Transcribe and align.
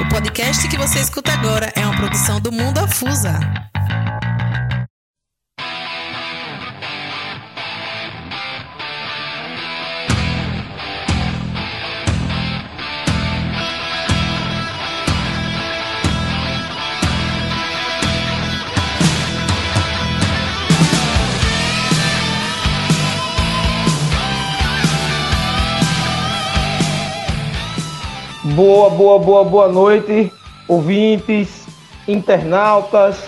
O 0.00 0.08
podcast 0.08 0.68
que 0.68 0.78
você 0.78 1.00
escuta 1.00 1.32
agora 1.32 1.72
é 1.74 1.84
uma 1.84 1.96
produção 1.96 2.40
do 2.40 2.52
Mundo 2.52 2.78
Afusa. 2.78 3.40
Boa, 28.58 28.90
boa, 28.90 29.20
boa, 29.20 29.44
boa 29.44 29.68
noite, 29.68 30.32
ouvintes, 30.66 31.64
internautas, 32.08 33.22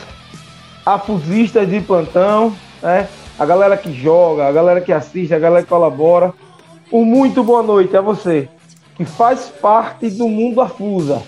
afusistas 0.85 1.71
de 1.71 1.81
plantão, 1.81 2.53
né? 2.83 3.07
A 3.39 3.47
galera 3.47 3.77
que 3.77 3.93
joga, 3.93 4.49
a 4.49 4.51
galera 4.51 4.81
que 4.81 4.93
assiste, 4.93 5.33
a 5.33 5.39
galera 5.39 5.63
que 5.63 5.69
colabora. 5.69 6.35
Um 6.93 7.05
muito 7.05 7.45
boa 7.45 7.63
noite 7.63 7.97
a 7.97 8.01
você, 8.01 8.49
que 8.97 9.05
faz 9.05 9.49
parte 9.49 10.11
do 10.11 10.29
mundo 10.29 10.61
afusa, 10.61 11.23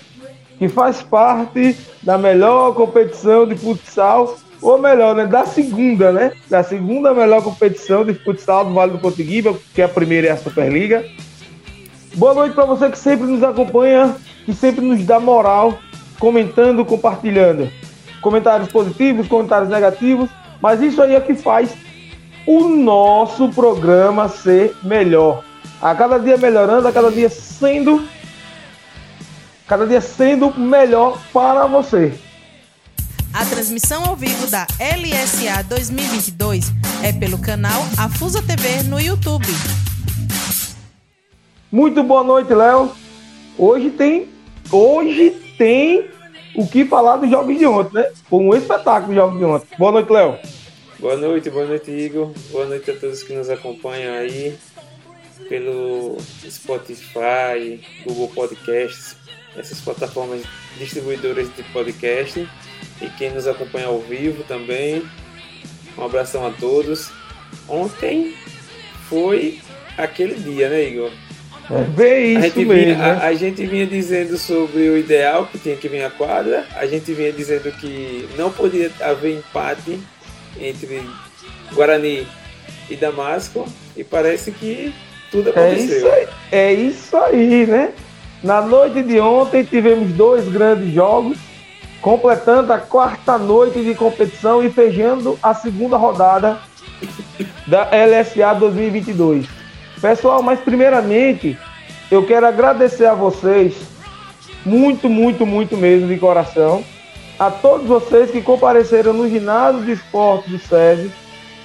que 0.59 0.67
faz 0.67 1.01
parte 1.01 1.77
da 2.01 2.17
melhor 2.17 2.73
competição 2.73 3.47
de 3.47 3.55
futsal, 3.55 4.35
ou 4.61 4.81
melhor, 4.81 5.15
né, 5.15 5.27
da 5.27 5.45
segunda, 5.45 6.11
né? 6.11 6.33
Da 6.49 6.61
segunda 6.61 7.13
melhor 7.13 7.41
competição 7.41 8.03
de 8.03 8.13
futsal 8.13 8.65
do 8.65 8.73
Vale 8.73 8.91
do 8.91 8.99
Potiguiba, 8.99 9.55
que 9.73 9.81
a 9.81 9.87
primeira 9.87 10.27
é 10.27 10.31
a 10.31 10.37
Superliga. 10.37 11.05
Boa 12.15 12.33
noite 12.35 12.53
para 12.53 12.65
você 12.65 12.91
que 12.91 12.97
sempre 12.97 13.25
nos 13.25 13.41
acompanha, 13.41 14.15
que 14.45 14.53
sempre 14.53 14.85
nos 14.85 15.03
dá 15.03 15.19
moral, 15.19 15.79
comentando, 16.19 16.85
compartilhando. 16.85 17.71
Comentários 18.21 18.69
positivos, 18.69 19.27
comentários 19.27 19.69
negativos, 19.69 20.29
mas 20.61 20.79
isso 20.81 21.01
aí 21.01 21.15
é 21.15 21.19
que 21.19 21.33
faz 21.33 21.75
o 22.45 22.67
nosso 22.67 23.49
programa 23.49 24.29
ser 24.29 24.75
melhor. 24.83 25.43
A 25.81 25.95
cada 25.95 26.19
dia 26.19 26.37
melhorando, 26.37 26.87
a 26.87 26.91
cada 26.91 27.11
dia 27.11 27.29
sendo 27.29 28.07
cada 29.67 29.87
dia 29.87 30.01
sendo 30.01 30.53
melhor 30.55 31.19
para 31.33 31.65
você. 31.65 32.13
A 33.33 33.43
transmissão 33.45 34.05
ao 34.05 34.15
vivo 34.15 34.45
da 34.47 34.67
LSA 34.79 35.63
2022 35.63 36.71
é 37.01 37.11
pelo 37.11 37.39
canal 37.39 37.83
Afusa 37.97 38.43
TV 38.43 38.83
no 38.83 38.99
YouTube. 38.99 39.47
Muito 41.73 42.03
boa 42.03 42.23
noite, 42.23 42.53
Léo. 42.53 42.91
Hoje 43.57 43.89
tem, 43.89 44.29
hoje 44.71 45.31
tem 45.57 46.07
o 46.53 46.67
que 46.67 46.85
falar 46.85 47.17
dos 47.17 47.27
jogos 47.27 47.57
de 47.57 47.65
ontem, 47.65 47.95
né? 47.95 48.11
Foi 48.29 48.41
um 48.41 48.53
espetáculo 48.53 49.07
de 49.07 49.15
jogos 49.15 49.39
de 49.39 49.43
ontem. 49.43 49.67
Boa 49.79 49.91
noite, 49.91 50.11
Léo. 50.11 50.37
Boa 50.99 51.17
noite, 51.17 51.49
boa 51.49 51.65
noite, 51.65 51.89
Igor. 51.89 52.31
Boa 52.51 52.67
noite 52.67 52.91
a 52.91 52.95
todos 52.95 53.23
que 53.23 53.33
nos 53.33 53.49
acompanham 53.49 54.13
aí 54.13 54.55
pelo 55.49 56.17
Spotify, 56.47 57.81
Google 58.05 58.27
Podcasts, 58.27 59.17
essas 59.57 59.81
plataformas 59.81 60.43
distribuidoras 60.77 61.47
de 61.55 61.63
podcast 61.73 62.47
e 63.01 63.09
quem 63.17 63.31
nos 63.31 63.47
acompanha 63.47 63.87
ao 63.87 63.99
vivo 63.99 64.43
também. 64.43 65.03
Um 65.97 66.03
abração 66.03 66.45
a 66.45 66.51
todos. 66.51 67.09
Ontem 67.67 68.35
foi 69.09 69.59
aquele 69.97 70.35
dia, 70.35 70.69
né, 70.69 70.83
Igor? 70.83 71.22
É 71.71 71.83
bem 71.83 72.33
isso 72.33 72.59
a 72.59 72.65
mesmo. 72.65 72.73
Vinha, 72.73 72.97
né? 72.97 73.19
a, 73.21 73.27
a, 73.27 73.33
gente 73.33 73.65
vinha 73.65 73.87
dizendo 73.87 74.37
sobre 74.37 74.89
o 74.89 74.97
ideal 74.97 75.45
que 75.45 75.57
tinha 75.57 75.75
que 75.75 75.87
vir 75.87 76.03
a 76.03 76.09
quadra, 76.09 76.65
a 76.75 76.85
gente 76.85 77.13
vinha 77.13 77.31
dizendo 77.31 77.71
que 77.71 78.27
não 78.37 78.51
podia 78.51 78.91
haver 79.01 79.37
empate 79.37 79.99
entre 80.59 81.01
Guarani 81.73 82.27
e 82.89 82.95
Damasco, 82.95 83.65
e 83.95 84.03
parece 84.03 84.51
que 84.51 84.93
tudo 85.31 85.49
aconteceu. 85.49 86.11
É 86.11 86.23
isso 86.23 86.27
aí, 86.27 86.27
é 86.51 86.73
isso 86.73 87.17
aí 87.17 87.65
né? 87.65 87.93
Na 88.43 88.61
noite 88.61 89.01
de 89.01 89.19
ontem 89.21 89.63
tivemos 89.63 90.11
dois 90.11 90.49
grandes 90.49 90.93
jogos, 90.93 91.37
completando 92.01 92.73
a 92.73 92.77
quarta 92.77 93.37
noite 93.37 93.81
de 93.81 93.95
competição 93.95 94.61
e 94.61 94.69
fechando 94.69 95.39
a 95.41 95.53
segunda 95.53 95.95
rodada 95.95 96.59
da 97.65 97.83
LSA 97.85 98.53
2022. 98.59 99.62
Pessoal, 100.03 100.43
mas 100.43 100.59
primeiramente 100.59 101.57
eu 102.11 102.25
quero 102.25 102.45
agradecer 102.45 103.05
a 103.05 103.13
vocês, 103.13 103.73
muito, 104.65 105.07
muito, 105.07 105.45
muito 105.45 105.77
mesmo 105.77 106.09
de 106.09 106.17
coração, 106.17 106.83
a 107.39 107.49
todos 107.49 107.87
vocês 107.87 108.29
que 108.29 108.41
compareceram 108.41 109.13
no 109.13 109.29
ginásio 109.29 109.81
de 109.83 109.93
esportes 109.93 110.51
do 110.51 110.59
SESI 110.59 111.09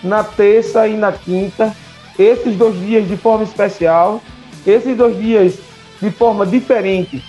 na 0.05 0.23
terça 0.23 0.87
e 0.87 0.97
na 0.97 1.11
quinta, 1.11 1.75
esses 2.17 2.55
dois 2.55 2.79
dias 2.79 3.09
de 3.09 3.17
forma 3.17 3.43
especial, 3.43 4.23
esses 4.65 4.97
dois 4.97 5.19
dias 5.19 5.59
de 6.01 6.13
forma 6.13 6.47
diferente, 6.47 7.21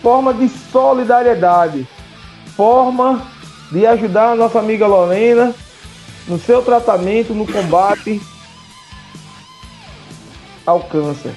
forma 0.00 0.32
de 0.32 0.48
solidariedade, 0.48 1.84
forma 2.56 3.26
de 3.72 3.84
ajudar 3.88 4.30
a 4.30 4.36
nossa 4.36 4.60
amiga 4.60 4.86
Lorena 4.86 5.52
no 6.28 6.38
seu 6.38 6.62
tratamento, 6.62 7.34
no 7.34 7.44
combate 7.44 8.20
ao 10.68 10.80
câncer. 10.80 11.32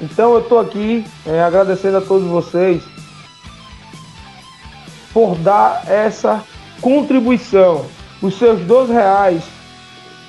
Então 0.00 0.34
eu 0.34 0.40
estou 0.40 0.60
aqui 0.60 1.04
é, 1.26 1.42
agradecendo 1.42 1.96
a 1.96 2.00
todos 2.00 2.28
vocês 2.28 2.82
por 5.12 5.34
dar 5.36 5.82
essa 5.90 6.44
contribuição, 6.80 7.86
os 8.22 8.38
seus 8.38 8.60
12 8.60 8.92
reais 8.92 9.42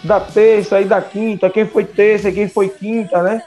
da 0.04 0.20
terça 0.20 0.82
e 0.82 0.86
da 0.86 1.02
quinta, 1.02 1.50
quem 1.50 1.68
foi 1.68 1.84
terça 1.84 2.30
e 2.30 2.34
quem 2.34 2.48
foi 2.48 2.70
quinta, 2.70 3.22
né? 3.22 3.44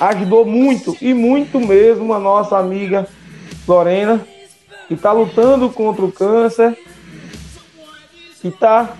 Ajudou 0.00 0.44
muito 0.44 0.96
e 1.00 1.14
muito 1.14 1.58
mesmo 1.60 2.12
a 2.12 2.18
nossa 2.18 2.58
amiga 2.58 3.06
Lorena, 3.66 4.20
que 4.88 4.94
está 4.94 5.12
lutando 5.12 5.70
contra 5.70 6.04
o 6.04 6.12
câncer, 6.12 6.76
que 8.42 8.48
está 8.48 8.94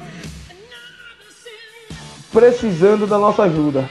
precisando 2.32 3.06
da 3.06 3.18
nossa 3.18 3.44
ajuda. 3.44 3.88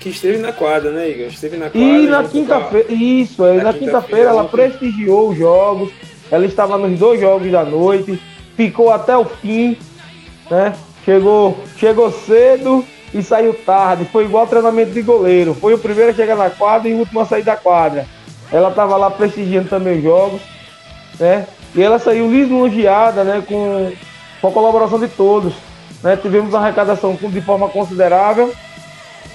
Que 0.00 0.10
esteve 0.10 0.38
na 0.38 0.52
quadra, 0.52 0.92
né, 0.92 1.10
Igor? 1.10 1.26
Esteve 1.26 1.56
na 1.56 1.70
quadra. 1.70 1.80
E 1.80 2.06
na 2.06 2.24
quinta-feira, 2.24 2.92
isso, 2.92 3.44
é, 3.44 3.62
na, 3.62 3.72
quinta-feira 3.72 4.30
ela 4.30 4.44
prestigiou 4.44 5.30
os 5.30 5.38
jogos, 5.38 5.90
ela 6.30 6.46
estava 6.46 6.78
nos 6.78 6.98
dois 6.98 7.20
jogos 7.20 7.50
da 7.50 7.64
noite, 7.64 8.20
ficou 8.56 8.92
até 8.92 9.16
o 9.16 9.24
fim, 9.24 9.76
né? 10.50 10.74
Chegou, 11.04 11.58
chegou 11.76 12.12
cedo 12.12 12.84
e 13.12 13.22
saiu 13.22 13.54
tarde. 13.54 14.04
Foi 14.04 14.24
igual 14.24 14.46
treinamento 14.46 14.92
de 14.92 15.02
goleiro. 15.02 15.54
Foi 15.54 15.74
o 15.74 15.78
primeiro 15.78 16.10
a 16.10 16.14
chegar 16.14 16.36
na 16.36 16.50
quadra 16.50 16.88
e 16.88 16.94
o 16.94 16.98
último 16.98 17.20
a 17.20 17.24
sair 17.24 17.42
da 17.42 17.56
quadra. 17.56 18.06
Ela 18.52 18.68
estava 18.68 18.96
lá 18.96 19.10
prestigiando 19.10 19.68
também 19.68 19.98
os 19.98 20.02
jogos, 20.02 20.40
né? 21.18 21.46
E 21.74 21.82
ela 21.82 21.98
saiu 21.98 22.30
lisonjeada, 22.30 23.24
né? 23.24 23.42
Com, 23.46 23.92
com 24.40 24.48
a 24.48 24.52
colaboração 24.52 24.98
de 24.98 25.08
todos. 25.08 25.54
Né? 26.02 26.16
Tivemos 26.16 26.50
uma 26.50 26.60
arrecadação 26.60 27.14
de 27.14 27.40
forma 27.40 27.68
considerável. 27.68 28.52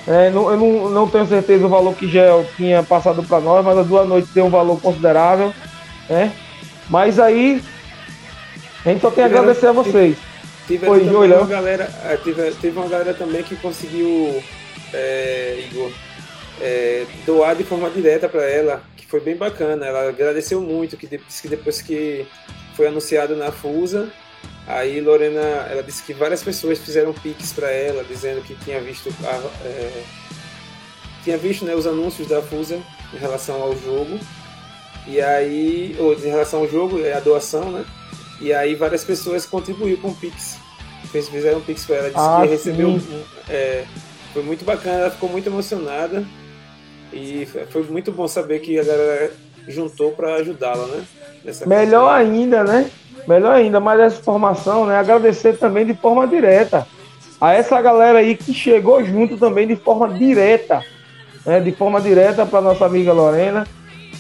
É, 0.08 0.30
não, 0.30 0.50
eu 0.50 0.58
não, 0.58 0.90
não, 0.90 1.10
tenho 1.10 1.26
certeza 1.26 1.66
o 1.66 1.70
valor 1.70 1.96
que 1.96 2.10
Gel 2.10 2.46
tinha 2.58 2.84
passado 2.84 3.24
para 3.24 3.40
nós, 3.40 3.64
mas 3.64 3.78
as 3.78 3.88
duas 3.88 4.08
noites 4.08 4.34
tem 4.34 4.44
um 4.44 4.50
valor 4.50 4.80
considerável. 4.82 5.54
Né? 6.10 6.34
Mas 6.90 7.20
aí, 7.20 7.64
a 8.86 8.90
gente 8.90 9.02
só 9.02 9.10
tem 9.10 9.24
a 9.24 9.28
agradecer 9.28 9.68
a 9.68 9.72
vocês. 9.72 10.18
Tive, 10.68 10.86
Foi, 10.86 11.02
uma 11.02 11.46
galera, 11.46 11.90
teve, 12.24 12.52
teve 12.52 12.80
uma 12.80 12.88
galera 12.88 13.14
também 13.14 13.44
que 13.44 13.56
conseguiu, 13.56 14.42
é, 14.94 15.68
Igor, 15.70 15.92
é, 16.62 17.06
doar 17.26 17.56
de 17.56 17.64
forma 17.64 17.90
direta 17.90 18.30
para 18.30 18.44
ela, 18.44 18.82
que 18.96 19.06
foi 19.06 19.20
bem 19.20 19.36
bacana. 19.36 19.86
Ela 19.86 20.10
agradeceu 20.10 20.62
muito, 20.62 20.96
que 20.96 21.08
disse 21.08 21.42
que 21.42 21.50
depois 21.50 21.82
que 21.82 22.26
foi 22.76 22.88
anunciado 22.88 23.36
na 23.36 23.52
FUSA, 23.52 24.10
Aí 24.66 25.02
Lorena, 25.02 25.42
ela 25.70 25.84
disse 25.84 26.04
que 26.04 26.14
várias 26.14 26.42
pessoas 26.42 26.80
fizeram 26.80 27.14
pix 27.14 27.52
para 27.52 27.70
ela, 27.70 28.04
dizendo 28.04 28.42
que 28.42 28.56
tinha 28.56 28.80
visto 28.80 29.14
a, 29.24 29.68
é, 29.68 30.04
tinha 31.24 31.38
visto 31.38 31.66
né, 31.66 31.76
os 31.76 31.86
anúncios 31.86 32.28
da 32.28 32.42
Fusa 32.42 32.80
em 33.14 33.18
relação 33.18 33.62
ao 33.62 33.76
jogo. 33.78 34.20
E 35.06 35.20
aí, 35.20 35.96
ou 36.00 36.14
em 36.14 36.30
relação 36.30 36.62
ao 36.62 36.68
jogo, 36.68 37.00
é 37.02 37.14
a 37.14 37.20
doação, 37.20 37.72
né? 37.72 37.86
E 38.40 38.54
aí 38.54 38.74
várias 38.74 39.04
pessoas 39.04 39.46
contribuíram 39.46 40.02
com 40.02 40.14
pix. 40.14 40.58
Fizeram 41.12 41.62
pix 41.62 41.86
para 41.86 41.96
ela, 41.98 42.08
disse 42.10 42.20
ah, 42.20 42.40
que 42.42 42.48
recebeu. 42.48 43.00
É, 43.50 43.86
foi 44.32 44.44
muito 44.44 44.64
bacana, 44.64 45.00
ela 45.00 45.12
ficou 45.12 45.30
muito 45.30 45.48
emocionada. 45.48 46.26
E 47.12 47.48
foi 47.70 47.84
muito 47.84 48.12
bom 48.12 48.28
saber 48.28 48.60
que 48.60 48.80
a 48.80 48.84
galera 48.84 49.32
juntou 49.68 50.12
para 50.12 50.36
ajudá-la, 50.36 50.88
né? 50.88 51.06
Melhor 51.68 52.10
ainda, 52.10 52.64
né? 52.64 52.90
Melhor 53.28 53.56
ainda, 53.56 53.80
mais 53.80 54.00
essa 54.00 54.20
informação, 54.20 54.86
né? 54.86 54.98
Agradecer 54.98 55.58
também 55.58 55.86
de 55.86 55.94
forma 55.94 56.28
direta 56.28 56.86
a 57.44 57.52
essa 57.52 57.82
galera 57.82 58.20
aí 58.20 58.38
que 58.38 58.54
chegou 58.54 59.04
junto 59.04 59.36
também 59.36 59.68
de 59.68 59.76
forma 59.76 60.08
direta, 60.08 60.82
né, 61.46 61.60
de 61.60 61.74
forma 61.74 62.00
direta 62.00 62.46
para 62.46 62.62
nossa 62.62 62.86
amiga 62.86 63.12
Lorena, 63.12 63.68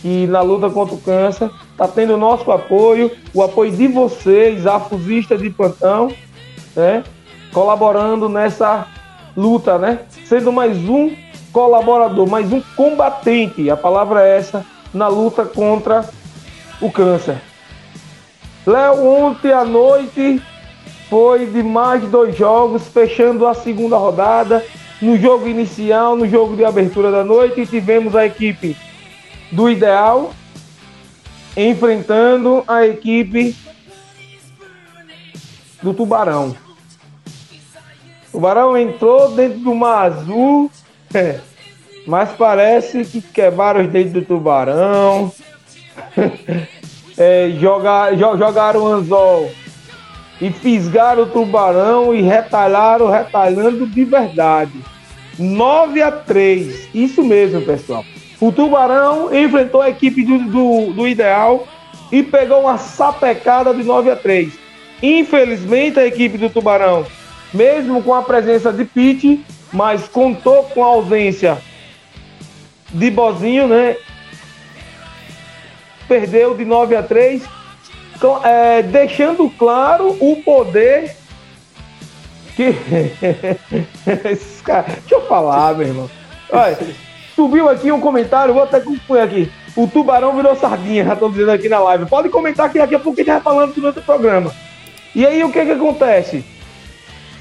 que 0.01 0.27
na 0.27 0.41
luta 0.41 0.69
contra 0.69 0.93
o 0.93 0.99
câncer 0.99 1.49
está 1.71 1.87
tendo 1.87 2.15
o 2.15 2.17
nosso 2.17 2.51
apoio, 2.51 3.09
o 3.33 3.41
apoio 3.41 3.71
de 3.71 3.87
vocês, 3.87 4.67
afusistas 4.67 5.41
de 5.41 5.49
plantão, 5.49 6.11
né, 6.75 7.01
colaborando 7.53 8.27
nessa 8.27 8.87
luta, 9.37 9.77
né, 9.77 9.99
sendo 10.25 10.51
mais 10.51 10.77
um 10.77 11.15
colaborador, 11.53 12.27
mais 12.27 12.51
um 12.51 12.61
combatente, 12.75 13.69
a 13.69 13.77
palavra 13.77 14.27
é 14.27 14.37
essa, 14.37 14.65
na 14.93 15.07
luta 15.07 15.45
contra 15.45 16.09
o 16.81 16.91
câncer. 16.91 17.37
Léo, 18.65 19.05
ontem 19.05 19.51
à 19.51 19.65
noite 19.65 20.41
foi 21.09 21.45
de 21.45 21.61
mais 21.61 22.03
dois 22.03 22.35
jogos, 22.35 22.87
fechando 22.87 23.45
a 23.45 23.53
segunda 23.53 23.97
rodada. 23.97 24.65
No 25.01 25.17
jogo 25.17 25.47
inicial, 25.47 26.15
no 26.15 26.27
jogo 26.27 26.55
de 26.55 26.63
abertura 26.63 27.11
da 27.11 27.23
noite, 27.23 27.65
tivemos 27.65 28.15
a 28.15 28.25
equipe 28.25 28.77
do 29.51 29.69
Ideal 29.69 30.33
enfrentando 31.55 32.63
a 32.67 32.85
equipe 32.85 33.55
do 35.81 35.93
Tubarão. 35.93 36.55
O 38.29 38.31
Tubarão 38.31 38.77
entrou 38.77 39.31
dentro 39.31 39.59
do 39.59 39.75
mar 39.75 40.05
azul, 40.05 40.71
mas 42.07 42.31
parece 42.31 43.05
que 43.05 43.21
quebraram 43.21 43.81
os 43.81 43.89
dedos 43.89 44.13
do 44.13 44.21
Tubarão. 44.23 45.31
é, 47.17 47.51
jogar, 47.59 48.15
jogaram 48.15 48.83
o 48.83 48.87
anzol 48.87 49.51
e 50.41 50.51
fisgaram 50.51 51.23
o 51.23 51.27
tubarão 51.27 52.13
e 52.13 52.21
retalharam, 52.21 53.09
retalhando 53.09 53.87
de 53.87 54.03
verdade. 54.03 54.73
9 55.37 56.01
a 56.01 56.11
3. 56.11 56.89
Isso 56.93 57.23
mesmo, 57.23 57.61
pessoal. 57.61 58.05
O 58.39 58.51
Tubarão 58.51 59.33
enfrentou 59.33 59.81
a 59.81 59.89
equipe 59.89 60.23
do, 60.23 60.37
do, 60.39 60.93
do 60.93 61.07
Ideal 61.07 61.67
e 62.11 62.21
pegou 62.21 62.61
uma 62.61 62.77
sapecada 62.77 63.73
de 63.73 63.83
9 63.83 64.11
a 64.11 64.15
3. 64.15 64.53
Infelizmente, 65.01 65.99
a 65.99 66.05
equipe 66.05 66.37
do 66.37 66.49
Tubarão, 66.49 67.05
mesmo 67.53 68.03
com 68.03 68.13
a 68.13 68.21
presença 68.21 68.71
de 68.71 68.85
Pitt, 68.85 69.43
mas 69.71 70.07
contou 70.07 70.63
com 70.65 70.83
a 70.83 70.87
ausência 70.87 71.57
de 72.91 73.09
Bozinho, 73.09 73.67
né? 73.67 73.95
Perdeu 76.07 76.55
de 76.55 76.65
9 76.65 76.95
a 76.95 77.03
3, 77.03 77.43
então, 78.15 78.39
é, 78.45 78.81
deixando 78.81 79.49
claro 79.49 80.15
o 80.19 80.41
poder 80.43 81.15
que. 82.55 82.73
cara... 84.63 84.83
Deixa 84.83 85.15
eu 85.15 85.21
falar, 85.27 85.75
meu 85.75 85.87
irmão. 85.87 86.09
Olha, 86.51 86.77
subiu 87.35 87.67
aqui 87.69 87.91
um 87.91 87.99
comentário, 87.99 88.53
vou 88.53 88.63
até 88.63 88.79
concluir 88.79 89.21
aqui. 89.21 89.51
O 89.75 89.87
tubarão 89.87 90.35
virou 90.35 90.55
sardinha, 90.55 91.03
já 91.03 91.13
estão 91.13 91.31
dizendo 91.31 91.51
aqui 91.51 91.67
na 91.67 91.79
live. 91.79 92.05
Pode 92.05 92.29
comentar 92.29 92.71
que 92.71 92.77
daqui 92.77 92.95
a 92.95 92.99
pouco 92.99 93.19
a 93.19 93.23
gente 93.23 93.31
vai 93.33 93.41
falando 93.41 93.73
durante 93.73 93.99
o 93.99 94.03
programa. 94.03 94.53
E 95.15 95.25
aí 95.25 95.43
o 95.43 95.51
que 95.51 95.65
que 95.65 95.71
acontece? 95.71 96.45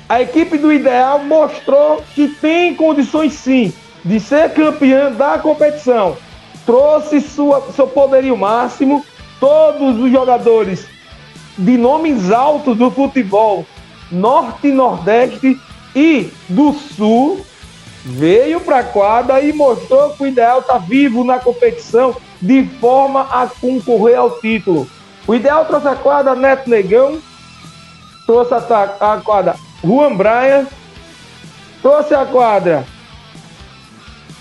A 0.08 0.20
equipe 0.20 0.58
do 0.58 0.72
Ideal 0.72 1.20
mostrou 1.20 2.02
que 2.14 2.28
tem 2.28 2.74
condições 2.74 3.34
sim 3.34 3.72
de 4.04 4.18
ser 4.18 4.52
campeã 4.52 5.12
da 5.12 5.38
competição. 5.38 6.16
Trouxe 6.64 7.20
sua, 7.20 7.60
seu 7.74 7.86
poderio 7.86 8.36
máximo, 8.36 9.04
todos 9.40 9.98
os 9.98 10.10
jogadores 10.10 10.86
de 11.58 11.76
nomes 11.76 12.30
altos 12.30 12.76
do 12.78 12.90
futebol 12.90 13.66
norte 14.10 14.68
e 14.68 14.72
nordeste 14.72 15.58
e 15.94 16.30
do 16.48 16.72
sul 16.72 17.44
veio 18.04 18.60
para 18.60 18.80
a 18.80 18.84
quadra 18.84 19.40
e 19.40 19.52
mostrou 19.52 20.10
que 20.10 20.24
o 20.24 20.26
ideal 20.26 20.60
está 20.60 20.78
vivo 20.78 21.24
na 21.24 21.38
competição 21.38 22.14
de 22.40 22.64
forma 22.80 23.22
a 23.22 23.46
concorrer 23.46 24.18
ao 24.18 24.40
título. 24.40 24.88
O 25.26 25.34
ideal 25.34 25.64
trouxe 25.66 25.88
a 25.88 25.94
quadra 25.94 26.34
Neto 26.34 26.68
Negão, 26.68 27.20
trouxe 28.26 28.54
a, 28.54 29.12
a 29.14 29.16
quadra 29.18 29.54
Juan 29.84 30.16
Braia, 30.16 30.66
trouxe 31.80 32.14
a 32.14 32.26
quadra 32.26 32.84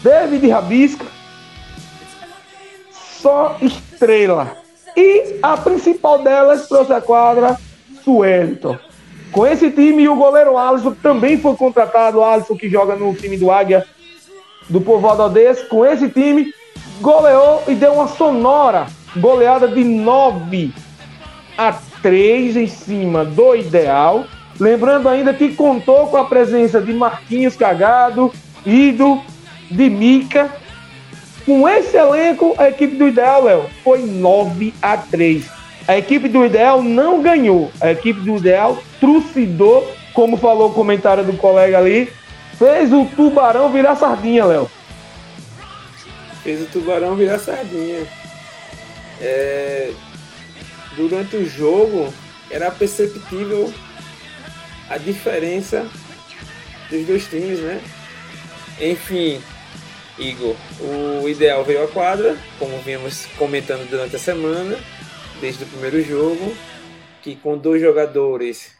David 0.01 0.47
Rabisca, 0.49 1.05
só 3.21 3.57
estrela. 3.61 4.57
E 4.97 5.39
a 5.41 5.55
principal 5.55 6.21
delas 6.21 6.67
trouxe 6.67 6.91
a 6.91 6.99
quadra 6.99 7.57
Suelton. 8.03 8.77
Com 9.31 9.47
esse 9.47 9.71
time, 9.71 10.09
o 10.09 10.15
goleiro 10.15 10.57
Alisson 10.57 10.93
também 11.01 11.37
foi 11.37 11.55
contratado, 11.55 12.21
Alisson 12.21 12.57
que 12.57 12.69
joga 12.69 12.95
no 12.95 13.13
time 13.13 13.37
do 13.37 13.49
Águia 13.49 13.85
do 14.69 14.81
Povoado 14.81 15.23
Odessa. 15.23 15.65
Com 15.65 15.85
esse 15.85 16.09
time, 16.09 16.53
goleou 16.99 17.63
e 17.67 17.75
deu 17.75 17.93
uma 17.93 18.07
sonora 18.07 18.87
goleada 19.15 19.67
de 19.67 19.83
9 19.83 20.73
a 21.57 21.73
3 22.01 22.57
em 22.57 22.67
cima 22.67 23.23
do 23.23 23.55
ideal. 23.55 24.25
Lembrando 24.59 25.07
ainda 25.07 25.33
que 25.33 25.55
contou 25.55 26.07
com 26.07 26.17
a 26.17 26.25
presença 26.25 26.81
de 26.81 26.91
Marquinhos 26.91 27.55
Cagado, 27.55 28.31
Ido, 28.65 29.21
de 29.69 29.89
Mica 29.89 30.60
com 31.45 31.67
esse 31.67 31.97
elenco, 31.97 32.55
a 32.57 32.69
equipe 32.69 32.95
do 32.95 33.07
Ideal, 33.07 33.43
Léo, 33.43 33.69
foi 33.83 34.03
9 34.03 34.73
a 34.81 34.97
3. 34.97 35.45
A 35.87 35.97
equipe 35.97 36.27
do 36.29 36.45
Ideal 36.45 36.81
não 36.81 37.21
ganhou. 37.21 37.71
A 37.81 37.91
equipe 37.91 38.19
do 38.21 38.37
Ideal 38.37 38.81
trucidou, 38.99 39.91
como 40.13 40.37
falou 40.37 40.69
o 40.69 40.73
comentário 40.73 41.23
do 41.23 41.33
colega 41.33 41.77
ali, 41.77 42.11
fez 42.57 42.93
o 42.93 43.05
Tubarão 43.05 43.71
virar 43.71 43.95
sardinha, 43.95 44.45
Léo. 44.45 44.69
Fez 46.43 46.61
o 46.61 46.65
Tubarão 46.65 47.15
virar 47.15 47.39
sardinha. 47.39 48.05
É... 49.19 49.91
Durante 50.95 51.37
o 51.37 51.49
jogo, 51.49 52.13
era 52.49 52.69
perceptível 52.69 53.73
a 54.89 54.97
diferença 54.97 55.87
dos 56.89 57.05
dois 57.07 57.25
times, 57.27 57.59
né? 57.59 57.81
Enfim, 58.79 59.41
Igor, 60.21 60.55
o 60.79 61.27
ideal 61.27 61.63
veio 61.65 61.83
à 61.83 61.87
quadra, 61.87 62.37
como 62.59 62.77
vimos 62.79 63.25
comentando 63.37 63.89
durante 63.89 64.15
a 64.15 64.19
semana, 64.19 64.77
desde 65.41 65.63
o 65.63 65.67
primeiro 65.67 66.01
jogo, 66.03 66.55
que 67.23 67.35
com 67.35 67.57
dois 67.57 67.81
jogadores 67.81 68.75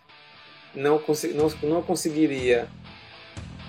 não, 0.75 1.01
não, 1.33 1.69
não 1.69 1.81
conseguiria 1.81 2.67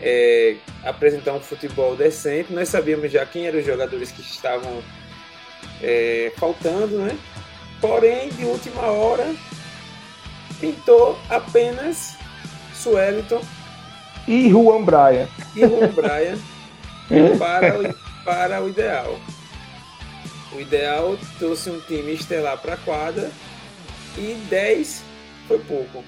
é, 0.01 0.57
apresentar 0.85 1.33
um 1.33 1.41
futebol 1.41 1.97
decente. 1.97 2.53
Nós 2.53 2.69
sabíamos 2.69 3.11
já 3.11 3.25
quem 3.25 3.47
eram 3.47 3.59
os 3.59 3.65
jogadores 3.65 4.13
que 4.13 4.21
estavam 4.21 4.83
é, 5.83 6.31
faltando, 6.37 6.99
né? 6.99 7.19
Porém, 7.81 8.29
de 8.29 8.45
última 8.45 8.83
hora, 8.83 9.35
pintou 10.61 11.19
apenas 11.31 12.17
Sueliton 12.75 13.43
e 14.29 14.51
Juan 14.51 14.85
Braia. 14.85 15.29
E 15.57 15.61
Juan 15.61 15.89
Braia 15.89 16.39
para 17.39 17.81
o, 17.81 17.95
para 18.25 18.63
o 18.63 18.69
ideal. 18.69 19.19
O 20.53 20.61
ideal 20.61 21.19
trouxe 21.39 21.71
um 21.71 21.81
time 21.81 22.13
estelar 22.13 22.59
para 22.59 22.75
a 22.75 22.77
quadra 22.77 23.31
e 24.19 24.35
10 24.49 25.03
foi 25.49 25.59
pouco. 25.61 26.05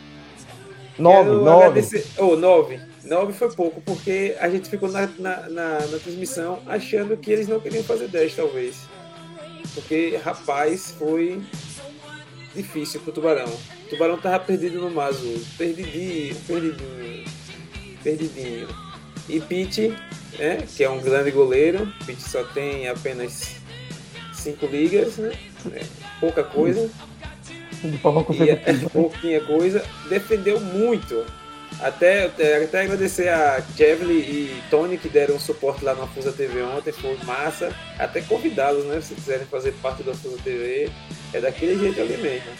9, 0.98 1.30
9. 1.30 2.04
Oh, 2.18 2.36
9. 2.36 2.80
9 3.04 3.32
foi 3.32 3.50
pouco, 3.52 3.80
porque 3.80 4.36
a 4.38 4.48
gente 4.48 4.68
ficou 4.68 4.88
na, 4.90 5.06
na, 5.18 5.48
na, 5.48 5.78
na 5.86 5.98
transmissão 5.98 6.60
achando 6.66 7.16
que 7.16 7.30
eles 7.30 7.48
não 7.48 7.60
queriam 7.60 7.82
fazer 7.82 8.08
10, 8.08 8.36
talvez. 8.36 8.76
Porque, 9.74 10.18
rapaz, 10.24 10.94
foi 10.98 11.42
difícil 12.54 13.00
pro 13.00 13.12
Tubarão. 13.12 13.48
O 13.48 13.88
Tubarão 13.88 14.18
tava 14.18 14.38
perdido 14.38 14.80
no 14.80 14.90
Mazo. 14.90 15.44
Perdidinho, 15.58 16.34
perdidinho, 16.46 17.24
perdidinho. 18.02 18.68
E 19.28 19.40
Pete 19.40 19.96
né, 20.38 20.64
que 20.76 20.84
é 20.84 20.90
um 20.90 21.00
grande 21.00 21.30
goleiro. 21.30 21.84
O 22.00 22.04
Pitt 22.04 22.22
só 22.22 22.44
tem 22.44 22.88
apenas 22.88 23.56
cinco 24.32 24.66
ligas, 24.66 25.16
né? 25.16 25.32
É 25.72 25.84
pouca 26.20 26.42
coisa. 26.42 26.90
Forma 28.00 28.24
consecutiva. 28.24 28.60
É, 28.70 28.88
pouquinha 28.88 29.40
coisa. 29.40 29.84
Defendeu 30.08 30.60
muito. 30.60 31.24
Até, 31.80 32.26
até 32.26 32.82
agradecer 32.82 33.28
a 33.28 33.62
Kevly 33.76 34.14
e 34.14 34.62
Tony 34.70 34.96
que 34.96 35.08
deram 35.08 35.38
suporte 35.40 35.84
lá 35.84 35.94
na 35.94 36.06
Fusa 36.06 36.32
TV 36.32 36.62
ontem, 36.62 36.92
foi 36.92 37.16
massa. 37.24 37.74
Até 37.98 38.20
convidá-los, 38.22 38.84
né? 38.84 39.00
Se 39.00 39.14
quiserem 39.14 39.46
fazer 39.46 39.72
parte 39.82 40.02
da 40.02 40.14
Fusa 40.14 40.38
TV, 40.42 40.88
é 41.32 41.40
daquele 41.40 41.78
jeito 41.78 42.00
ali 42.00 42.16
mesmo. 42.16 42.50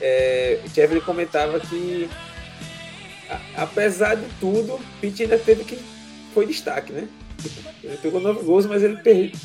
É, 0.00 0.60
Kevly 0.74 1.02
comentava 1.02 1.60
que, 1.60 2.08
a, 3.28 3.62
apesar 3.62 4.16
de 4.16 4.26
tudo, 4.40 4.80
Pitt 5.00 5.22
ainda 5.22 5.38
teve 5.38 5.64
que 5.64 5.78
foi 6.32 6.46
destaque, 6.46 6.92
né? 6.92 7.08
Ele 7.82 7.96
pegou 7.96 8.20
nove 8.20 8.44
gols, 8.44 8.66
mas 8.66 8.82
ele 8.82 8.98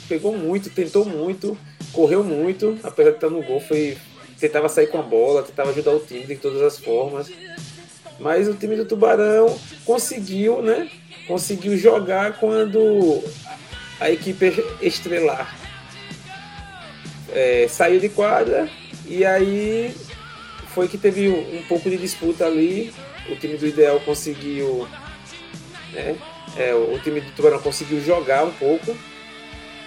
pegou 0.08 0.38
muito, 0.38 0.70
tentou 0.70 1.06
muito, 1.06 1.58
correu 1.94 2.24
muito, 2.24 2.78
apesar 2.84 3.12
de 3.12 3.18
estar 3.18 3.30
no 3.30 3.42
gol, 3.42 3.60
foi 3.60 3.98
tentava 4.40 4.68
sair 4.68 4.88
com 4.88 5.00
a 5.00 5.02
bola, 5.02 5.44
tentava 5.44 5.70
ajudar 5.70 5.92
o 5.92 6.00
time 6.00 6.26
de 6.26 6.36
todas 6.36 6.62
as 6.62 6.78
formas. 6.78 7.32
Mas 8.20 8.48
o 8.48 8.54
time 8.54 8.76
do 8.76 8.86
Tubarão 8.86 9.58
conseguiu, 9.86 10.62
né? 10.62 10.90
Conseguiu 11.28 11.78
jogar 11.78 12.38
quando 12.38 13.24
a 14.00 14.12
equipe 14.12 14.64
estrelar 14.82 15.56
é, 17.36 17.68
saiu 17.68 18.00
de 18.00 18.10
quadra 18.10 18.70
e 19.06 19.26
aí 19.26 19.94
foi 20.74 20.88
que 20.88 20.98
teve 20.98 21.30
um, 21.30 21.58
um, 21.58 21.64
pouco 21.64 21.90
de 21.90 21.98
disputa 21.98 22.46
ali. 22.46 22.94
O 23.30 23.36
time 23.36 23.58
do 23.58 23.68
Ideal 23.68 24.00
conseguiu. 24.02 24.88
Né, 25.92 26.16
é, 26.58 26.74
o 26.74 26.98
time 27.00 27.22
do 27.22 27.32
Tubarão 27.32 27.60
conseguiu 27.60 28.02
jogar 28.02 28.44
um 28.46 28.52
pouco, 28.52 28.96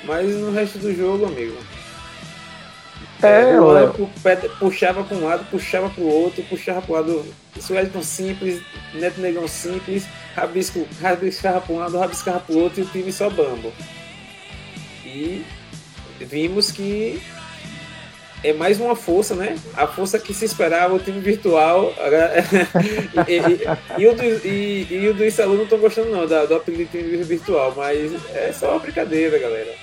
mas 0.05 0.29
no 0.35 0.53
resto 0.53 0.79
do 0.79 0.95
jogo, 0.95 1.27
amigo. 1.27 1.57
É, 3.23 3.55
é 3.55 3.61
o 3.61 4.49
puxava 4.61 5.03
para 5.03 5.17
um 5.17 5.25
lado, 5.25 5.45
puxava 5.51 5.91
para 5.91 6.03
o 6.03 6.07
outro, 6.07 6.43
puxava 6.45 6.81
para 6.81 6.93
o 6.93 6.95
lado. 6.95 7.35
Suelton 7.59 8.03
simples, 8.03 8.63
Neto 8.95 9.21
Negão 9.21 9.49
simples, 9.49 10.07
rabisco, 10.37 10.87
rabiscava 11.01 11.61
para 11.61 11.75
um 11.75 11.79
lado, 11.79 11.99
rabiscava 11.99 12.39
para 12.39 12.55
o 12.55 12.59
outro 12.59 12.81
e 12.81 12.83
o 12.85 12.87
time 12.87 13.13
só 13.13 13.29
bambo. 13.29 13.73
E 15.05 15.45
vimos 16.21 16.71
que 16.71 17.21
é 18.43 18.53
mais 18.53 18.81
uma 18.81 18.95
força, 18.95 19.35
né? 19.35 19.57
A 19.75 19.87
força 19.87 20.19
que 20.19 20.33
se 20.33 20.45
esperava, 20.45 20.95
o 20.95 20.99
time 20.99 21.21
virtual. 21.21 21.93
e, 23.27 23.35
e, 23.35 24.03
e, 24.03 24.07
o 24.07 24.15
do, 24.15 24.25
e, 24.25 24.87
e 24.91 25.09
o 25.09 25.15
do 25.15 25.25
Isalu 25.25 25.57
não 25.57 25.65
estão 25.65 25.79
gostando 25.79 26.11
não 26.11 26.27
do, 26.27 26.47
do 26.47 26.55
apelido 26.55 26.85
de 26.85 26.99
time 26.99 27.23
virtual, 27.25 27.75
mas 27.77 28.13
é 28.35 28.53
só 28.53 28.71
uma 28.73 28.81
brincadeira, 28.81 29.39
galera. 29.39 29.75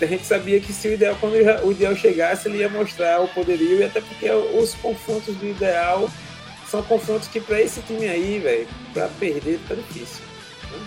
A 0.00 0.06
gente 0.06 0.24
sabia 0.24 0.60
que 0.60 0.72
se 0.72 0.88
o 0.88 0.92
ideal, 0.92 1.16
quando 1.20 1.34
o 1.64 1.72
ideal 1.72 1.94
chegasse, 1.94 2.48
ele 2.48 2.58
ia 2.58 2.68
mostrar 2.68 3.20
o 3.20 3.28
poderio, 3.28 3.80
e 3.80 3.84
até 3.84 4.00
porque 4.00 4.30
os 4.30 4.74
confrontos 4.74 5.34
do 5.36 5.46
ideal 5.46 6.08
são 6.70 6.82
confrontos 6.82 7.28
que 7.28 7.40
para 7.40 7.60
esse 7.60 7.80
time 7.82 8.08
aí, 8.08 8.38
velho, 8.38 8.66
para 8.92 9.08
perder 9.08 9.58
tá 9.68 9.74
difícil. 9.74 10.22
Né? 10.70 10.78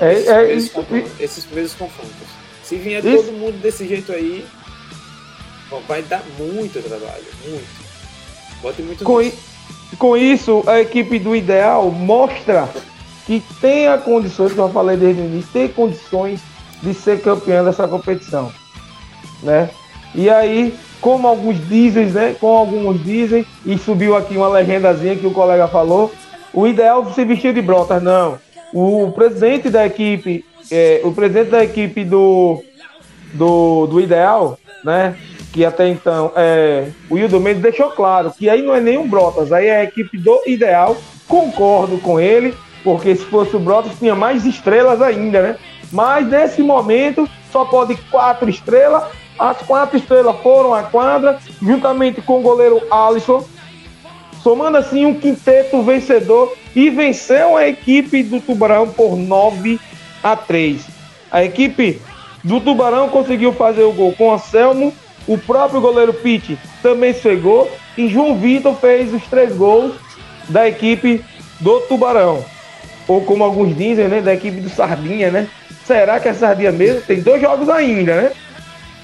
É, 0.00 0.12
esses, 0.14 0.28
é, 0.28 0.32
primeiros 0.34 0.68
confrontos, 0.70 1.20
esses 1.20 1.44
primeiros 1.44 1.74
confrontos. 1.74 2.28
Se 2.64 2.76
vier 2.76 3.02
todo 3.02 3.32
mundo 3.32 3.60
desse 3.60 3.86
jeito 3.86 4.12
aí, 4.12 4.46
vai 5.86 6.02
dar 6.02 6.22
muito 6.38 6.82
trabalho, 6.82 7.24
muito. 7.48 7.90
Bote 8.62 8.82
muito 8.82 9.04
com, 9.04 9.30
com 9.98 10.16
isso, 10.16 10.62
a 10.66 10.80
equipe 10.80 11.18
do 11.18 11.34
Ideal 11.34 11.90
mostra 11.90 12.68
que 13.26 13.42
tem 13.60 13.86
a 13.86 13.96
condições, 13.96 14.52
como 14.52 14.68
eu 14.68 14.72
falei 14.72 14.96
desde 14.96 15.22
o 15.22 15.24
início, 15.24 15.50
tem 15.52 15.68
condições 15.68 16.40
de 16.82 16.92
ser 16.94 17.20
campeão 17.20 17.64
dessa 17.64 17.86
competição, 17.86 18.50
né? 19.42 19.70
E 20.14 20.28
aí, 20.28 20.74
como 21.00 21.28
alguns 21.28 21.56
dizem, 21.68 22.06
né? 22.06 22.34
Como 22.40 22.56
alguns 22.56 23.02
dizem, 23.04 23.46
e 23.64 23.78
subiu 23.78 24.16
aqui 24.16 24.36
uma 24.36 24.48
legendazinha 24.48 25.16
que 25.16 25.26
o 25.26 25.30
colega 25.30 25.68
falou, 25.68 26.12
o 26.52 26.66
ideal 26.66 27.12
se 27.12 27.24
vestir 27.24 27.54
de 27.54 27.62
brotas, 27.62 28.02
não. 28.02 28.38
O 28.72 29.12
presidente 29.12 29.70
da 29.70 29.86
equipe, 29.86 30.44
é, 30.70 31.00
o 31.04 31.12
presidente 31.12 31.50
da 31.50 31.62
equipe 31.62 32.04
do, 32.04 32.62
do, 33.34 33.86
do 33.86 34.00
ideal, 34.00 34.58
né? 34.84 35.16
Que 35.52 35.64
até 35.64 35.88
então 35.88 36.32
é, 36.36 36.88
o 37.08 37.18
Hildo 37.18 37.40
Mendes 37.40 37.62
deixou 37.62 37.90
claro 37.90 38.32
que 38.36 38.48
aí 38.48 38.62
não 38.62 38.74
é 38.74 38.80
nenhum 38.80 39.08
Brotas, 39.08 39.52
aí 39.52 39.66
é 39.66 39.78
a 39.78 39.84
equipe 39.84 40.16
do 40.18 40.40
ideal. 40.46 40.96
Concordo 41.26 41.98
com 41.98 42.18
ele, 42.20 42.54
porque 42.82 43.14
se 43.14 43.24
fosse 43.24 43.54
o 43.56 43.60
Brotas 43.60 43.98
tinha 43.98 44.14
mais 44.14 44.46
estrelas 44.46 45.02
ainda, 45.02 45.42
né? 45.42 45.56
Mas 45.92 46.26
nesse 46.28 46.62
momento 46.62 47.28
só 47.50 47.64
pode 47.64 47.96
quatro 48.10 48.48
estrelas. 48.48 49.04
As 49.38 49.56
quatro 49.58 49.96
estrelas 49.96 50.36
foram 50.42 50.74
à 50.74 50.82
quadra, 50.82 51.38
juntamente 51.62 52.20
com 52.20 52.40
o 52.40 52.42
goleiro 52.42 52.82
Alisson, 52.90 53.42
somando 54.42 54.76
assim 54.76 55.06
um 55.06 55.18
quinteto 55.18 55.82
vencedor 55.82 56.54
e 56.76 56.90
venceu 56.90 57.56
a 57.56 57.66
equipe 57.66 58.22
do 58.22 58.40
Tubarão 58.40 58.88
por 58.88 59.16
9 59.16 59.80
a 60.22 60.36
3. 60.36 60.84
A 61.30 61.44
equipe 61.44 62.00
do 62.44 62.60
Tubarão 62.60 63.08
conseguiu 63.08 63.52
fazer 63.52 63.82
o 63.82 63.92
gol 63.92 64.12
com 64.12 64.32
Anselmo, 64.32 64.92
o 65.30 65.38
próprio 65.38 65.80
goleiro 65.80 66.12
Pitt 66.12 66.58
também 66.82 67.14
chegou 67.14 67.70
e 67.96 68.08
João 68.08 68.36
Vitor 68.36 68.74
fez 68.74 69.14
os 69.14 69.22
três 69.28 69.56
gols 69.56 69.94
da 70.48 70.68
equipe 70.68 71.24
do 71.60 71.78
Tubarão. 71.82 72.44
Ou 73.06 73.20
como 73.20 73.44
alguns 73.44 73.76
dizem, 73.76 74.08
né, 74.08 74.20
da 74.20 74.34
equipe 74.34 74.60
do 74.60 74.68
Sardinha, 74.68 75.30
né? 75.30 75.48
Será 75.86 76.18
que 76.18 76.28
é 76.28 76.34
Sardinha 76.34 76.72
mesmo? 76.72 77.02
Tem 77.02 77.20
dois 77.20 77.40
jogos 77.40 77.68
ainda, 77.68 78.22
né? 78.22 78.32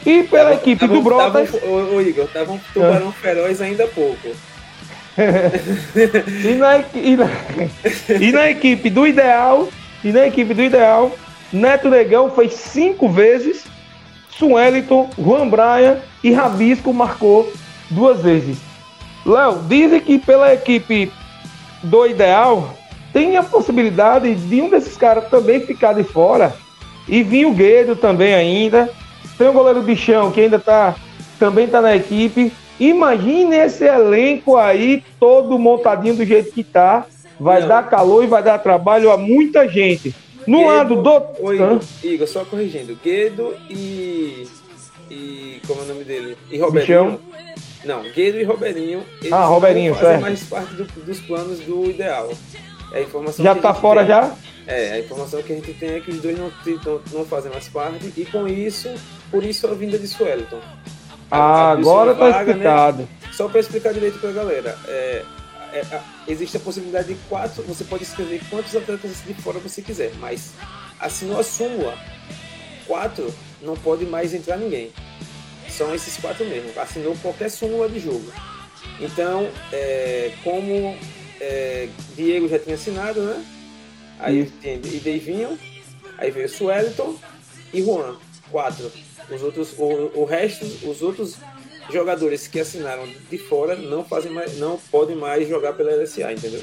E 0.05 0.25
pela 0.25 0.51
tava, 0.51 0.55
equipe 0.57 0.81
tava, 0.81 0.95
do 0.95 1.03
Brotas... 1.03 1.53
Tava, 1.53 1.67
ô, 1.67 1.95
ô, 1.95 2.01
Igor, 2.01 2.27
tava 2.27 2.53
um 2.53 2.61
Tubarão 2.75 3.09
ah. 3.09 3.13
feroz 3.13 3.61
ainda 3.61 3.85
há 3.85 3.89
pouco. 3.89 4.29
e, 6.45 6.55
na, 6.55 6.79
e, 6.93 7.17
na, 7.17 7.31
e 8.21 8.33
na 8.33 8.51
equipe 8.51 8.91
do 8.91 9.07
Ideal, 9.07 9.69
e 10.03 10.11
na 10.11 10.27
equipe 10.27 10.53
do 10.53 10.63
Ideal, 10.63 11.13
Neto 11.53 11.89
Negão 11.89 12.33
fez 12.33 12.55
cinco 12.55 13.09
vezes 13.09 13.65
Sueliton, 14.39 15.09
Juan 15.19 15.49
Brian 15.49 15.99
e 16.23 16.33
Rabisco 16.33 16.93
marcou 16.93 17.51
duas 17.91 18.21
vezes. 18.21 18.59
Léo, 19.25 19.61
dizem 19.67 20.01
que 20.01 20.19
pela 20.19 20.53
equipe 20.53 21.11
do 21.83 22.07
Ideal 22.07 22.71
tem 23.13 23.37
a 23.37 23.43
possibilidade 23.43 24.35
de 24.35 24.61
um 24.61 24.69
desses 24.69 24.97
caras 24.97 25.29
também 25.29 25.61
ficar 25.61 25.95
de 25.95 26.05
fora. 26.05 26.55
E 27.09 27.23
vir 27.23 27.47
o 27.47 27.53
Guedo 27.53 27.97
também 27.97 28.35
ainda. 28.35 28.91
Tem 29.39 29.49
o 29.49 29.53
goleiro 29.53 29.83
Bichão 29.83 30.31
que 30.31 30.41
ainda 30.41 30.59
tá, 30.59 30.95
também 31.39 31.67
tá 31.67 31.81
na 31.81 31.97
equipe. 31.97 32.53
Imagine 32.79 33.57
esse 33.57 33.85
elenco 33.85 34.57
aí 34.57 35.03
todo 35.19 35.59
montadinho 35.59 36.17
do 36.17 36.25
jeito 36.25 36.53
que 36.53 36.63
tá. 36.63 37.07
Vai 37.39 37.61
Não. 37.61 37.69
dar 37.69 37.89
calor 37.89 38.25
e 38.25 38.27
vai 38.27 38.43
dar 38.43 38.59
trabalho 38.59 39.11
a 39.11 39.17
muita 39.17 39.69
gente. 39.69 40.15
No 40.47 40.59
Guedo, 40.59 40.71
lado 40.71 41.03
do. 41.03 41.45
Oi, 41.45 41.57
Igor, 41.57 41.81
Igor, 42.03 42.29
só 42.29 42.45
corrigindo. 42.45 42.99
Guedo 43.03 43.55
e. 43.69 44.47
E. 45.11 45.61
Como 45.67 45.81
é 45.81 45.85
o 45.85 45.87
nome 45.87 46.05
dele? 46.05 46.37
E 46.51 46.59
Roberinho. 46.59 47.21
Não, 47.85 48.03
Guedo 48.03 48.39
e 48.39 48.45
Roberinho. 48.45 49.05
ah, 49.31 49.45
Roberinho, 49.45 49.97
certo. 49.97 50.21
mais 50.21 50.43
parte 50.45 50.75
do, 50.75 50.85
dos 50.85 51.21
planos 51.21 51.61
do 51.61 51.91
ideal. 51.91 52.31
É 52.93 52.99
a 52.99 53.03
informação 53.03 53.45
já 53.45 53.55
tá 53.55 53.75
fora 53.75 54.01
tem, 54.01 54.09
já? 54.09 54.35
É, 54.67 54.93
a 54.93 54.99
informação 54.99 55.43
que 55.43 55.53
a 55.53 55.57
gente 55.57 55.73
tem 55.75 55.91
é 55.91 56.01
que 56.01 56.11
os 56.11 56.21
dois 56.21 56.39
não, 56.39 56.51
não, 56.85 57.01
não 57.13 57.25
fazem 57.25 57.51
mais 57.51 57.69
parte. 57.69 58.13
E 58.17 58.25
com 58.25 58.49
isso, 58.49 58.89
por 59.31 59.45
isso 59.45 59.67
a 59.67 59.75
vinda 59.75 59.99
de 59.99 60.09
Suelton. 60.09 60.61
Ah, 61.31 61.73
agora 61.73 62.15
tá 62.15 62.31
vaga, 62.31 62.37
né? 62.37 62.51
explicado. 62.51 62.99
Né? 63.03 63.09
Só 63.33 63.49
para 63.49 63.61
explicar 63.61 63.93
direito 63.93 64.19
pra 64.19 64.31
galera. 64.31 64.79
É, 64.87 65.23
é, 65.73 66.03
existe 66.29 66.57
a 66.57 66.61
possibilidade 66.61 67.09
de 67.09 67.21
quatro, 67.29 67.63
você 67.63 67.85
pode 67.85 68.05
escrever 68.05 68.41
quantos 68.51 68.75
atletas 68.75 69.23
de 69.27 69.35
fora 69.35 69.59
você 69.59 69.83
quiser, 69.83 70.13
mas 70.15 70.53
assinou 70.99 71.39
a 71.39 71.45
súmula, 71.45 71.99
quatro, 72.87 73.33
não 73.63 73.77
pode 73.77 74.05
mais 74.05 74.33
entrar 74.35 74.57
ninguém. 74.57 74.93
São 75.69 75.95
esses 75.95 76.17
quatro 76.17 76.45
mesmo, 76.47 76.79
assinou 76.81 77.17
qualquer 77.17 77.51
súmula 77.51 77.89
de 77.89 78.01
jogo. 78.01 78.33
Então, 79.01 79.51
é, 79.73 80.33
como 80.43 80.97
é, 81.41 81.89
Diego 82.15 82.49
já 82.49 82.59
tinha 82.59 82.77
assinado, 82.77 83.21
né? 83.23 83.45
Aí 84.19 84.47
tem 84.63 84.77
e 84.77 85.01
Davinho, 85.01 85.59
aí 86.17 86.31
veio 86.31 86.49
Sueliton 86.49 87.17
e 87.73 87.83
Juan, 87.83 88.17
quatro. 88.51 88.91
Os 89.29 89.43
outros, 89.43 89.75
o, 89.77 90.21
o 90.21 90.25
resto, 90.25 90.65
os 90.89 91.03
outros 91.03 91.37
jogadores 91.91 92.47
que 92.47 92.61
assinaram 92.61 93.05
de 93.31 93.39
fora 93.39 93.77
não 93.77 94.05
fazem 94.05 94.33
mais, 94.33 94.59
não 94.59 94.79
podem 94.91 95.17
mais 95.17 95.49
jogar 95.49 95.73
pela 95.73 95.95
LSA, 95.95 96.33
entendeu? 96.33 96.63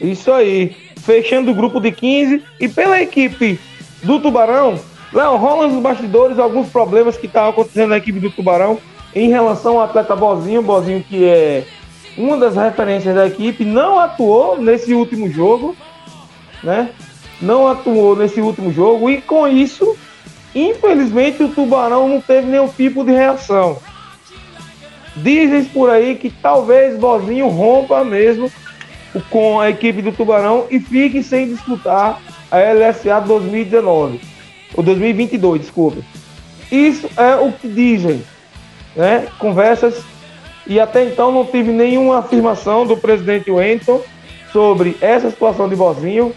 Isso 0.00 0.30
aí. 0.32 0.76
Fechando 1.04 1.50
o 1.50 1.54
grupo 1.54 1.80
de 1.80 1.92
15 1.92 2.42
e 2.60 2.68
pela 2.68 3.00
equipe 3.00 3.58
do 4.02 4.20
Tubarão, 4.20 4.78
Léo, 5.12 5.36
rola 5.36 5.68
nos 5.68 5.82
bastidores 5.82 6.38
alguns 6.38 6.68
problemas 6.68 7.16
que 7.16 7.26
estavam 7.26 7.50
acontecendo 7.50 7.90
na 7.90 7.96
equipe 7.96 8.18
do 8.18 8.30
Tubarão 8.30 8.78
em 9.14 9.28
relação 9.28 9.78
ao 9.78 9.84
atleta 9.84 10.14
Bozinho, 10.16 10.62
Bozinho 10.62 11.02
que 11.02 11.24
é 11.24 11.64
uma 12.18 12.36
das 12.36 12.56
referências 12.56 13.14
da 13.14 13.26
equipe, 13.26 13.64
não 13.64 13.98
atuou 13.98 14.60
nesse 14.60 14.94
último 14.94 15.30
jogo, 15.30 15.76
né? 16.62 16.90
Não 17.40 17.68
atuou 17.68 18.16
nesse 18.16 18.40
último 18.40 18.72
jogo 18.72 19.10
e 19.10 19.20
com 19.20 19.46
isso, 19.46 19.96
infelizmente, 20.54 21.42
o 21.42 21.48
Tubarão 21.48 22.08
não 22.08 22.20
teve 22.20 22.46
nenhum 22.46 22.68
tipo 22.68 23.04
de 23.04 23.12
reação. 23.12 23.78
Dizem 25.16 25.64
por 25.64 25.88
aí 25.88 26.14
que 26.14 26.30
talvez 26.30 26.98
Bozinho 26.98 27.48
rompa 27.48 28.04
mesmo 28.04 28.52
com 29.30 29.58
a 29.58 29.70
equipe 29.70 30.02
do 30.02 30.12
Tubarão 30.12 30.66
e 30.70 30.78
fique 30.78 31.22
sem 31.22 31.48
disputar 31.48 32.20
a 32.50 32.58
LSA 32.58 33.20
2019. 33.20 34.20
Ou 34.74 34.82
2022, 34.82 35.62
desculpa. 35.62 36.02
Isso 36.70 37.08
é 37.16 37.36
o 37.36 37.50
que 37.50 37.66
dizem, 37.68 38.22
né? 38.94 39.26
Conversas 39.38 40.04
e 40.66 40.78
até 40.78 41.04
então 41.04 41.32
não 41.32 41.46
tive 41.46 41.70
nenhuma 41.70 42.18
afirmação 42.18 42.84
do 42.84 42.96
presidente 42.96 43.50
Wellington 43.50 44.02
sobre 44.52 44.96
essa 45.00 45.30
situação 45.30 45.68
de 45.68 45.76
Bozinho. 45.76 46.34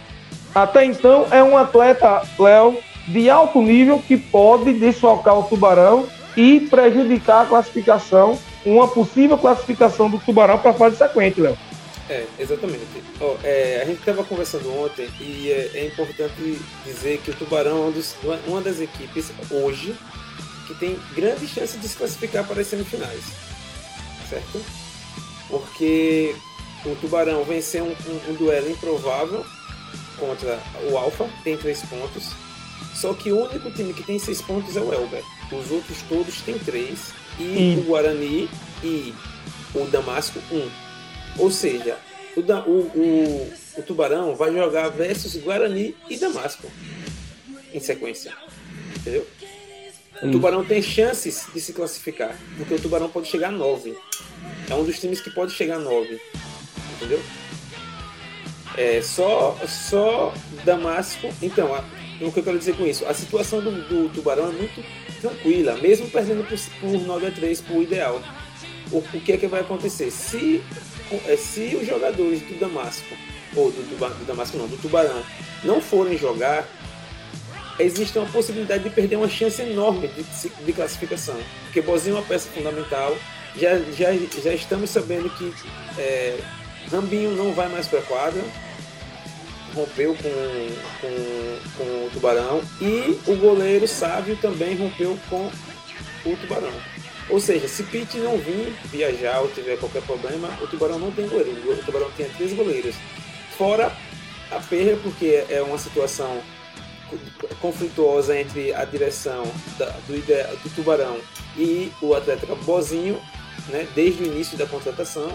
Até 0.55 0.85
então 0.85 1.25
é 1.31 1.43
um 1.43 1.57
atleta, 1.57 2.21
Léo, 2.37 2.77
de 3.07 3.29
alto 3.29 3.61
nível 3.61 4.01
que 4.07 4.15
pode 4.15 4.71
desfocar 4.73 5.37
o 5.37 5.43
Tubarão 5.43 6.05
e 6.37 6.61
prejudicar 6.61 7.41
a 7.41 7.45
classificação 7.45 8.37
uma 8.65 8.87
possível 8.87 9.37
classificação 9.37 10.09
do 10.09 10.19
Tubarão 10.19 10.57
para 10.57 10.71
a 10.71 10.73
fase 10.73 10.97
sequente, 10.97 11.41
Léo. 11.41 11.57
É, 12.09 12.25
exatamente. 12.39 12.87
Oh, 13.21 13.35
é, 13.43 13.81
a 13.83 13.85
gente 13.85 13.99
estava 13.99 14.23
conversando 14.23 14.73
ontem 14.83 15.07
e 15.19 15.51
é, 15.51 15.71
é, 15.75 15.85
importante 15.85 16.59
dizer 16.83 17.19
que 17.19 17.29
o 17.29 17.35
Tubarão 17.35 17.83
é 17.83 17.87
um 17.87 17.91
dos, 17.91 18.15
uma 18.47 18.61
das 18.61 18.79
equipes 18.79 19.31
hoje 19.51 19.95
que 20.65 20.73
tem 20.73 20.99
grande 21.15 21.47
chance 21.47 21.77
de 21.77 21.87
se 21.87 21.95
classificar 21.95 22.47
para 22.47 22.61
as 22.61 22.67
semifinais. 22.67 23.23
Certo? 24.27 24.59
Porque 25.47 26.35
o 26.85 26.95
Tubarão 26.95 27.43
venceu 27.43 27.85
um, 27.85 27.89
um, 27.89 28.31
um 28.31 28.33
duelo 28.35 28.69
improvável 28.69 29.45
contra 30.17 30.59
o 30.89 30.97
Alfa, 30.97 31.29
tem 31.43 31.57
três 31.57 31.81
pontos. 31.83 32.31
Só 32.95 33.13
que 33.13 33.31
o 33.31 33.45
único 33.45 33.71
time 33.71 33.93
que 33.93 34.03
tem 34.03 34.19
seis 34.19 34.41
pontos 34.41 34.75
é 34.75 34.81
o 34.81 34.93
Elber. 34.93 35.23
Os 35.51 35.71
outros 35.71 36.01
todos 36.09 36.41
têm 36.41 36.57
três. 36.59 37.13
E, 37.39 37.43
e... 37.43 37.79
o 37.79 37.83
Guarani 37.83 38.49
e 38.83 39.13
o 39.73 39.85
Damasco, 39.85 40.39
um. 40.51 40.69
Ou 41.37 41.49
seja, 41.49 41.97
o, 42.35 42.41
o, 42.41 43.53
o, 43.77 43.83
Tubarão 43.83 44.35
vai 44.35 44.53
jogar 44.53 44.89
versus 44.89 45.35
Guarani 45.37 45.95
e 46.09 46.17
Damasco 46.17 46.69
em 47.73 47.79
sequência. 47.79 48.33
Entendeu? 48.97 49.25
O 50.21 50.31
Tubarão 50.31 50.65
tem 50.65 50.81
chances 50.81 51.47
de 51.53 51.61
se 51.61 51.71
classificar, 51.71 52.37
porque 52.57 52.73
o 52.73 52.79
Tubarão 52.79 53.09
pode 53.09 53.27
chegar 53.27 53.49
a 53.49 53.51
9. 53.51 53.95
É 54.69 54.75
um 54.75 54.83
dos 54.83 54.99
times 54.99 55.21
que 55.21 55.29
pode 55.29 55.53
chegar 55.53 55.75
a 55.75 55.79
9. 55.79 56.19
Entendeu? 56.95 57.21
É, 58.77 59.01
só, 59.01 59.57
só 59.65 60.33
Damasco. 60.65 61.33
Então, 61.41 61.73
o 62.21 62.31
que 62.31 62.39
eu 62.39 62.43
quero 62.43 62.59
dizer 62.59 62.75
com 62.75 62.85
isso? 62.85 63.05
A 63.05 63.13
situação 63.13 63.61
do, 63.61 63.71
do 63.71 64.09
Tubarão 64.09 64.49
é 64.49 64.51
muito 64.51 64.83
tranquila, 65.21 65.75
mesmo 65.77 66.09
perdendo 66.09 66.43
por, 66.43 66.57
por 66.79 66.99
9 66.99 67.27
a 67.27 67.31
3 67.31 67.61
por 67.61 67.81
ideal. 67.81 68.21
O, 68.91 69.01
que 69.01 69.31
é 69.31 69.37
que 69.37 69.47
vai 69.47 69.61
acontecer? 69.61 70.11
Se, 70.11 70.63
é, 71.27 71.37
se 71.37 71.75
os 71.75 71.87
jogadores 71.87 72.41
do 72.41 72.59
Damasco, 72.59 73.15
ou 73.55 73.71
do, 73.71 73.81
do, 73.83 73.97
do 73.97 74.25
Damasco 74.25 74.57
não, 74.57 74.67
do 74.67 74.77
Tubarão, 74.77 75.23
não 75.63 75.79
forem 75.79 76.17
jogar, 76.17 76.67
existe 77.79 78.17
uma 78.17 78.27
possibilidade 78.27 78.83
de 78.83 78.89
perder 78.89 79.15
uma 79.15 79.29
chance 79.29 79.61
enorme 79.61 80.07
de, 80.09 80.49
de 80.65 80.73
classificação. 80.73 81.37
Porque 81.65 81.81
Bozinho 81.81 82.15
é 82.15 82.19
uma 82.19 82.25
peça 82.25 82.49
fundamental. 82.49 83.15
Já, 83.55 83.79
já, 83.79 84.11
já 84.43 84.53
estamos 84.53 84.89
sabendo 84.89 85.29
que 85.29 85.53
é, 85.97 86.37
Rambinho 86.91 87.31
não 87.31 87.53
vai 87.53 87.69
mais 87.69 87.87
para 87.87 87.99
a 87.99 88.03
quadra, 88.03 88.41
rompeu 89.73 90.15
com, 90.15 90.29
com, 91.01 91.59
com 91.77 92.05
o 92.05 92.09
Tubarão, 92.11 92.61
e 92.81 93.19
o 93.27 93.35
goleiro 93.35 93.87
Sávio 93.87 94.35
também 94.37 94.75
rompeu 94.75 95.17
com 95.29 95.49
o 96.25 96.37
Tubarão. 96.37 96.73
Ou 97.29 97.39
seja, 97.39 97.67
se 97.67 97.83
Pitt 97.83 98.17
não 98.17 98.37
vir 98.37 98.73
viajar 98.85 99.39
ou 99.41 99.49
tiver 99.49 99.77
qualquer 99.77 100.01
problema, 100.01 100.49
o 100.61 100.67
Tubarão 100.67 100.97
não 100.97 101.11
tem 101.11 101.27
goleiro. 101.27 101.71
O 101.71 101.77
Tubarão 101.85 102.09
tem 102.17 102.27
três 102.29 102.53
goleiros. 102.53 102.95
Fora 103.55 103.95
a 104.49 104.59
perda, 104.59 104.99
porque 105.03 105.45
é 105.47 105.61
uma 105.61 105.77
situação 105.77 106.41
conflituosa 107.61 108.39
entre 108.39 108.73
a 108.73 108.83
direção 108.85 109.43
da, 109.77 109.85
do, 110.07 110.13
do, 110.63 110.75
Tubarão 110.75 111.17
e 111.57 111.91
o 112.01 112.13
Atlético 112.13 112.55
Bozinho, 112.57 113.19
né, 113.69 113.87
desde 113.95 114.23
o 114.23 114.27
início 114.27 114.57
da 114.57 114.65
contratação. 114.65 115.31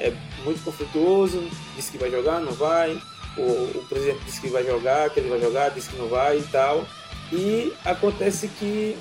É 0.00 0.12
muito 0.44 0.62
conflituoso, 0.64 1.48
disse 1.76 1.92
que 1.92 1.98
vai 1.98 2.10
jogar, 2.10 2.40
não 2.40 2.52
vai. 2.52 2.98
O, 3.36 3.78
o 3.78 3.86
presidente 3.88 4.24
disse 4.24 4.40
que 4.40 4.48
vai 4.48 4.64
jogar, 4.64 5.10
que 5.10 5.20
ele 5.20 5.28
vai 5.28 5.40
jogar, 5.40 5.70
disse 5.70 5.90
que 5.90 5.96
não 5.96 6.08
vai 6.08 6.38
e 6.38 6.42
tal. 6.44 6.86
E 7.32 7.72
acontece 7.84 8.48
que 8.48 8.96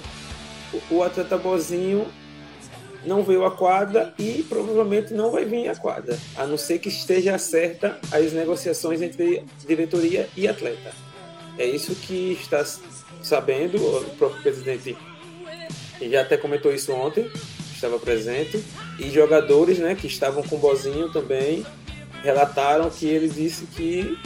o, 0.73 0.95
o 0.95 1.03
atleta 1.03 1.37
Bozinho 1.37 2.07
não 3.05 3.23
veio 3.23 3.45
à 3.45 3.51
quadra 3.51 4.13
e 4.17 4.45
provavelmente 4.47 5.13
não 5.13 5.31
vai 5.31 5.45
vir 5.45 5.67
à 5.67 5.75
quadra, 5.75 6.17
a 6.35 6.45
não 6.45 6.57
ser 6.57 6.79
que 6.79 6.89
esteja 6.89 7.37
certa 7.37 7.99
as 8.11 8.31
negociações 8.31 9.01
entre 9.01 9.43
diretoria 9.67 10.29
e 10.37 10.47
atleta. 10.47 10.91
É 11.57 11.65
isso 11.65 11.95
que 11.95 12.37
está 12.39 12.63
sabendo, 13.21 13.77
o 13.77 14.03
próprio 14.17 14.41
presidente 14.41 14.95
já 16.01 16.21
até 16.21 16.37
comentou 16.37 16.73
isso 16.73 16.91
ontem, 16.93 17.29
estava 17.73 17.99
presente, 17.99 18.63
e 18.99 19.09
jogadores 19.09 19.79
né, 19.79 19.95
que 19.95 20.07
estavam 20.07 20.43
com 20.43 20.55
o 20.55 20.59
Bozinho 20.59 21.11
também 21.11 21.65
relataram 22.23 22.89
que 22.89 23.05
ele 23.05 23.27
disse 23.27 23.65
que 23.65 24.17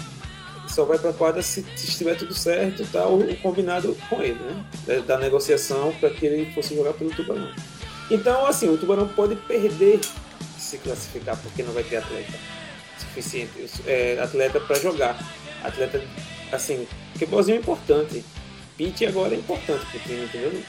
só 0.68 0.84
vai 0.84 0.98
para 0.98 1.12
a 1.12 1.14
quadra 1.14 1.42
se, 1.42 1.66
se, 1.76 1.88
estiver 1.88 2.16
tudo 2.16 2.34
certo, 2.34 2.86
tá 2.92 3.06
o, 3.08 3.20
o 3.20 3.38
combinado 3.38 3.96
com 4.10 4.22
ele, 4.22 4.40
né? 4.40 4.66
Da, 4.86 5.00
da 5.00 5.18
negociação 5.18 5.94
para 6.00 6.10
que 6.10 6.26
ele 6.26 6.52
fosse 6.54 6.76
jogar 6.76 6.94
pelo 6.94 7.12
Tubarão. 7.12 7.50
Então, 8.10 8.46
assim, 8.46 8.70
o 8.70 8.78
Tubarão 8.78 9.08
pode 9.08 9.36
perder 9.36 10.00
se 10.58 10.78
classificar 10.78 11.38
porque 11.38 11.64
não 11.64 11.74
vai 11.74 11.84
ter 11.84 11.98
atleta 11.98 12.34
suficiente, 12.98 13.52
é, 13.86 14.20
atleta 14.22 14.60
para 14.60 14.80
jogar. 14.80 15.18
Atleta, 15.64 16.02
assim, 16.52 16.88
porque 17.12 17.26
Bozinho 17.26 17.58
é 17.58 17.60
importante. 17.60 18.24
Pitt 18.78 19.06
agora 19.06 19.34
é 19.34 19.38
importante 19.38 19.86
pro 19.86 20.00
time, 20.00 20.26
entendeu? 20.26 20.62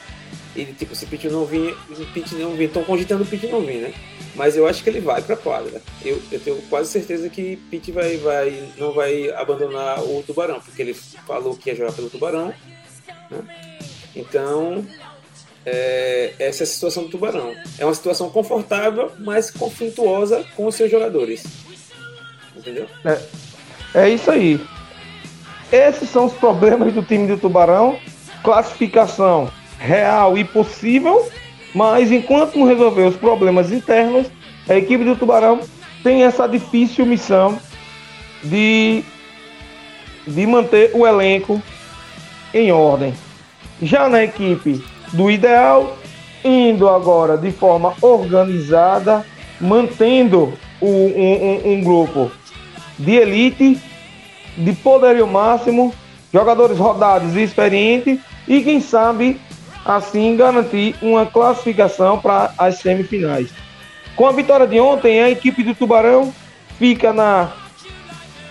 Ele, 0.54 0.72
tipo, 0.72 0.94
se 0.94 1.06
Pitt 1.06 1.28
não 1.28 1.44
vir, 1.44 1.76
Pitt 2.14 2.34
não 2.36 2.54
vir, 2.54 2.66
estão 2.66 2.84
cogitando 2.84 3.24
o 3.24 3.50
não 3.50 3.60
vir, 3.60 3.80
né? 3.82 3.94
Mas 4.36 4.56
eu 4.56 4.66
acho 4.66 4.84
que 4.84 4.90
ele 4.90 5.00
vai 5.00 5.22
pra 5.22 5.34
quadra. 5.34 5.82
Eu, 6.04 6.20
eu 6.30 6.38
tenho 6.38 6.60
quase 6.68 6.90
certeza 6.90 7.28
que 7.28 7.56
Pitt 7.70 7.90
vai, 7.90 8.18
vai, 8.18 8.68
não 8.76 8.92
vai 8.92 9.30
abandonar 9.30 10.02
o 10.04 10.22
Tubarão, 10.22 10.60
porque 10.60 10.82
ele 10.82 10.94
falou 10.94 11.56
que 11.56 11.70
ia 11.70 11.76
jogar 11.76 11.92
pelo 11.92 12.10
Tubarão. 12.10 12.52
Né? 13.30 13.38
Então, 14.14 14.86
é, 15.64 16.34
essa 16.38 16.62
é 16.62 16.64
a 16.64 16.66
situação 16.66 17.04
do 17.04 17.08
Tubarão. 17.08 17.54
É 17.78 17.84
uma 17.84 17.94
situação 17.94 18.28
confortável, 18.28 19.10
mas 19.18 19.50
conflituosa 19.50 20.44
com 20.54 20.66
os 20.66 20.74
seus 20.74 20.90
jogadores. 20.90 21.44
Entendeu? 22.54 22.86
É, 23.04 24.02
é 24.02 24.08
isso 24.10 24.30
aí. 24.30 24.60
Esses 25.72 26.10
são 26.10 26.26
os 26.26 26.34
problemas 26.34 26.92
do 26.92 27.02
time 27.02 27.26
do 27.26 27.38
Tubarão. 27.38 27.98
Classificação 28.44 29.50
real 29.78 30.36
e 30.38 30.44
possível, 30.44 31.28
mas 31.76 32.10
enquanto 32.10 32.58
não 32.58 32.66
resolver 32.66 33.02
os 33.02 33.16
problemas 33.16 33.70
internos, 33.70 34.28
a 34.66 34.74
equipe 34.76 35.04
do 35.04 35.14
Tubarão 35.14 35.60
tem 36.02 36.22
essa 36.22 36.48
difícil 36.48 37.04
missão 37.04 37.58
de, 38.42 39.04
de 40.26 40.46
manter 40.46 40.92
o 40.94 41.06
elenco 41.06 41.60
em 42.54 42.72
ordem. 42.72 43.12
Já 43.82 44.08
na 44.08 44.24
equipe 44.24 44.82
do 45.12 45.30
ideal, 45.30 45.98
indo 46.42 46.88
agora 46.88 47.36
de 47.36 47.52
forma 47.52 47.92
organizada, 48.00 49.22
mantendo 49.60 50.54
um, 50.80 50.88
um, 50.88 51.72
um 51.74 51.80
grupo 51.82 52.32
de 52.98 53.16
elite, 53.16 53.78
de 54.56 54.72
poderio 54.72 55.26
máximo, 55.26 55.92
jogadores 56.32 56.78
rodados 56.78 57.36
e 57.36 57.42
experientes, 57.42 58.18
e 58.48 58.62
quem 58.62 58.80
sabe 58.80 59.38
assim 59.86 60.36
garantir 60.36 60.94
uma 61.00 61.24
classificação 61.24 62.18
para 62.18 62.52
as 62.58 62.78
semifinais. 62.78 63.50
Com 64.16 64.26
a 64.26 64.32
vitória 64.32 64.66
de 64.66 64.80
ontem, 64.80 65.22
a 65.22 65.30
equipe 65.30 65.62
do 65.62 65.74
Tubarão 65.74 66.34
fica 66.78 67.12
na 67.12 67.52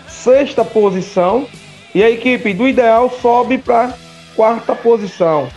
sexta 0.08 0.64
posição 0.64 1.48
e 1.94 2.04
a 2.04 2.10
equipe 2.10 2.54
do 2.54 2.68
Ideal 2.68 3.10
sobe 3.22 3.58
para 3.58 3.94
quarta 4.36 4.76
posição. 4.76 5.50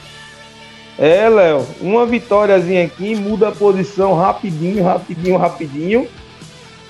É, 0.99 1.29
Léo, 1.29 1.65
uma 1.81 2.05
vitóriazinha 2.05 2.85
aqui 2.85 3.15
muda 3.15 3.49
a 3.49 3.53
posição 3.53 4.15
rapidinho, 4.15 4.83
rapidinho, 4.83 5.37
rapidinho 5.37 6.09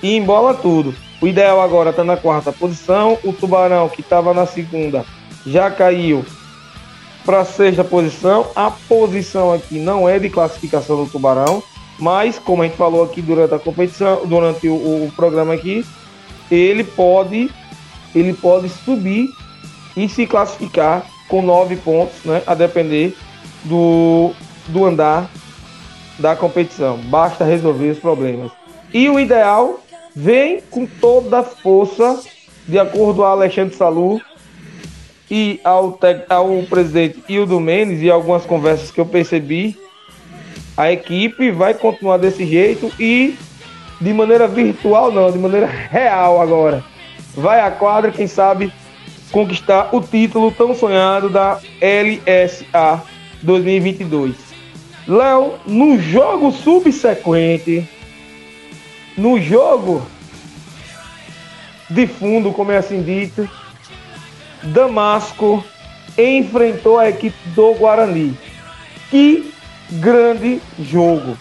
e 0.01 0.15
embola 0.15 0.53
tudo. 0.53 0.95
O 1.21 1.27
ideal 1.27 1.61
agora 1.61 1.89
está 1.89 2.03
na 2.03 2.17
quarta 2.17 2.51
posição. 2.51 3.19
O 3.23 3.33
Tubarão, 3.33 3.89
que 3.89 4.01
estava 4.01 4.33
na 4.33 4.45
segunda, 4.45 5.05
já 5.45 5.69
caiu 5.69 6.25
para 7.25 7.41
a 7.41 7.45
sexta 7.45 7.83
posição. 7.83 8.47
A 8.55 8.71
posição 8.71 9.53
aqui 9.53 9.79
não 9.79 10.07
é 10.07 10.19
de 10.19 10.29
classificação 10.29 11.03
do 11.03 11.09
Tubarão, 11.09 11.61
mas 11.97 12.39
como 12.39 12.63
a 12.63 12.65
gente 12.65 12.77
falou 12.77 13.03
aqui 13.03 13.21
durante 13.21 13.53
a 13.53 13.59
competição, 13.59 14.25
durante 14.25 14.67
o, 14.67 14.73
o 14.73 15.11
programa 15.15 15.53
aqui, 15.53 15.85
ele 16.49 16.83
pode, 16.83 17.49
ele 18.15 18.33
pode 18.33 18.69
subir 18.69 19.29
e 19.95 20.07
se 20.07 20.25
classificar 20.25 21.05
com 21.27 21.41
nove 21.41 21.75
pontos, 21.75 22.23
né? 22.23 22.41
A 22.47 22.55
depender 22.55 23.15
do, 23.63 24.31
do 24.67 24.85
andar 24.85 25.29
da 26.17 26.35
competição. 26.35 26.97
Basta 26.97 27.43
resolver 27.43 27.91
os 27.91 27.99
problemas. 27.99 28.51
E 28.93 29.07
o 29.09 29.19
ideal 29.19 29.79
vem 30.15 30.61
com 30.69 30.85
toda 30.85 31.39
a 31.39 31.43
força, 31.43 32.19
de 32.67 32.79
acordo 32.79 33.21
com 33.21 33.23
Alexandre 33.23 33.75
Salu 33.75 34.19
e 35.29 35.59
ao, 35.63 35.97
ao 36.29 36.63
presidente 36.63 37.23
Hildo 37.29 37.59
Mendes 37.59 38.01
e 38.01 38.09
algumas 38.09 38.45
conversas 38.45 38.91
que 38.91 38.99
eu 38.99 39.05
percebi, 39.05 39.77
a 40.75 40.91
equipe 40.91 41.51
vai 41.51 41.73
continuar 41.73 42.17
desse 42.17 42.45
jeito 42.45 42.91
e 42.99 43.37
de 43.99 44.13
maneira 44.13 44.47
virtual 44.47 45.11
não, 45.11 45.31
de 45.31 45.37
maneira 45.37 45.67
real 45.67 46.41
agora. 46.41 46.83
Vai 47.35 47.59
à 47.59 47.69
quadra, 47.69 48.11
quem 48.11 48.27
sabe 48.27 48.71
conquistar 49.31 49.89
o 49.93 50.01
título 50.01 50.51
tão 50.51 50.73
sonhado 50.73 51.29
da 51.29 51.59
LSA 51.81 53.03
2022. 53.41 54.35
Léo, 55.07 55.55
no 55.65 55.99
jogo 55.99 56.51
subsequente, 56.51 57.87
no 59.17 59.39
jogo 59.41 60.01
de 61.89 62.05
fundo, 62.07 62.51
como 62.51 62.71
é 62.71 62.77
assim 62.77 63.01
dito, 63.01 63.49
Damasco 64.63 65.63
enfrentou 66.17 66.99
a 66.99 67.09
equipe 67.09 67.37
do 67.49 67.73
Guarani. 67.73 68.37
Que 69.09 69.53
grande 69.91 70.61
jogo! 70.79 71.37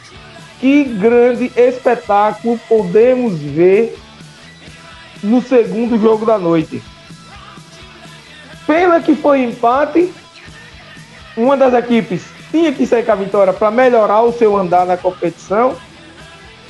Que 0.61 0.85
grande 0.85 1.52
espetáculo 1.57 2.59
podemos 2.68 3.38
ver 3.38 3.96
no 5.22 5.40
segundo 5.40 5.98
jogo 5.98 6.26
da 6.26 6.38
noite. 6.38 6.83
Pena 8.66 9.00
que 9.00 9.14
foi 9.14 9.42
empate. 9.42 10.12
Uma 11.37 11.57
das 11.57 11.72
equipes 11.74 12.24
tinha 12.50 12.72
que 12.72 12.87
sair 12.87 13.04
com 13.04 13.12
a 13.12 13.16
vitória 13.16 13.52
para 13.52 13.70
melhorar 13.70 14.22
o 14.22 14.33
seu 14.33 14.57
andar 14.57 14.85
na 14.85 14.96
competição. 14.96 15.76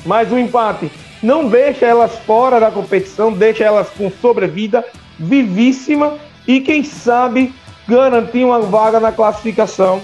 Mas 0.05 0.31
o 0.31 0.39
empate 0.39 0.91
não 1.23 1.49
deixa 1.49 1.87
elas 1.87 2.17
fora 2.21 2.61
da 2.61 2.71
competição, 2.71 3.33
deixa 3.33 3.65
elas 3.65 3.89
com 3.91 4.11
sobrevida 4.11 4.85
vivíssima 5.19 6.19
e 6.49 6.61
quem 6.63 6.83
sabe 6.83 7.55
garantir 7.87 8.43
uma 8.43 8.61
vaga 8.61 8.99
na 8.99 9.13
classificação 9.13 10.01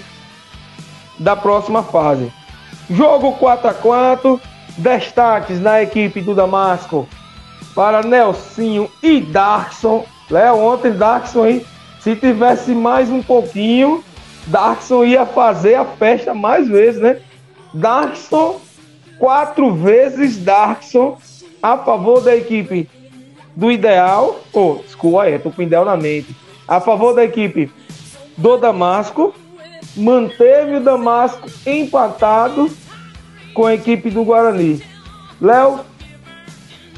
da 1.17 1.35
próxima 1.35 1.81
fase. 1.81 2.31
Jogo 2.87 3.33
4 3.33 3.67
a 3.67 3.73
4 3.73 4.39
destaques 4.77 5.59
na 5.59 5.81
equipe 5.81 6.21
do 6.21 6.35
Damasco 6.35 7.09
para 7.73 8.03
Nelsinho 8.03 8.89
e 9.01 9.19
Darkson. 9.19 10.05
Léo, 10.29 10.59
ontem 10.59 10.91
Darkson 10.91 11.43
aí, 11.43 11.65
se 11.99 12.15
tivesse 12.15 12.71
mais 12.75 13.09
um 13.09 13.23
pouquinho, 13.23 14.03
Darkson 14.45 15.03
ia 15.03 15.25
fazer 15.25 15.75
a 15.75 15.85
festa 15.85 16.33
mais 16.33 16.67
vezes, 16.67 17.01
né? 17.01 17.19
Darkson, 17.73 18.61
quatro 19.17 19.73
vezes 19.73 20.37
Darkson 20.37 21.17
a 21.61 21.77
favor 21.77 22.21
da 22.21 22.35
equipe 22.35 22.87
do 23.55 23.71
Ideal. 23.71 24.41
Oh, 24.51 24.79
desculpa 24.83 25.23
aí, 25.23 25.39
tô 25.39 25.49
com 25.49 25.61
o 25.61 25.65
Ideal 25.65 25.85
na 25.85 25.95
mente. 25.95 26.35
A 26.67 26.81
favor 26.81 27.13
da 27.13 27.23
equipe 27.23 27.71
do 28.37 28.57
Damasco. 28.57 29.33
Manteve 29.95 30.75
o 30.75 30.81
Damasco 30.81 31.49
empatado 31.65 32.69
com 33.53 33.65
a 33.65 33.73
equipe 33.73 34.09
do 34.09 34.23
Guarani. 34.23 34.83
Léo, 35.39 35.79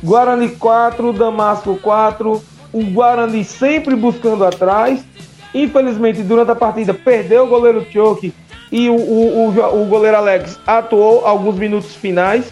Guarani 0.03 0.49
4, 0.49 1.13
Damasco 1.13 1.77
4. 1.81 2.43
O 2.73 2.83
Guarani 2.85 3.43
sempre 3.43 3.95
buscando 3.95 4.43
atrás. 4.43 5.05
Infelizmente, 5.53 6.23
durante 6.23 6.51
a 6.51 6.55
partida, 6.55 6.93
perdeu 6.93 7.43
o 7.43 7.47
goleiro 7.47 7.85
Choke 7.91 8.33
e 8.71 8.89
o, 8.89 8.95
o, 8.95 9.47
o, 9.47 9.81
o 9.81 9.85
goleiro 9.85 10.17
Alex 10.17 10.59
atuou 10.65 11.25
alguns 11.25 11.55
minutos 11.55 11.95
finais. 11.95 12.51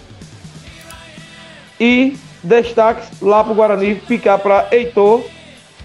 E 1.79 2.15
destaques 2.45 3.21
lá 3.21 3.43
para 3.43 3.51
o 3.51 3.55
Guarani 3.55 3.95
ficar 3.95 4.37
para 4.37 4.67
Heitor 4.71 5.25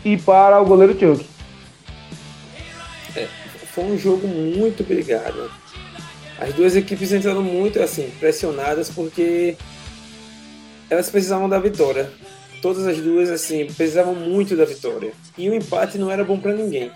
e 0.05 0.17
para 0.17 0.61
o 0.61 0.65
goleiro 0.65 0.99
Choke. 0.99 1.27
É, 3.17 3.27
foi 3.75 3.85
um 3.85 3.99
jogo 3.99 4.29
muito 4.29 4.85
brigado. 4.85 5.51
As 6.39 6.55
duas 6.55 6.77
equipes 6.77 7.13
entraram 7.13 7.43
muito 7.43 7.83
assim, 7.83 8.11
pressionadas 8.19 8.89
porque 8.91 9.57
elas 10.89 11.11
precisavam 11.11 11.49
da 11.49 11.59
vitória. 11.59 12.11
Todas 12.63 12.87
as 12.87 12.99
duas, 12.99 13.31
assim, 13.31 13.67
precisavam 13.67 14.15
muito 14.15 14.57
da 14.57 14.65
vitória. 14.65 15.13
E 15.39 15.49
o 15.49 15.55
empate 15.55 15.97
não 15.97 16.11
era 16.11 16.25
bom 16.25 16.39
para 16.39 16.53
ninguém. 16.53 16.91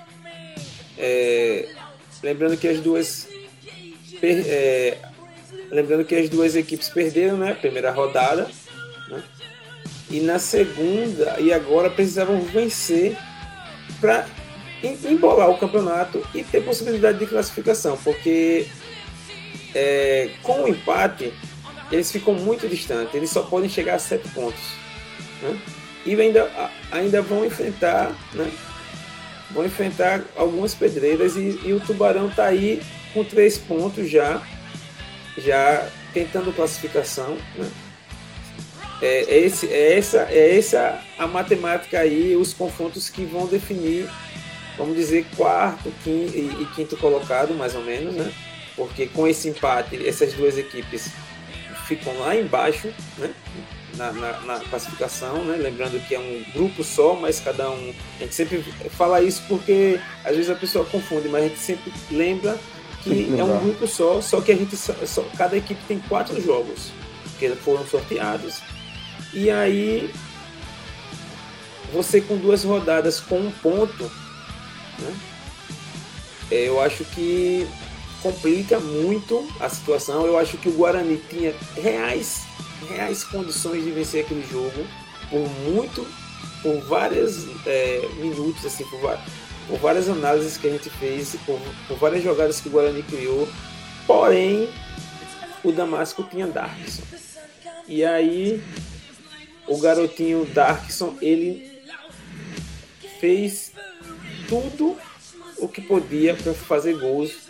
É, 0.98 1.68
lembrando 2.22 2.56
que 2.56 2.68
as 2.68 2.80
duas. 2.80 3.28
Per, 4.20 4.44
é, 4.46 4.98
lembrando 5.70 6.04
que 6.04 6.14
as 6.14 6.28
duas 6.28 6.54
equipes 6.54 6.88
perderam, 6.88 7.36
né? 7.38 7.54
Primeira 7.54 7.90
rodada. 7.90 8.48
E 10.14 10.20
na 10.20 10.38
segunda, 10.38 11.40
e 11.40 11.52
agora 11.52 11.90
precisavam 11.90 12.40
vencer 12.40 13.16
para 14.00 14.24
embolar 14.80 15.50
o 15.50 15.58
campeonato 15.58 16.24
e 16.32 16.44
ter 16.44 16.62
possibilidade 16.64 17.18
de 17.18 17.26
classificação. 17.26 17.96
Porque 17.96 18.68
é, 19.74 20.30
com 20.40 20.62
o 20.62 20.68
empate 20.68 21.34
eles 21.90 22.12
ficam 22.12 22.32
muito 22.32 22.68
distantes, 22.68 23.12
eles 23.12 23.28
só 23.28 23.42
podem 23.42 23.68
chegar 23.68 23.96
a 23.96 23.98
sete 23.98 24.28
pontos. 24.28 24.62
Né? 25.42 25.58
E 26.06 26.14
ainda, 26.14 26.48
ainda 26.92 27.20
vão 27.20 27.44
enfrentar, 27.44 28.16
né? 28.34 28.48
vão 29.50 29.66
enfrentar 29.66 30.22
algumas 30.36 30.76
pedreiras 30.76 31.34
e, 31.34 31.58
e 31.64 31.72
o 31.72 31.80
Tubarão 31.80 32.28
está 32.28 32.44
aí 32.44 32.80
com 33.12 33.24
três 33.24 33.58
pontos 33.58 34.08
já, 34.08 34.40
já 35.36 35.88
tentando 36.12 36.54
classificação. 36.54 37.36
Né? 37.56 37.68
É, 39.04 39.24
é, 39.28 39.38
esse, 39.40 39.66
é, 39.66 39.98
essa, 39.98 40.22
é 40.30 40.56
essa 40.56 40.98
a 41.18 41.26
matemática 41.26 41.98
aí, 41.98 42.34
os 42.34 42.54
confrontos 42.54 43.10
que 43.10 43.22
vão 43.26 43.46
definir, 43.46 44.08
vamos 44.78 44.96
dizer, 44.96 45.26
quarto 45.36 45.92
quinto, 46.02 46.34
e, 46.34 46.62
e 46.62 46.66
quinto 46.74 46.96
colocado, 46.96 47.52
mais 47.52 47.74
ou 47.74 47.82
menos, 47.82 48.14
né? 48.14 48.32
Porque 48.74 49.06
com 49.06 49.28
esse 49.28 49.46
empate, 49.46 50.08
essas 50.08 50.32
duas 50.32 50.56
equipes 50.56 51.10
ficam 51.86 52.18
lá 52.18 52.34
embaixo, 52.34 52.88
né? 53.18 53.34
Na, 53.94 54.10
na, 54.10 54.40
na, 54.40 54.60
classificação, 54.60 55.44
né? 55.44 55.56
lembrando 55.56 56.00
que 56.08 56.14
é 56.14 56.18
um 56.18 56.42
grupo 56.54 56.82
só, 56.82 57.14
mas 57.14 57.38
cada 57.38 57.70
um. 57.70 57.94
A 58.18 58.22
gente 58.22 58.34
sempre 58.34 58.64
fala 58.88 59.22
isso 59.22 59.42
porque 59.46 60.00
às 60.24 60.34
vezes 60.34 60.50
a 60.50 60.56
pessoa 60.56 60.84
confunde, 60.86 61.28
mas 61.28 61.44
a 61.44 61.48
gente 61.48 61.60
sempre 61.60 61.92
lembra 62.10 62.58
que 63.02 63.38
é 63.38 63.44
um 63.44 63.60
grupo 63.60 63.86
só, 63.86 64.20
só 64.20 64.40
que 64.40 64.50
a 64.50 64.56
gente 64.56 64.76
só, 64.76 65.22
cada 65.36 65.56
equipe 65.56 65.80
tem 65.86 66.00
quatro 66.08 66.40
jogos 66.40 66.90
que 67.38 67.48
foram 67.50 67.86
sorteados. 67.86 68.62
E 69.34 69.50
aí 69.50 70.10
você 71.92 72.20
com 72.20 72.36
duas 72.36 72.64
rodadas 72.64 73.20
com 73.20 73.38
um 73.38 73.50
ponto, 73.50 74.04
né? 74.98 75.16
É, 76.50 76.68
eu 76.68 76.80
acho 76.80 77.04
que 77.04 77.66
complica 78.22 78.80
muito 78.80 79.46
a 79.60 79.68
situação. 79.68 80.26
Eu 80.26 80.38
acho 80.38 80.56
que 80.58 80.68
o 80.68 80.72
Guarani 80.72 81.20
tinha 81.28 81.54
reais, 81.76 82.42
reais 82.88 83.24
condições 83.24 83.84
de 83.84 83.90
vencer 83.90 84.24
aquele 84.24 84.46
jogo 84.50 84.86
por 85.30 85.48
muito, 85.70 86.06
por 86.62 86.80
vários 86.82 87.46
é, 87.66 88.08
minutos, 88.18 88.64
assim, 88.64 88.84
por, 88.84 89.00
por, 89.68 89.78
várias 89.78 90.08
análises 90.08 90.56
que 90.56 90.66
a 90.66 90.70
gente 90.70 90.90
fez, 90.90 91.36
por, 91.44 91.60
por 91.88 91.98
várias 91.98 92.22
jogadas 92.22 92.60
que 92.60 92.68
o 92.68 92.72
Guarani 92.72 93.02
criou. 93.02 93.48
Porém, 94.06 94.68
o 95.62 95.72
Damasco 95.72 96.22
tinha 96.24 96.46
Darkson. 96.46 97.02
E 97.86 98.04
aí, 98.04 98.62
o 99.66 99.78
garotinho 99.78 100.44
Darkson, 100.46 101.16
ele 101.20 101.70
fez 103.20 103.72
tudo 104.48 104.96
o 105.58 105.68
que 105.68 105.80
podia 105.80 106.34
para 106.34 106.52
fazer 106.52 106.98
gols 106.98 107.44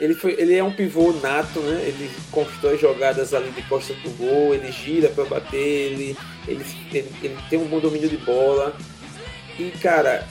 ele, 0.00 0.14
foi, 0.14 0.36
ele 0.38 0.54
é 0.54 0.62
um 0.62 0.72
pivô 0.72 1.12
nato, 1.12 1.58
né? 1.60 1.82
Ele 1.82 2.08
constrói 2.30 2.78
jogadas 2.78 3.34
ali 3.34 3.50
de 3.50 3.62
costa 3.62 3.92
do 3.94 4.10
gol, 4.10 4.54
ele 4.54 4.70
gira 4.70 5.08
para 5.08 5.24
bater, 5.24 5.56
ele, 5.56 6.16
ele, 6.46 6.64
ele, 6.92 7.12
ele, 7.22 7.36
tem 7.50 7.58
um 7.58 7.66
bom 7.66 7.80
domínio 7.80 8.08
de 8.08 8.16
bola. 8.18 8.76
E, 9.58 9.72
cara, 9.82 10.24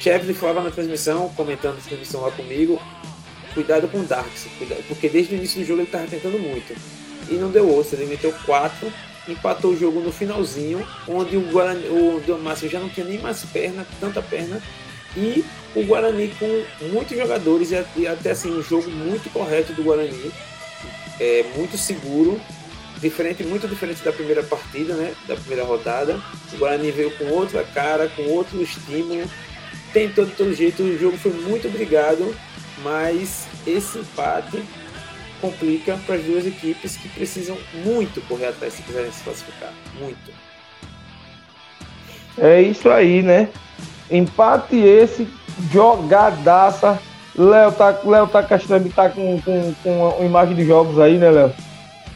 Chevy 0.00 0.32
falava 0.32 0.62
na 0.62 0.70
transmissão, 0.70 1.28
comentando 1.36 1.76
a 1.76 1.86
transmissão 1.86 2.22
lá 2.22 2.30
comigo, 2.30 2.80
cuidado 3.52 3.88
com 3.88 4.00
o 4.00 4.04
Darks, 4.04 4.46
cuidado, 4.56 4.82
porque 4.88 5.10
desde 5.10 5.34
o 5.34 5.36
início 5.36 5.60
do 5.60 5.66
jogo 5.66 5.80
ele 5.80 5.88
estava 5.88 6.06
tentando 6.06 6.38
muito. 6.38 6.74
E 7.28 7.34
não 7.34 7.50
deu 7.50 7.76
osso, 7.76 7.94
ele 7.94 8.06
meteu 8.06 8.32
quatro, 8.46 8.90
empatou 9.28 9.72
o 9.72 9.76
jogo 9.76 10.00
no 10.00 10.12
finalzinho, 10.12 10.86
onde 11.08 11.36
o, 11.36 11.40
Guarani, 11.50 11.88
o 11.88 12.22
Damasco 12.26 12.68
já 12.68 12.78
não 12.78 12.88
tinha 12.88 13.06
nem 13.06 13.18
mais 13.18 13.44
perna, 13.44 13.86
tanta 14.00 14.22
perna, 14.22 14.62
e 15.16 15.44
o 15.74 15.82
Guarani 15.84 16.32
com 16.38 16.64
muitos 16.92 17.16
jogadores 17.16 17.70
e 17.96 18.06
até 18.06 18.30
assim 18.30 18.50
um 18.50 18.62
jogo 18.62 18.90
muito 18.90 19.30
correto 19.32 19.72
do 19.72 19.82
Guarani, 19.82 20.30
é 21.18 21.44
muito 21.56 21.78
seguro, 21.78 22.40
diferente, 23.00 23.42
muito 23.42 23.66
diferente 23.66 24.02
da 24.02 24.12
primeira 24.12 24.42
partida, 24.42 24.94
né, 24.94 25.14
da 25.26 25.34
primeira 25.36 25.64
rodada. 25.64 26.20
O 26.52 26.56
Guarani 26.56 26.90
veio 26.90 27.10
com 27.12 27.24
outra 27.26 27.64
cara, 27.64 28.08
com 28.08 28.22
outro 28.24 28.62
estímulo, 28.62 29.28
tentou 29.92 30.24
de 30.24 30.32
todo 30.32 30.54
jeito, 30.54 30.82
o 30.82 30.98
jogo 30.98 31.16
foi 31.16 31.32
muito 31.32 31.70
brigado, 31.70 32.34
mas 32.82 33.46
esse 33.66 33.98
empate 33.98 34.62
complica 35.46 35.98
para 36.04 36.16
as 36.16 36.22
duas 36.24 36.46
equipes 36.46 36.96
que 36.96 37.08
precisam 37.08 37.56
muito 37.84 38.20
correr 38.22 38.46
atrás 38.46 38.74
se 38.74 38.82
quiserem 38.82 39.12
se 39.12 39.22
classificar, 39.22 39.72
muito. 39.98 40.32
É 42.38 42.60
isso 42.60 42.90
aí, 42.90 43.22
né? 43.22 43.48
Empate 44.10 44.76
esse, 44.76 45.26
jogadaça. 45.70 46.98
Léo 47.34 47.72
tá, 47.72 48.00
Léo 48.04 48.26
tá 48.26 48.42
Castrame 48.42 48.90
tá 48.90 49.10
com, 49.10 49.40
com, 49.42 49.74
com 49.82 50.16
a 50.20 50.24
imagem 50.24 50.54
de 50.54 50.64
jogos 50.64 50.98
aí, 50.98 51.18
né, 51.18 51.30
Léo? 51.30 51.52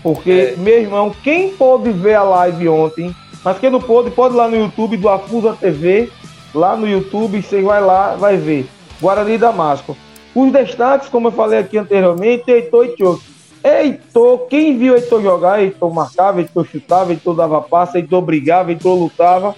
Porque, 0.02 0.54
é. 0.54 0.54
meu 0.56 0.80
irmão, 0.80 1.14
quem 1.22 1.50
pôde 1.50 1.90
ver 1.90 2.14
a 2.14 2.22
live 2.22 2.68
ontem, 2.68 3.14
mas 3.44 3.58
quem 3.58 3.70
não 3.70 3.80
pôde, 3.80 4.10
pode 4.10 4.34
ir 4.34 4.38
lá 4.38 4.48
no 4.48 4.56
YouTube 4.56 4.96
do 4.96 5.08
Afusa 5.08 5.56
TV. 5.58 6.10
Lá 6.54 6.76
no 6.76 6.88
YouTube, 6.88 7.40
você 7.40 7.62
vai 7.62 7.80
lá, 7.80 8.16
vai 8.16 8.36
ver. 8.36 8.68
Guarani 9.00 9.38
Damasco. 9.38 9.96
Os 10.34 10.52
destaques, 10.52 11.08
como 11.08 11.28
eu 11.28 11.32
falei 11.32 11.58
aqui 11.58 11.76
anteriormente, 11.76 12.50
Heitor 12.50 12.86
e 12.86 12.96
Choque. 12.96 13.24
Heitor, 13.62 14.46
quem 14.46 14.78
viu 14.78 14.94
Heitor 14.94 15.22
jogar, 15.22 15.62
Heitor 15.62 15.92
marcava, 15.92 16.40
Heitor 16.40 16.66
chutava, 16.66 17.12
Heitor 17.12 17.34
dava 17.34 17.60
passe, 17.60 17.98
Heitor 17.98 18.22
brigava, 18.22 18.70
Heitor 18.70 18.98
lutava. 18.98 19.54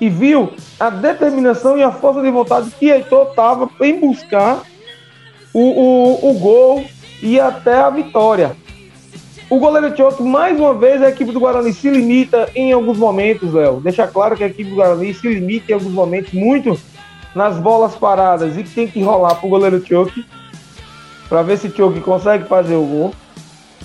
E 0.00 0.08
viu 0.08 0.50
a 0.78 0.90
determinação 0.90 1.76
e 1.76 1.82
a 1.82 1.92
força 1.92 2.22
de 2.22 2.30
vontade 2.30 2.70
que 2.78 2.90
Heitor 2.90 3.28
estava 3.30 3.68
em 3.80 4.00
buscar 4.00 4.62
o, 5.52 5.60
o, 5.60 6.30
o 6.30 6.34
gol 6.34 6.84
e 7.22 7.38
até 7.38 7.76
a 7.76 7.90
vitória. 7.90 8.56
O 9.48 9.58
goleiro 9.58 9.94
Choque, 9.96 10.22
mais 10.22 10.58
uma 10.58 10.74
vez, 10.74 11.02
a 11.02 11.10
equipe 11.10 11.30
do 11.30 11.38
Guarani 11.38 11.72
se 11.72 11.88
limita 11.88 12.48
em 12.54 12.72
alguns 12.72 12.96
momentos, 12.96 13.52
Léo. 13.52 13.80
Deixa 13.80 14.06
claro 14.06 14.36
que 14.36 14.42
a 14.42 14.46
equipe 14.46 14.70
do 14.70 14.76
Guarani 14.76 15.12
se 15.12 15.28
limita 15.28 15.70
em 15.70 15.74
alguns 15.74 15.92
momentos 15.92 16.32
muito 16.32 16.78
nas 17.34 17.58
bolas 17.58 17.94
paradas 17.94 18.56
e 18.56 18.62
que 18.62 18.70
tem 18.70 18.86
que 18.86 19.02
rolar 19.02 19.34
pro 19.36 19.48
goleiro 19.48 19.84
Choque 19.84 20.24
para 21.28 21.42
ver 21.42 21.58
se 21.58 21.70
Choque 21.70 22.00
consegue 22.00 22.44
fazer 22.44 22.74
o 22.74 22.84
gol. 22.84 23.14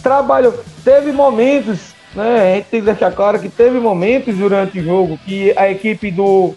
Trabalho, 0.03 0.53
teve 0.83 1.11
momentos, 1.11 1.93
né? 2.13 2.53
A 2.53 2.55
gente 2.55 2.65
tem 2.65 2.79
que 2.79 2.85
deixar 2.85 3.11
claro 3.11 3.39
que 3.39 3.49
teve 3.49 3.79
momentos 3.79 4.37
durante 4.37 4.79
o 4.79 4.83
jogo 4.83 5.17
que 5.25 5.53
a 5.57 5.69
equipe 5.69 6.11
do, 6.11 6.53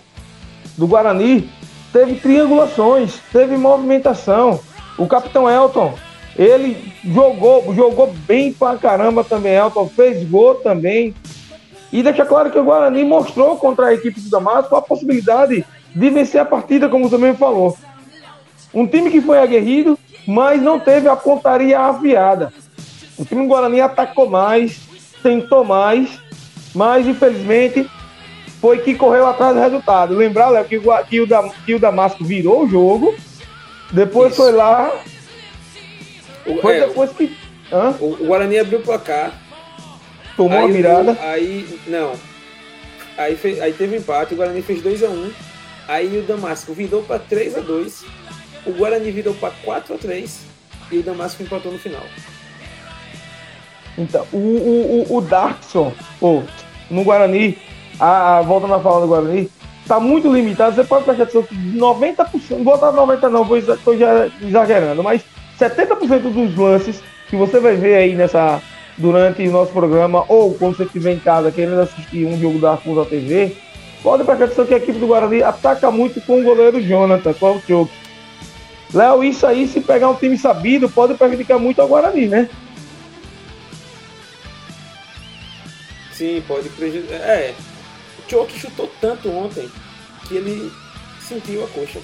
do 0.76 0.86
Guarani 0.86 1.50
teve 1.92 2.16
triangulações, 2.16 3.18
teve 3.32 3.56
movimentação. 3.56 4.60
O 4.98 5.06
capitão 5.06 5.48
Elton 5.50 5.94
ele 6.36 6.92
jogou, 7.04 7.74
jogou 7.74 8.12
bem 8.26 8.52
pra 8.52 8.76
caramba 8.76 9.22
também, 9.22 9.54
Elton, 9.54 9.88
fez 9.88 10.28
gol 10.28 10.56
também. 10.56 11.14
E 11.92 12.02
deixa 12.02 12.24
claro 12.24 12.50
que 12.50 12.58
o 12.58 12.64
Guarani 12.64 13.04
mostrou 13.04 13.56
contra 13.56 13.86
a 13.86 13.94
equipe 13.94 14.18
do 14.18 14.30
Damasco 14.30 14.74
a 14.74 14.80
possibilidade 14.80 15.64
de 15.94 16.10
vencer 16.10 16.40
a 16.40 16.44
partida, 16.44 16.88
como 16.88 17.10
também 17.10 17.34
falou. 17.34 17.76
Um 18.72 18.86
time 18.86 19.10
que 19.10 19.20
foi 19.20 19.38
aguerrido, 19.38 19.98
mas 20.26 20.62
não 20.62 20.78
teve 20.80 21.08
a 21.08 21.16
pontaria 21.16 21.78
afiada. 21.78 22.52
O 23.18 23.24
time 23.24 23.42
do 23.42 23.48
Guarani 23.48 23.80
atacou 23.80 24.28
mais, 24.28 24.80
tentou 25.22 25.64
mais, 25.64 26.18
mas 26.74 27.06
infelizmente 27.06 27.88
foi 28.60 28.78
que 28.78 28.94
correu 28.94 29.26
atrás 29.26 29.54
do 29.54 29.60
resultado. 29.60 30.14
Lembrar, 30.14 30.48
Léo, 30.48 30.64
que, 30.64 30.80
que, 31.08 31.20
o, 31.20 31.28
que 31.66 31.74
o 31.74 31.78
Damasco 31.78 32.24
virou 32.24 32.64
o 32.64 32.68
jogo, 32.68 33.14
depois 33.92 34.32
Isso. 34.32 34.42
foi 34.42 34.52
lá 34.52 34.90
o, 36.46 36.60
Foi 36.60 36.76
é, 36.76 36.86
depois 36.86 37.10
que. 37.12 37.36
Hã? 37.72 37.94
O, 38.00 38.14
o 38.14 38.26
Guarani 38.26 38.58
abriu 38.58 38.78
o 38.78 38.82
placar. 38.82 39.32
Tomou 40.36 40.64
a 40.64 40.68
mirada. 40.68 41.16
aí. 41.20 41.78
Não. 41.86 42.12
Aí, 43.16 43.36
fez, 43.36 43.60
aí 43.60 43.72
teve 43.72 43.96
empate, 43.96 44.34
o 44.34 44.36
Guarani 44.36 44.62
fez 44.62 44.82
2x1. 44.82 45.32
Aí 45.88 46.18
o 46.18 46.22
Damasco 46.22 46.72
virou 46.72 47.02
para 47.02 47.20
3x2. 47.20 48.04
O 48.66 48.72
Guarani 48.72 49.10
virou 49.10 49.34
para 49.34 49.52
4x3. 49.64 50.30
E 50.90 50.98
o 50.98 51.02
Damasco 51.02 51.42
empatou 51.42 51.72
no 51.72 51.78
final. 51.78 52.02
Então, 53.96 54.26
o, 54.32 54.36
o, 54.36 55.06
o, 55.10 55.16
o 55.16 55.20
Darkson, 55.20 55.92
oh, 56.20 56.42
no 56.90 57.04
Guarani, 57.04 57.58
a, 57.98 58.38
a 58.38 58.42
na 58.42 58.80
fala 58.80 59.02
do 59.02 59.08
Guarani, 59.08 59.50
tá 59.86 60.00
muito 60.00 60.32
limitado. 60.32 60.74
Você 60.74 60.84
pode 60.84 61.04
prestar 61.04 61.24
atenção 61.24 61.42
que 61.42 61.54
90%, 61.54 62.50
não 62.50 62.64
vou 62.64 62.78
botar 62.78 62.92
90% 62.92 63.28
não, 63.30 63.44
vou 63.44 63.58
estou 63.58 63.94
exagerando, 64.42 65.02
mas 65.02 65.22
70% 65.58 66.32
dos 66.32 66.56
lances 66.56 67.02
que 67.28 67.36
você 67.36 67.60
vai 67.60 67.76
ver 67.76 67.96
aí 67.96 68.14
nessa 68.14 68.62
durante 68.98 69.46
o 69.46 69.50
nosso 69.50 69.72
programa 69.72 70.24
ou 70.28 70.54
quando 70.54 70.76
você 70.76 70.84
estiver 70.84 71.12
em 71.12 71.18
casa 71.18 71.50
querendo 71.50 71.80
assistir 71.80 72.26
um 72.26 72.38
jogo 72.38 72.58
da 72.58 72.76
Fusa 72.76 73.06
TV, 73.06 73.56
pode 74.02 74.24
prestar 74.24 74.44
atenção 74.44 74.66
que 74.66 74.74
a 74.74 74.78
equipe 74.78 74.98
do 74.98 75.06
Guarani 75.06 75.42
ataca 75.42 75.90
muito 75.90 76.20
com 76.22 76.40
o 76.40 76.44
goleiro 76.44 76.82
Jonathan, 76.82 77.32
com 77.34 77.56
o 77.56 77.62
Choke. 77.62 77.92
Léo, 78.92 79.24
isso 79.24 79.46
aí, 79.46 79.66
se 79.66 79.80
pegar 79.80 80.10
um 80.10 80.14
time 80.14 80.36
sabido, 80.36 80.88
pode 80.88 81.14
prejudicar 81.14 81.58
muito 81.58 81.80
ao 81.80 81.88
Guarani, 81.88 82.26
né? 82.26 82.50
Sim, 86.12 86.42
pode 86.46 86.68
prejudicar. 86.70 87.16
É, 87.16 87.54
o 88.18 88.30
Choke 88.30 88.58
chutou 88.58 88.90
tanto 89.00 89.30
ontem 89.30 89.70
que 90.28 90.36
ele 90.36 90.70
sentiu 91.20 91.64
a 91.64 91.68
coxa. 91.68 92.00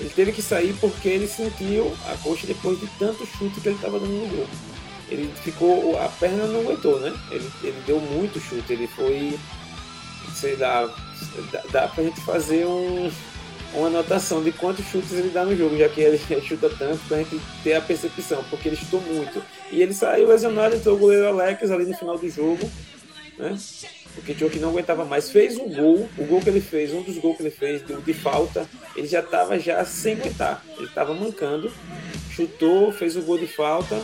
Ele 0.00 0.10
teve 0.10 0.32
que 0.32 0.40
sair 0.40 0.74
porque 0.80 1.08
ele 1.08 1.26
sentiu 1.26 1.94
a 2.10 2.16
coxa 2.18 2.46
depois 2.46 2.80
de 2.80 2.86
tanto 2.98 3.26
chute 3.26 3.60
que 3.60 3.68
ele 3.68 3.76
estava 3.76 3.98
dando 4.00 4.12
no 4.12 4.26
gol. 4.28 4.46
Ele 5.10 5.30
ficou. 5.42 6.00
A 6.00 6.08
perna 6.08 6.46
não 6.46 6.60
aguentou, 6.60 6.98
né? 7.00 7.12
Ele, 7.30 7.50
ele 7.62 7.82
deu 7.86 8.00
muito 8.00 8.40
chute. 8.40 8.72
Ele 8.72 8.86
foi. 8.86 9.38
Sei 10.34 10.56
lá. 10.56 10.88
Dá, 11.52 11.62
dá 11.70 11.88
pra 11.88 12.04
gente 12.04 12.20
fazer 12.20 12.66
um, 12.66 13.10
uma 13.74 13.86
anotação 13.88 14.42
de 14.42 14.52
quantos 14.52 14.84
chutes 14.86 15.12
ele 15.12 15.30
dá 15.30 15.44
no 15.44 15.56
jogo, 15.56 15.76
já 15.76 15.88
que 15.88 16.00
ele 16.02 16.18
chuta 16.18 16.70
tanto, 16.70 17.00
pra 17.08 17.18
gente 17.18 17.40
ter 17.62 17.74
a 17.74 17.80
percepção, 17.80 18.44
porque 18.50 18.68
ele 18.68 18.76
chutou 18.76 19.00
muito. 19.00 19.42
E 19.70 19.82
ele 19.82 19.94
saiu 19.94 20.28
lesionado, 20.28 20.76
entrou 20.76 20.96
o 20.96 20.98
goleiro 20.98 21.28
Alex 21.28 21.70
ali 21.70 21.86
no 21.86 21.96
final 21.96 22.18
do 22.18 22.28
jogo, 22.28 22.70
né? 23.38 23.56
porque 24.14 24.44
o 24.44 24.50
que 24.50 24.58
não 24.58 24.70
aguentava 24.70 25.04
mais. 25.04 25.30
Fez 25.30 25.56
um 25.56 25.68
gol, 25.68 26.08
o 26.18 26.24
gol 26.24 26.40
que 26.40 26.48
ele 26.48 26.60
fez, 26.60 26.92
um 26.92 27.02
dos 27.02 27.18
gols 27.18 27.36
que 27.36 27.42
ele 27.42 27.50
fez 27.50 27.86
de, 27.86 27.94
de 27.94 28.14
falta, 28.14 28.66
ele 28.96 29.06
já 29.06 29.20
estava 29.20 29.58
já 29.58 29.84
sem 29.84 30.14
aguentar. 30.14 30.64
Ele 30.76 30.86
estava 30.86 31.14
mancando, 31.14 31.72
chutou, 32.30 32.92
fez 32.92 33.16
o 33.16 33.22
gol 33.22 33.38
de 33.38 33.46
falta, 33.46 34.00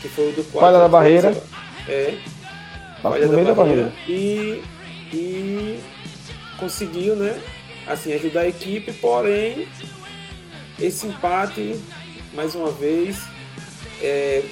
que 0.00 0.08
foi 0.08 0.30
o 0.30 0.32
do 0.32 0.44
quarto. 0.44 0.66
Falha 0.66 0.78
da 0.78 0.88
barreira. 0.88 1.42
É. 1.88 2.18
Falha 3.02 3.26
da 3.26 3.32
barreira. 3.32 3.54
barreira. 3.54 3.92
E, 4.08 4.62
e 5.12 5.80
conseguiu, 6.60 7.16
né? 7.16 7.42
Assim, 7.86 8.12
ajudar 8.12 8.42
a 8.42 8.48
equipe, 8.48 8.92
porém, 8.92 9.66
esse 10.78 11.06
empate, 11.06 11.80
mais 12.34 12.54
uma 12.54 12.70
vez, 12.70 13.16
é, 14.00 14.44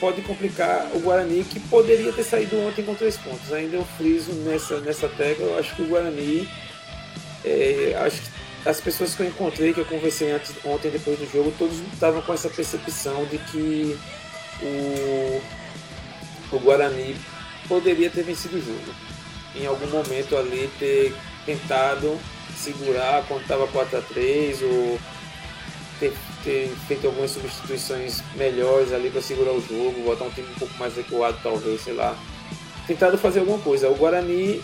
pode 0.00 0.22
complicar 0.22 0.90
o 0.94 1.00
Guarani, 1.00 1.44
que 1.44 1.60
poderia 1.60 2.12
ter 2.12 2.24
saído 2.24 2.58
ontem 2.60 2.82
com 2.82 2.94
três 2.94 3.16
pontos. 3.18 3.52
Ainda 3.52 3.76
eu 3.76 3.84
friso 3.98 4.32
nessa, 4.32 4.80
nessa 4.80 5.08
tecla. 5.08 5.44
Eu 5.44 5.58
acho 5.58 5.76
que 5.76 5.82
o 5.82 5.86
Guarani. 5.86 6.48
É, 7.44 7.94
acho 8.04 8.22
que 8.22 8.30
as 8.66 8.80
pessoas 8.80 9.14
que 9.14 9.22
eu 9.22 9.26
encontrei, 9.26 9.72
que 9.72 9.80
eu 9.80 9.84
conversei 9.84 10.32
antes, 10.32 10.52
ontem, 10.64 10.90
depois 10.90 11.18
do 11.18 11.30
jogo, 11.30 11.52
todos 11.58 11.78
estavam 11.92 12.20
com 12.22 12.32
essa 12.32 12.48
percepção 12.48 13.24
de 13.26 13.38
que 13.38 13.98
o, 14.62 15.42
o 16.52 16.58
Guarani 16.58 17.16
poderia 17.68 18.10
ter 18.10 18.22
vencido 18.22 18.56
o 18.56 18.60
jogo. 18.60 19.09
Em 19.54 19.66
algum 19.66 19.86
momento 19.88 20.36
ali 20.36 20.70
ter 20.78 21.14
tentado 21.44 22.18
segurar 22.56 23.24
quando 23.26 23.42
estava 23.42 23.66
4 23.66 23.98
a 23.98 24.02
3 24.02 24.62
ou 24.62 24.98
ter, 25.98 26.12
ter 26.44 26.68
feito 26.86 27.06
algumas 27.06 27.30
substituições 27.30 28.22
melhores 28.36 28.92
ali 28.92 29.10
para 29.10 29.20
segurar 29.20 29.52
o 29.52 29.60
jogo, 29.60 30.02
botar 30.04 30.24
um 30.24 30.30
time 30.30 30.48
um 30.48 30.58
pouco 30.58 30.74
mais 30.78 30.94
recuado, 30.96 31.38
talvez, 31.42 31.80
sei 31.82 31.94
lá. 31.94 32.16
Tentado 32.86 33.18
fazer 33.18 33.40
alguma 33.40 33.58
coisa. 33.58 33.88
O 33.88 33.94
Guarani 33.94 34.62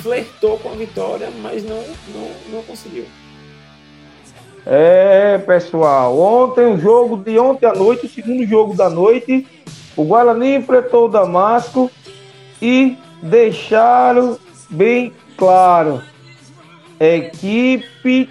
flertou 0.00 0.58
com 0.58 0.70
a 0.70 0.74
vitória, 0.74 1.30
mas 1.42 1.64
não, 1.64 1.82
não, 2.14 2.30
não 2.50 2.62
conseguiu. 2.62 3.06
É, 4.64 5.38
pessoal, 5.38 6.18
ontem, 6.18 6.66
o 6.66 6.78
jogo 6.78 7.16
de 7.16 7.38
ontem 7.38 7.66
à 7.66 7.72
noite, 7.72 8.06
o 8.06 8.08
segundo 8.08 8.44
jogo 8.46 8.74
da 8.74 8.90
noite, 8.90 9.46
o 9.96 10.04
Guarani 10.04 10.56
enfrentou 10.56 11.06
o 11.06 11.08
Damasco 11.08 11.88
e 12.60 12.98
deixaram 13.26 14.38
bem 14.70 15.12
claro: 15.36 16.02
equipe 16.98 18.30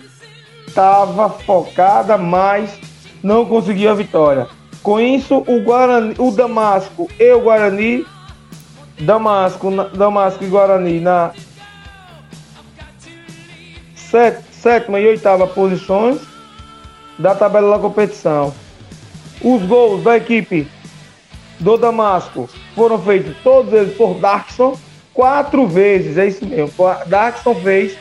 estava 0.67 1.29
focada, 1.29 2.17
mas 2.17 2.79
não 3.23 3.45
conseguiu 3.45 3.91
a 3.91 3.93
vitória. 3.93 4.47
Com 4.81 4.99
isso, 4.99 5.37
o 5.47 5.61
Guarani, 5.61 6.15
o 6.17 6.31
Damasco 6.31 7.09
e 7.19 7.31
o 7.31 7.41
Guarani, 7.41 8.05
Damasco, 8.99 9.71
Damasco 9.95 10.43
e 10.43 10.47
Guarani 10.47 10.99
na 10.99 11.31
set, 13.95 14.43
sétima 14.51 14.99
e 14.99 15.07
oitava 15.07 15.47
posições 15.47 16.21
da 17.17 17.33
tabela 17.33 17.75
da 17.75 17.81
competição. 17.81 18.53
Os 19.41 19.61
gols 19.63 20.03
da 20.03 20.17
equipe 20.17 20.67
do 21.59 21.77
Damasco 21.77 22.49
foram 22.75 22.99
feitos 22.99 23.35
todos 23.43 23.73
eles 23.73 23.95
por 23.95 24.15
Darkson 24.15 24.77
quatro 25.13 25.65
vezes, 25.65 26.17
é 26.17 26.27
isso 26.27 26.45
mesmo. 26.45 26.71
Darkson 27.07 27.55
fez 27.55 27.97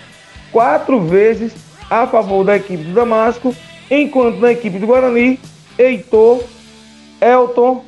quatro 0.51 1.01
vezes 1.01 1.55
a 1.89 2.07
favor 2.07 2.45
da 2.45 2.57
equipe 2.57 2.83
do 2.83 2.93
Damasco, 2.93 3.55
enquanto 3.91 4.39
na 4.41 4.53
equipe 4.53 4.79
do 4.79 4.87
Guarani, 4.87 5.39
Heitor, 5.79 6.43
Elton, 7.21 7.85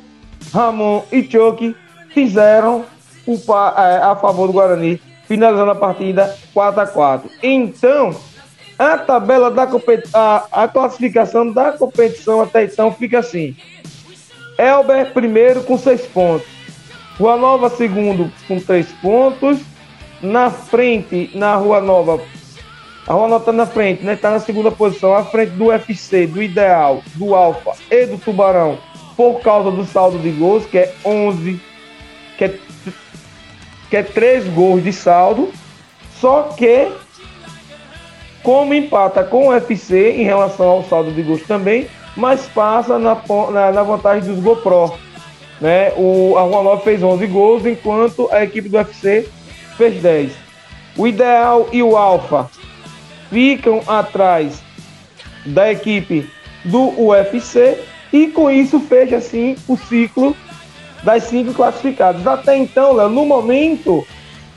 Ramon 0.53 1.03
e 1.11 1.23
Choque 1.23 1.75
fizeram 2.13 2.85
o, 3.25 3.33
é, 3.33 3.97
a 3.97 4.15
favor 4.15 4.47
do 4.47 4.53
Guarani, 4.53 5.01
finalizando 5.27 5.71
a 5.71 5.75
partida 5.75 6.35
4 6.53 6.81
a 6.81 6.87
4 6.87 7.29
Então, 7.43 8.15
a 8.79 8.97
tabela 8.97 9.51
da 9.51 9.67
a, 10.13 10.63
a 10.63 10.67
classificação 10.67 11.51
da 11.51 11.71
competição 11.71 12.41
até 12.41 12.63
então 12.63 12.93
fica 12.93 13.19
assim: 13.19 13.55
Elber 14.57 15.13
primeiro 15.13 15.63
com 15.63 15.77
6 15.77 16.07
pontos, 16.07 16.47
Rua 17.17 17.37
Nova 17.37 17.69
segundo 17.69 18.31
com 18.47 18.59
3 18.59 18.87
pontos, 19.01 19.59
na 20.21 20.49
frente, 20.49 21.31
na 21.33 21.55
Rua 21.55 21.79
Nova, 21.79 22.19
a 23.07 23.13
Ronaldo 23.13 23.45
tá 23.45 23.53
na 23.53 23.65
frente, 23.65 24.03
né? 24.03 24.17
Tá 24.17 24.31
na 24.31 24.39
segunda 24.39 24.69
posição, 24.69 25.13
à 25.13 25.23
frente 25.23 25.51
do 25.51 25.67
UFC, 25.67 26.27
do 26.27 26.43
Ideal, 26.43 27.01
do 27.15 27.33
Alfa 27.33 27.71
e 27.89 28.05
do 28.05 28.17
Tubarão, 28.17 28.77
por 29.15 29.39
causa 29.39 29.71
do 29.71 29.85
saldo 29.85 30.19
de 30.19 30.29
gols, 30.31 30.65
que 30.65 30.77
é 30.77 30.93
11, 31.05 31.57
que 32.37 32.43
é, 32.43 32.53
que 33.89 33.97
é 33.97 34.03
3 34.03 34.49
gols 34.49 34.83
de 34.83 34.91
saldo. 34.91 35.53
Só 36.19 36.53
que, 36.57 36.91
como 38.43 38.73
empata 38.73 39.23
com 39.23 39.47
o 39.47 39.49
UFC 39.51 40.11
em 40.17 40.23
relação 40.23 40.67
ao 40.67 40.83
saldo 40.83 41.11
de 41.13 41.21
gols 41.21 41.43
também, 41.43 41.87
mas 42.17 42.47
passa 42.47 42.97
na, 42.97 43.15
na, 43.51 43.71
na 43.71 43.83
vantagem 43.83 44.33
dos 44.33 44.43
GoPro. 44.43 44.93
Né? 45.61 45.93
O, 45.95 46.35
a 46.37 46.41
Rua 46.41 46.63
9 46.63 46.83
fez 46.83 47.01
11 47.01 47.27
gols, 47.27 47.65
enquanto 47.65 48.27
a 48.31 48.43
equipe 48.43 48.67
do 48.67 48.77
UFC 48.77 49.29
fez 49.77 50.01
10. 50.01 50.33
O 50.97 51.07
Ideal 51.07 51.69
e 51.71 51.81
o 51.81 51.95
Alfa 51.95 52.49
ficam 53.29 53.81
atrás 53.87 54.61
da 55.45 55.71
equipe 55.71 56.29
do 56.65 56.89
UFC 56.99 57.79
e 58.11 58.27
com 58.27 58.49
isso 58.49 58.79
fecha 58.79 59.17
assim 59.17 59.55
o 59.67 59.77
ciclo 59.77 60.35
das 61.03 61.23
cinco 61.23 61.53
classificadas. 61.53 62.25
Até 62.25 62.57
então, 62.57 62.93
Léo, 62.93 63.09
no 63.09 63.25
momento 63.25 64.05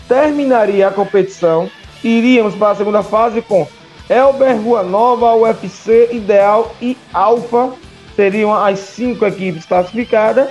terminaria 0.09 0.89
a 0.89 0.91
competição, 0.91 1.71
iríamos 2.03 2.55
para 2.55 2.71
a 2.71 2.75
segunda 2.75 3.03
fase 3.03 3.43
com 3.43 3.69
Elber, 4.11 4.61
Rua 4.61 4.83
Nova, 4.83 5.37
UFC, 5.37 6.09
Ideal 6.11 6.75
e 6.83 6.99
Alfa 7.13 7.73
seriam 8.17 8.53
as 8.53 8.81
cinco 8.81 9.25
equipes 9.25 9.65
classificadas. 9.65 10.51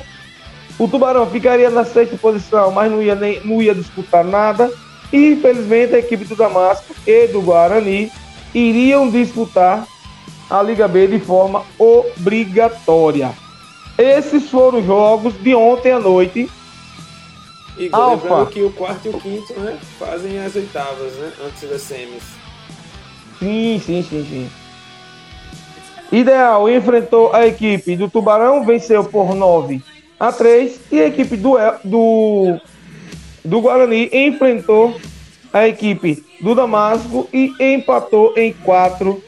O 0.80 0.88
Tubarão 0.88 1.30
ficaria 1.30 1.70
na 1.70 1.84
sexta 1.84 2.16
posição, 2.16 2.72
mas 2.72 2.90
não 2.90 3.04
ia, 3.04 3.16
nem, 3.16 3.42
não 3.44 3.62
ia 3.62 3.76
disputar 3.76 4.24
nada. 4.24 4.72
E 5.12 5.34
infelizmente 5.34 5.94
a 5.94 6.00
equipe 6.00 6.24
do 6.24 6.38
Damasco 6.38 6.96
e 7.06 7.28
do 7.28 7.42
Guarani 7.42 8.10
iriam 8.54 9.10
disputar 9.10 9.86
a 10.50 10.64
Liga 10.64 10.88
B 10.88 11.08
de 11.08 11.20
forma 11.20 11.66
obrigatória. 11.78 13.34
Esses 13.98 14.50
foram 14.50 14.80
os 14.80 14.86
jogos 14.86 15.34
de 15.34 15.54
ontem 15.54 15.92
à 15.92 16.00
noite. 16.00 16.50
E 17.78 17.90
lembrando 17.90 18.48
que 18.48 18.62
o 18.62 18.72
quarto 18.72 19.06
e 19.06 19.10
o 19.10 19.20
quinto 19.20 19.54
né, 19.60 19.78
fazem 20.00 20.40
as 20.40 20.56
oitavas, 20.56 21.14
né? 21.16 21.34
Antes 21.46 21.70
das 21.70 21.82
semis. 21.82 22.39
Sim, 23.40 23.82
sim, 23.84 24.04
sim, 24.04 24.26
sim. 24.30 24.50
Ideal 26.12 26.70
enfrentou 26.70 27.34
a 27.34 27.48
equipe 27.48 27.96
do 27.96 28.10
Tubarão, 28.10 28.66
venceu 28.66 29.04
por 29.04 29.34
9 29.34 29.82
a 30.20 30.32
3. 30.32 30.80
E 30.92 31.00
a 31.00 31.08
equipe 31.08 31.38
do, 31.38 31.56
do, 31.84 32.60
do 33.46 33.62
Guarani 33.62 34.10
enfrentou 34.12 35.00
a 35.54 35.68
equipe 35.68 36.24
do 36.42 36.54
Damasco 36.54 37.28
e 37.32 37.54
empatou 37.60 38.34
em 38.36 38.54
4 38.54 39.22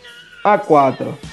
a 0.44 0.58
4. 0.58 1.31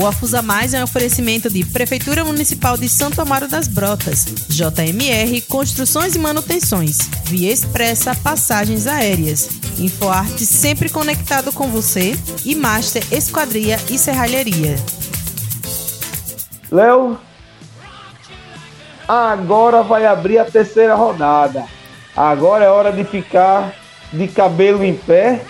O 0.00 0.06
Afusa 0.06 0.40
Mais 0.40 0.72
é 0.72 0.80
um 0.80 0.84
oferecimento 0.84 1.50
de 1.50 1.62
Prefeitura 1.62 2.24
Municipal 2.24 2.74
de 2.78 2.88
Santo 2.88 3.20
Amaro 3.20 3.46
das 3.46 3.68
Brotas, 3.68 4.24
JMR 4.48 5.42
Construções 5.42 6.14
e 6.14 6.18
Manutenções, 6.18 7.00
Via 7.24 7.52
Expressa 7.52 8.14
Passagens 8.14 8.86
Aéreas, 8.86 9.50
InfoArte 9.78 10.46
sempre 10.46 10.88
conectado 10.88 11.52
com 11.52 11.68
você 11.68 12.14
e 12.46 12.54
Master 12.54 13.04
Esquadria 13.12 13.76
e 13.90 13.98
Serralheria. 13.98 14.74
Léo, 16.72 17.18
agora 19.06 19.82
vai 19.82 20.06
abrir 20.06 20.38
a 20.38 20.46
terceira 20.46 20.94
rodada. 20.94 21.66
Agora 22.16 22.64
é 22.64 22.70
hora 22.70 22.90
de 22.90 23.04
ficar 23.04 23.74
de 24.10 24.26
cabelo 24.28 24.82
em 24.82 24.96
pé 24.96 25.44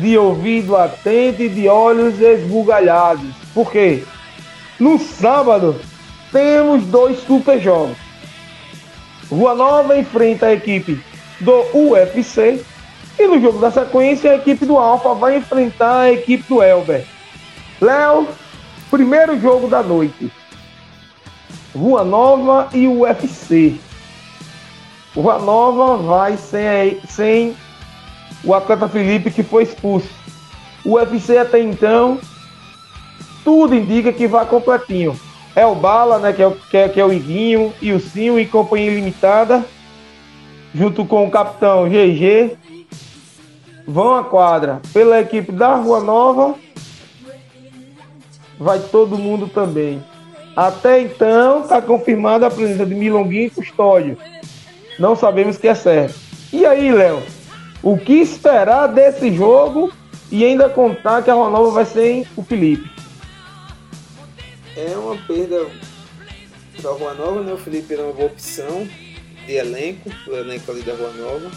de 0.00 0.16
ouvido 0.16 0.76
atento 0.76 1.42
e 1.42 1.48
de 1.48 1.68
olhos 1.68 2.20
esbugalhados. 2.20 3.30
Por 3.54 3.70
quê? 3.70 4.04
No 4.78 4.98
sábado 4.98 5.80
temos 6.30 6.84
dois 6.84 7.18
super 7.20 7.60
jogos. 7.60 7.96
Rua 9.30 9.54
Nova 9.54 9.96
enfrenta 9.96 10.46
a 10.46 10.52
equipe 10.52 11.00
do 11.40 11.64
UFC 11.72 12.64
e 13.18 13.26
no 13.26 13.40
jogo 13.40 13.58
da 13.58 13.70
sequência 13.70 14.32
a 14.32 14.36
equipe 14.36 14.64
do 14.64 14.78
Alfa 14.78 15.14
vai 15.14 15.36
enfrentar 15.36 16.00
a 16.00 16.12
equipe 16.12 16.44
do 16.48 16.62
Elber. 16.62 17.04
Léo, 17.80 18.28
primeiro 18.90 19.38
jogo 19.40 19.68
da 19.68 19.82
noite. 19.82 20.30
Rua 21.74 22.04
Nova 22.04 22.68
e 22.72 22.86
UFC. 22.86 23.76
Rua 25.14 25.38
Nova 25.38 25.96
vai 25.96 26.36
sem, 26.36 27.00
sem 27.08 27.56
o 28.44 28.54
atleta 28.54 28.88
Felipe 28.88 29.30
que 29.30 29.42
foi 29.42 29.62
expulso. 29.62 30.08
O 30.84 30.94
UFC 30.94 31.38
até 31.38 31.60
então, 31.60 32.18
tudo 33.44 33.74
indica 33.74 34.12
que 34.12 34.26
vai 34.26 34.46
completinho. 34.46 35.18
É 35.54 35.66
o 35.66 35.74
Bala, 35.74 36.18
né, 36.18 36.32
que 36.32 36.42
é 36.42 36.46
o, 36.46 36.52
que 36.52 36.76
é, 36.76 36.88
que 36.88 37.00
é 37.00 37.04
o 37.04 37.12
Iguinho 37.12 37.72
e 37.80 37.92
o 37.92 38.00
Sinho 38.00 38.40
e 38.40 38.46
companhia 38.46 38.94
limitada, 38.94 39.64
junto 40.74 41.04
com 41.04 41.26
o 41.26 41.30
capitão 41.30 41.88
GG, 41.88 42.56
vão 43.86 44.16
à 44.16 44.24
quadra. 44.24 44.80
Pela 44.92 45.20
equipe 45.20 45.52
da 45.52 45.74
Rua 45.76 46.00
Nova, 46.00 46.54
vai 48.58 48.78
todo 48.78 49.18
mundo 49.18 49.46
também. 49.46 50.02
Até 50.56 51.00
então, 51.00 51.62
está 51.62 51.80
confirmada 51.80 52.46
a 52.46 52.50
presença 52.50 52.84
de 52.84 52.94
Milonguinho 52.94 53.46
e 53.46 53.50
Custódio. 53.50 54.18
Não 54.98 55.16
sabemos 55.16 55.56
que 55.58 55.68
é 55.68 55.74
certo. 55.74 56.14
E 56.52 56.64
aí, 56.66 56.90
Léo? 56.92 57.22
O 57.82 57.98
que 57.98 58.14
esperar 58.14 58.86
desse 58.88 59.34
jogo 59.34 59.92
e 60.30 60.44
ainda 60.44 60.68
contar 60.68 61.22
que 61.22 61.30
a 61.30 61.34
Ronaldo 61.34 61.72
vai 61.72 61.84
sem 61.84 62.26
o 62.36 62.42
Felipe. 62.42 62.90
É 64.76 64.96
uma 64.96 65.16
perda 65.16 65.66
da 66.82 66.90
Rua 66.90 67.14
Nova, 67.14 67.42
né? 67.42 67.52
O 67.52 67.58
Felipe 67.58 67.92
era 67.92 68.02
uma 68.02 68.12
boa 68.12 68.26
opção 68.26 68.88
de 69.46 69.52
elenco, 69.52 70.10
o 70.26 70.34
elenco 70.34 70.70
ali 70.70 70.82
da 70.82 70.94
Rua 70.94 71.12
Nova. 71.12 71.50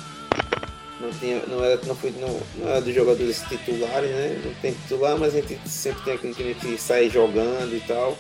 Não, 0.99 1.09
tinha, 1.11 1.41
não, 1.47 1.63
era, 1.63 1.79
não, 1.85 1.95
foi, 1.95 2.13
não, 2.19 2.39
não 2.57 2.69
era 2.69 2.81
dos 2.81 2.93
jogadores 2.93 3.41
titulares, 3.47 4.09
né? 4.09 4.41
Não 4.43 4.53
tem 4.55 4.73
titular, 4.73 5.17
mas 5.17 5.35
a 5.35 5.41
gente 5.41 5.59
sempre 5.69 6.03
tem 6.03 6.13
aquele 6.15 6.33
que 6.33 6.43
a 6.43 6.45
gente 6.45 6.81
sai 6.81 7.09
jogando 7.09 7.75
e 7.75 7.81
tal 7.81 8.17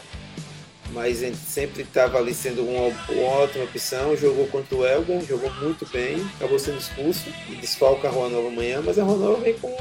mas 0.95 1.17
sempre 1.35 1.83
estava 1.83 2.17
ali 2.17 2.33
sendo 2.33 2.63
uma, 2.63 2.87
uma, 3.09 3.29
ótima 3.43 3.65
opção. 3.65 4.15
Jogou 4.15 4.47
contra 4.47 4.75
o 4.77 4.85
Elber, 4.85 5.21
jogou 5.25 5.53
muito 5.55 5.85
bem, 5.89 6.25
acabou 6.37 6.57
sendo 6.57 6.77
expulso 6.77 7.27
e 7.49 7.55
desfalca 7.57 8.07
a 8.07 8.11
Rua 8.11 8.29
Nova 8.29 8.47
amanhã, 8.47 8.81
mas 8.83 8.97
a 8.97 9.03
Rua 9.03 9.17
Nova 9.17 9.41
vem 9.41 9.59
com 9.59 9.75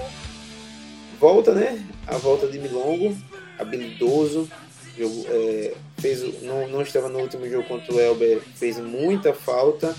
volta, 1.20 1.54
né? 1.54 1.80
A 2.04 2.16
volta 2.16 2.48
de 2.48 2.58
Milongo, 2.58 3.16
habilidoso, 3.56 4.50
jogou, 4.98 5.24
é, 5.28 5.74
fez, 5.98 6.42
não, 6.42 6.66
não 6.66 6.82
estava 6.82 7.08
no 7.08 7.20
último 7.20 7.48
jogo 7.48 7.68
contra 7.68 7.94
o 7.94 8.00
Elber, 8.00 8.40
fez 8.56 8.76
muita 8.78 9.32
falta. 9.32 9.94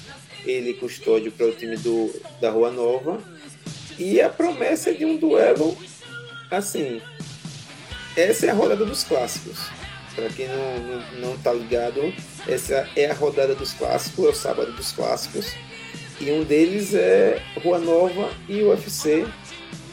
Ele 0.45 0.73
custódio 0.73 1.31
para 1.31 1.47
o 1.47 1.51
time 1.53 1.77
do, 1.77 2.13
da 2.41 2.51
Rua 2.51 2.69
Nova. 2.69 3.19
E 3.97 4.19
a 4.19 4.29
promessa 4.29 4.93
de 4.93 5.05
um 5.05 5.15
duelo 5.15 5.77
assim. 6.51 7.01
Essa 8.17 8.47
é 8.47 8.49
a 8.49 8.53
rodada 8.53 8.85
dos 8.85 9.03
clássicos 9.03 9.84
para 10.15 10.29
quem 10.29 10.47
não, 10.47 10.79
não, 10.79 11.29
não 11.29 11.37
tá 11.37 11.51
ligado, 11.51 12.13
essa 12.47 12.87
é 12.95 13.11
a 13.11 13.13
rodada 13.13 13.53
dos 13.53 13.73
clássicos, 13.73 14.25
é 14.25 14.29
o 14.29 14.33
sábado 14.33 14.71
dos 14.71 14.91
clássicos. 14.91 15.53
E 16.19 16.31
um 16.31 16.43
deles 16.43 16.93
é 16.93 17.41
Rua 17.61 17.77
Nova 17.77 18.31
e 18.47 18.63
UFC. 18.63 19.27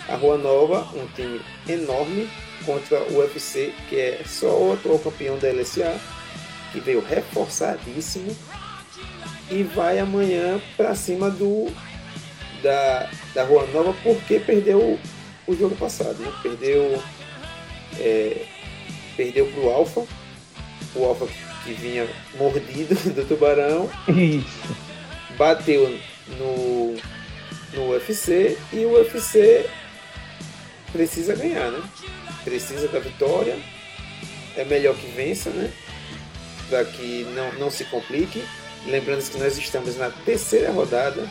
A 0.08 0.14
Rua 0.14 0.38
Nova, 0.38 0.87
um 0.94 1.06
time 1.08 1.40
enorme, 1.68 2.28
contra 2.64 3.02
o 3.02 3.18
UFC, 3.18 3.72
que 3.88 3.96
é 3.96 4.22
só 4.24 4.56
o 4.56 4.72
atual 4.72 4.98
campeão 4.98 5.38
da 5.38 5.50
LSA, 5.50 5.98
que 6.72 6.80
veio 6.80 7.00
reforçadíssimo. 7.00 8.37
E 9.50 9.62
vai 9.62 9.98
amanhã 9.98 10.61
para 10.76 10.94
cima 10.94 11.28
do 11.28 11.70
da, 12.62 13.11
da 13.35 13.44
Rua 13.44 13.66
Nova 13.66 13.94
porque 14.02 14.38
perdeu 14.38 14.98
o, 15.46 15.54
jogo 15.56 15.74
passado. 15.76 16.18
Né? 16.18 16.32
Perdeu 16.42 17.02
é, 17.98 18.46
perdeu 19.16 19.46
para 19.46 19.61
o 19.61 19.70
Alfa, 19.70 20.07
o 20.94 21.05
Alfa 21.05 21.27
que 21.64 21.72
vinha 21.72 22.09
mordido 22.37 22.94
do 23.12 23.25
tubarão. 23.27 23.90
Isso. 24.09 24.77
Bateu 25.37 25.98
no, 26.38 26.97
no 27.74 27.91
UFC 27.91 28.59
e 28.72 28.84
o 28.84 28.93
UFC 28.93 29.68
precisa 30.93 31.34
ganhar, 31.34 31.70
né? 31.70 31.82
Precisa 32.45 32.89
da 32.89 32.99
vitória. 32.99 33.57
É 34.57 34.64
melhor 34.64 34.95
que 34.95 35.07
vença, 35.12 35.51
né? 35.51 35.72
Para 36.68 36.84
que 36.84 37.24
não, 37.34 37.53
não 37.55 37.70
se 37.70 37.84
complique. 37.84 38.43
Lembrando 38.86 39.28
que 39.28 39.39
nós 39.39 39.57
estamos 39.57 39.97
na 39.97 40.11
terceira 40.11 40.70
rodada 40.70 41.28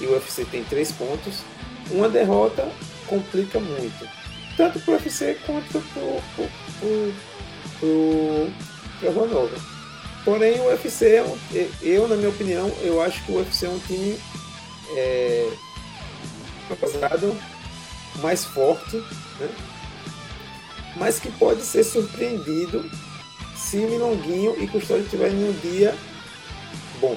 e 0.00 0.06
o 0.06 0.12
UFC 0.12 0.44
tem 0.44 0.64
três 0.64 0.90
pontos. 0.92 1.42
Uma 1.90 2.08
derrota 2.08 2.68
complica 3.06 3.60
muito, 3.60 4.08
tanto 4.56 4.80
para 4.80 4.92
o 4.92 4.96
UFC 4.96 5.38
quanto 5.46 5.80
para 5.92 6.02
o 7.82 8.52
Rua 9.12 9.26
Nova. 9.26 9.76
Porém, 10.24 10.58
o 10.60 10.66
UFC, 10.66 11.16
é 11.16 11.22
um, 11.22 11.38
eu, 11.80 12.08
na 12.08 12.16
minha 12.16 12.30
opinião, 12.30 12.68
eu 12.80 13.00
acho 13.00 13.24
que 13.24 13.32
o 13.32 13.36
UFC 13.36 13.66
é 13.66 13.68
um 13.68 13.78
time 13.78 14.18
é, 14.96 15.52
mais 18.20 18.44
forte, 18.44 18.96
né? 18.96 19.48
mas 20.96 21.20
que 21.20 21.30
pode 21.32 21.62
ser 21.62 21.84
surpreendido 21.84 22.90
se 23.54 23.76
Milonguinho 23.76 24.60
e 24.60 24.66
Custódio 24.66 25.04
estiverem 25.04 25.36
num 25.36 25.52
dia 25.60 25.94
bom. 27.00 27.16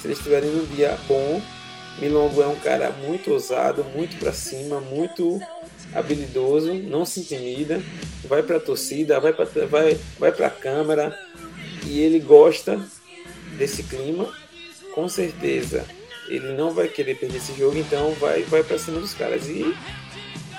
Se 0.00 0.08
eles 0.08 0.18
estiverem 0.18 0.50
num 0.50 0.66
dia 0.66 0.98
bom, 1.08 1.40
Milongo 1.98 2.42
é 2.42 2.46
um 2.46 2.56
cara 2.56 2.90
muito 2.90 3.32
ousado, 3.32 3.84
muito 3.94 4.18
para 4.18 4.32
cima, 4.32 4.80
muito 4.80 5.40
habilidoso, 5.94 6.74
não 6.74 7.04
se 7.04 7.20
intimida, 7.20 7.82
vai 8.24 8.42
para 8.42 8.56
a 8.56 8.60
torcida, 8.60 9.20
vai 9.20 9.32
para 9.32 9.44
vai, 9.66 9.98
vai 10.18 10.30
a 10.30 10.50
câmera 10.50 11.16
e 11.86 12.00
ele 12.00 12.18
gosta 12.18 12.80
desse 13.56 13.82
clima. 13.84 14.32
Com 14.94 15.08
certeza 15.08 15.84
ele 16.28 16.52
não 16.54 16.72
vai 16.72 16.88
querer 16.88 17.16
perder 17.16 17.36
esse 17.36 17.54
jogo, 17.54 17.76
então 17.78 18.12
vai, 18.14 18.42
vai 18.42 18.62
para 18.62 18.78
cima 18.78 19.00
dos 19.00 19.14
caras. 19.14 19.46
E 19.48 19.74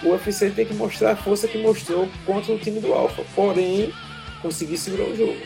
o 0.03 0.09
UFC 0.09 0.49
tem 0.51 0.65
que 0.65 0.73
mostrar 0.73 1.11
a 1.11 1.15
força 1.15 1.47
que 1.47 1.57
mostrou 1.57 2.07
contra 2.25 2.53
o 2.53 2.59
time 2.59 2.79
do 2.79 2.93
Alpha, 2.93 3.23
porém 3.36 3.91
conseguir 4.41 4.77
segurar 4.77 5.09
o 5.09 5.15
jogo. 5.15 5.41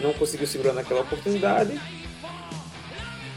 Não 0.00 0.12
conseguiu 0.14 0.46
segurar 0.46 0.72
naquela 0.72 1.02
oportunidade, 1.02 1.78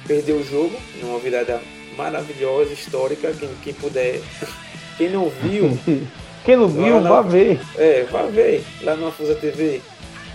perdeu 0.07 0.38
o 0.38 0.43
jogo 0.43 0.79
numa 1.01 1.19
virada 1.19 1.61
maravilhosa, 1.97 2.73
histórica. 2.73 3.33
Quem, 3.33 3.49
quem 3.63 3.73
puder, 3.73 4.21
quem 4.97 5.09
não 5.09 5.29
viu, 5.29 5.77
quem 6.45 6.55
não 6.55 6.67
viu, 6.67 7.01
na, 7.01 7.09
vá 7.09 7.21
ver. 7.21 7.59
É, 7.77 8.03
vá 8.11 8.23
ver 8.23 8.63
lá 8.81 8.95
no 8.95 9.07
Afusa 9.07 9.35
TV. 9.35 9.81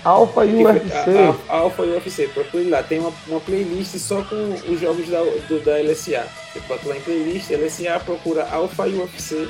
Alfa 0.04 0.44
e 0.44 0.64
UFC. 0.64 1.10
A, 1.48 1.52
a, 1.52 1.56
Alfa 1.58 1.84
e 1.84 1.90
UFC, 1.90 2.28
procure 2.28 2.68
lá. 2.68 2.82
Tem 2.82 2.98
uma, 2.98 3.12
uma 3.26 3.40
playlist 3.40 3.96
só 3.98 4.22
com 4.22 4.54
os 4.70 4.80
jogos 4.80 5.08
da, 5.08 5.20
do, 5.48 5.60
da 5.60 5.76
LSA. 5.78 6.26
Você 6.52 6.60
pode 6.66 6.86
lá 6.86 6.96
em 6.96 7.00
playlist, 7.00 7.50
LSA, 7.50 8.00
procura 8.04 8.48
Alfa 8.50 8.86
e 8.86 8.94
UFC. 8.94 9.48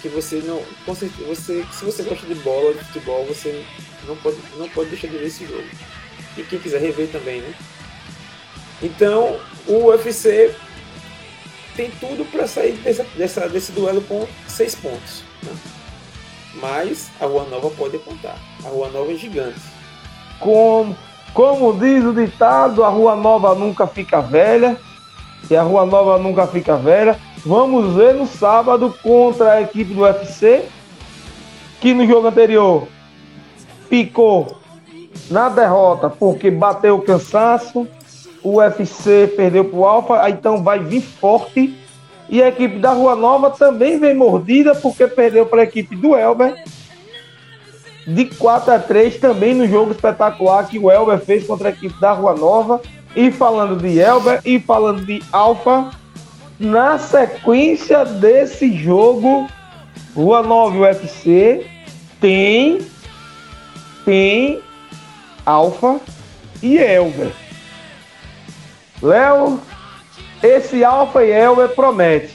Que 0.00 0.08
você 0.08 0.36
não. 0.44 0.62
Com 0.84 0.94
certeza, 0.94 1.26
você, 1.26 1.64
se 1.72 1.84
você 1.84 2.02
gosta 2.02 2.26
de 2.26 2.34
bola, 2.36 2.74
de 2.74 2.84
futebol, 2.84 3.24
você 3.24 3.64
não 4.06 4.16
pode, 4.16 4.36
não 4.56 4.68
pode 4.68 4.90
deixar 4.90 5.08
de 5.08 5.16
ver 5.16 5.26
esse 5.26 5.46
jogo. 5.46 5.64
E 6.36 6.42
quem 6.42 6.58
quiser 6.58 6.80
rever 6.80 7.08
também, 7.08 7.40
né? 7.40 7.54
Então, 8.82 9.38
o 9.66 9.86
UFC 9.86 10.54
tem 11.76 11.90
tudo 12.00 12.24
para 12.30 12.46
sair 12.46 12.72
dessa, 12.74 13.04
dessa, 13.16 13.48
desse 13.48 13.72
duelo 13.72 14.00
com 14.02 14.26
seis 14.46 14.74
pontos. 14.74 15.22
Né? 15.42 15.52
Mas 16.60 17.10
a 17.20 17.26
Rua 17.26 17.44
Nova 17.44 17.70
pode 17.70 17.98
contar. 17.98 18.36
A 18.64 18.68
Rua 18.68 18.88
Nova 18.88 19.12
é 19.12 19.16
gigante. 19.16 19.60
Como, 20.38 20.96
como 21.32 21.72
diz 21.78 22.04
o 22.04 22.12
ditado, 22.12 22.84
a 22.84 22.88
Rua 22.88 23.16
Nova 23.16 23.54
nunca 23.54 23.86
fica 23.86 24.20
velha. 24.20 24.78
E 25.50 25.56
a 25.56 25.62
Rua 25.62 25.84
Nova 25.84 26.18
nunca 26.18 26.46
fica 26.46 26.76
velha. 26.76 27.18
Vamos 27.44 27.94
ver 27.94 28.14
no 28.14 28.26
sábado 28.26 28.94
contra 29.02 29.52
a 29.52 29.62
equipe 29.62 29.92
do 29.92 30.02
UFC, 30.02 30.64
que 31.80 31.92
no 31.92 32.06
jogo 32.06 32.28
anterior 32.28 32.88
ficou 33.90 34.58
na 35.30 35.48
derrota 35.48 36.08
porque 36.08 36.50
bateu 36.50 36.96
o 36.96 37.02
cansaço. 37.02 37.86
O 38.44 38.58
UFC 38.58 39.32
perdeu 39.34 39.64
para 39.64 39.78
o 39.78 39.84
Alfa, 39.84 40.30
então 40.30 40.62
vai 40.62 40.78
vir 40.78 41.00
forte 41.00 41.74
e 42.28 42.42
a 42.42 42.48
equipe 42.48 42.78
da 42.78 42.92
Rua 42.92 43.14
Nova 43.14 43.50
também 43.50 43.98
vem 43.98 44.14
mordida 44.14 44.74
porque 44.74 45.06
perdeu 45.06 45.46
para 45.46 45.60
a 45.60 45.64
equipe 45.64 45.94
do 45.94 46.16
Elber. 46.16 46.54
De 48.06 48.26
4 48.26 48.72
a 48.72 48.78
3 48.78 49.16
também 49.18 49.54
no 49.54 49.66
jogo 49.66 49.92
espetacular 49.92 50.66
que 50.68 50.78
o 50.78 50.90
Elber 50.90 51.18
fez 51.18 51.46
contra 51.46 51.68
a 51.68 51.72
equipe 51.72 51.98
da 52.00 52.12
Rua 52.12 52.34
Nova. 52.34 52.80
E 53.14 53.30
falando 53.30 53.76
de 53.76 54.00
Elber 54.00 54.40
e 54.44 54.58
falando 54.58 55.04
de 55.06 55.22
Alfa, 55.30 55.90
na 56.58 56.98
sequência 56.98 58.04
desse 58.04 58.72
jogo, 58.76 59.46
Rua 60.14 60.42
Nova 60.42 60.76
UFC 60.78 61.66
tem 62.20 62.80
tem 64.04 64.60
Alfa 65.46 66.00
e 66.62 66.76
Elber. 66.76 67.43
Léo, 69.04 69.60
esse 70.42 70.82
Alfa 70.82 71.22
e 71.22 71.30
Elber 71.30 71.68
promete. 71.68 72.34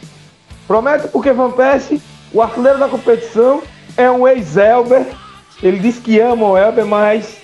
Promete 0.67 1.07
porque 1.07 1.32
Van 1.32 1.49
Persie, 1.49 1.99
o 2.32 2.43
artilheiro 2.43 2.78
da 2.78 2.88
competição, 2.88 3.63
é 3.97 4.09
um 4.09 4.28
ex-Elber. 4.28 5.07
Ele 5.63 5.80
diz 5.80 5.97
que 5.97 6.20
ama 6.20 6.47
o 6.47 6.55
Elber, 6.55 6.86
mas 6.86 7.41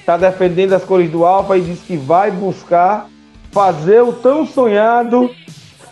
está 0.00 0.16
defendendo 0.16 0.72
as 0.72 0.82
cores 0.82 1.10
do 1.10 1.26
Alfa 1.26 1.58
e 1.58 1.60
diz 1.60 1.80
que 1.80 1.94
vai 1.94 2.30
buscar 2.30 3.06
fazer 3.52 4.02
o 4.02 4.12
tão 4.12 4.46
sonhado. 4.46 5.30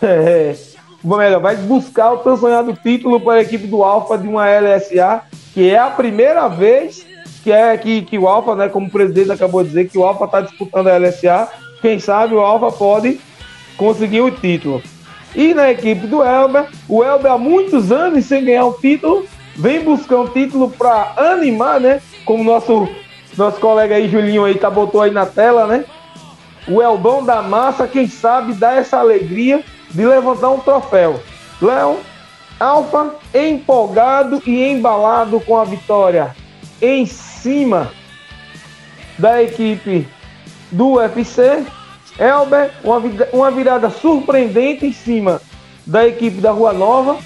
É, 0.05 0.53
melhor, 1.01 1.39
vai 1.39 1.55
buscar 1.55 2.11
o 2.11 2.17
tão 2.17 2.35
sonhado 2.35 2.73
título 2.73 3.21
para 3.21 3.35
a 3.35 3.41
equipe 3.41 3.67
do 3.67 3.85
Alfa 3.85 4.17
de 4.17 4.27
uma 4.27 4.43
LSA, 4.45 5.21
que 5.53 5.69
é 5.69 5.79
a 5.79 5.89
primeira 5.89 6.49
vez 6.49 7.05
que 7.41 7.51
é 7.51 7.77
que, 7.77 8.01
que 8.01 8.17
o 8.17 8.27
Alfa, 8.27 8.55
né, 8.55 8.69
como 8.69 8.87
o 8.87 8.91
presidente 8.91 9.31
acabou 9.31 9.61
de 9.61 9.69
dizer, 9.69 9.89
que 9.89 9.97
o 9.97 10.03
Alfa 10.03 10.25
está 10.25 10.41
disputando 10.41 10.87
a 10.87 10.97
LSA. 10.97 11.49
Quem 11.83 11.99
sabe 11.99 12.33
o 12.33 12.39
Alfa 12.39 12.71
pode 12.71 13.19
conseguiu 13.75 14.27
o 14.27 14.31
título. 14.31 14.81
E 15.35 15.53
na 15.53 15.69
equipe 15.69 16.07
do 16.07 16.23
Elber, 16.23 16.69
o 16.87 17.03
Elber 17.03 17.33
há 17.33 17.37
muitos 17.37 17.91
anos 17.91 18.23
sem 18.23 18.45
ganhar 18.45 18.65
o 18.65 18.71
título, 18.79 19.25
vem 19.53 19.83
buscar 19.83 20.19
um 20.19 20.27
título 20.27 20.69
para 20.69 21.11
animar, 21.17 21.81
né? 21.81 22.01
Como 22.23 22.41
nosso 22.41 22.87
nosso 23.35 23.59
colega 23.59 23.95
aí 23.95 24.07
Julinho 24.07 24.45
aí 24.45 24.55
tá 24.55 24.69
botou 24.69 25.01
aí 25.01 25.11
na 25.11 25.25
tela, 25.25 25.67
né? 25.67 25.83
O 26.69 26.81
Elbão 26.81 27.25
da 27.25 27.41
massa, 27.41 27.85
quem 27.85 28.07
sabe 28.07 28.53
dá 28.53 28.75
essa 28.75 28.99
alegria 28.99 29.61
de 29.91 30.05
levantar 30.05 30.51
um 30.51 30.59
troféu. 30.59 31.19
Léo, 31.61 31.99
Alfa 32.57 33.15
empolgado 33.33 34.41
e 34.47 34.63
embalado 34.63 35.37
com 35.41 35.57
a 35.57 35.65
vitória 35.65 36.33
em 36.81 37.05
cima 37.05 37.91
da 39.19 39.43
equipe 39.43 40.07
do 40.73 40.95
UFC 40.95 41.65
Elber, 42.19 42.71
uma, 43.31 43.49
virada 43.49 43.89
surpreendente 43.89 44.85
em 44.85 44.93
cima 44.93 45.41
da 45.85 46.07
equipe 46.07 46.41
da 46.41 46.51
Rua 46.51 46.73
Nova. 46.73 47.17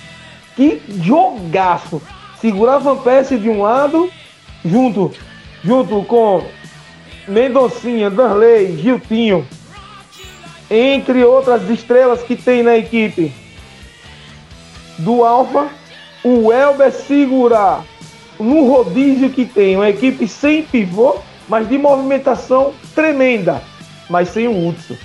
Que 0.56 0.82
jogaço! 1.02 2.02
Segurava 2.39 2.93
Van 2.93 3.02
Persie 3.02 3.38
de 3.38 3.50
um 3.50 3.62
lado, 3.62 4.10
junto, 4.64 5.12
junto 5.64 6.04
com 6.04 6.43
Mendoncinha, 7.28 8.10
Danley, 8.10 8.78
Giltinho, 8.78 9.45
entre 10.70 11.24
outras 11.24 11.68
estrelas 11.70 12.22
que 12.22 12.36
tem 12.36 12.62
na 12.62 12.78
equipe 12.78 13.34
do 15.00 15.24
Alfa, 15.24 15.68
o 16.24 16.52
Elber 16.52 16.91
segurar 16.91 17.84
no 18.39 18.68
rodízio 18.68 19.30
que 19.30 19.45
tem 19.45 19.76
uma 19.76 19.89
equipe 19.89 20.28
sem 20.28 20.64
pivô, 20.64 21.18
mas 21.48 21.68
de 21.68 21.78
movimentação 21.78 22.74
tremenda 22.93 23.62
mas 24.10 24.30
sem 24.30 24.48
o 24.48 24.68
Hudson. 24.68 24.98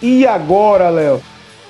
E 0.00 0.26
agora, 0.26 0.90
Léo? 0.90 1.22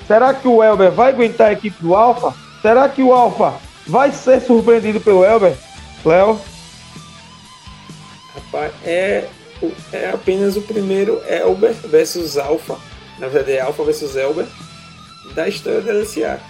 Será 0.06 0.34
que 0.34 0.46
o 0.46 0.62
Elber 0.62 0.90
vai 0.90 1.10
aguentar 1.12 1.48
a 1.48 1.52
equipe 1.52 1.80
do 1.80 1.94
Alfa? 1.94 2.34
Será 2.62 2.88
que 2.88 3.02
o 3.02 3.12
Alfa 3.12 3.54
vai 3.86 4.12
ser 4.12 4.40
surpreendido 4.40 5.00
pelo 5.00 5.24
Elber? 5.24 5.56
Léo? 6.04 6.40
Rapaz, 8.34 8.72
é, 8.84 9.28
é 9.92 10.10
apenas 10.10 10.56
o 10.56 10.62
primeiro 10.62 11.20
Elber 11.26 11.74
versus 11.74 12.36
Alfa. 12.36 12.76
Na 13.18 13.28
verdade, 13.28 13.58
é 13.58 13.60
Alfa 13.60 13.84
versus 13.84 14.16
Elber 14.16 14.46
da 15.34 15.48
história 15.48 15.80
da 15.80 15.92
LCA. 15.92 16.40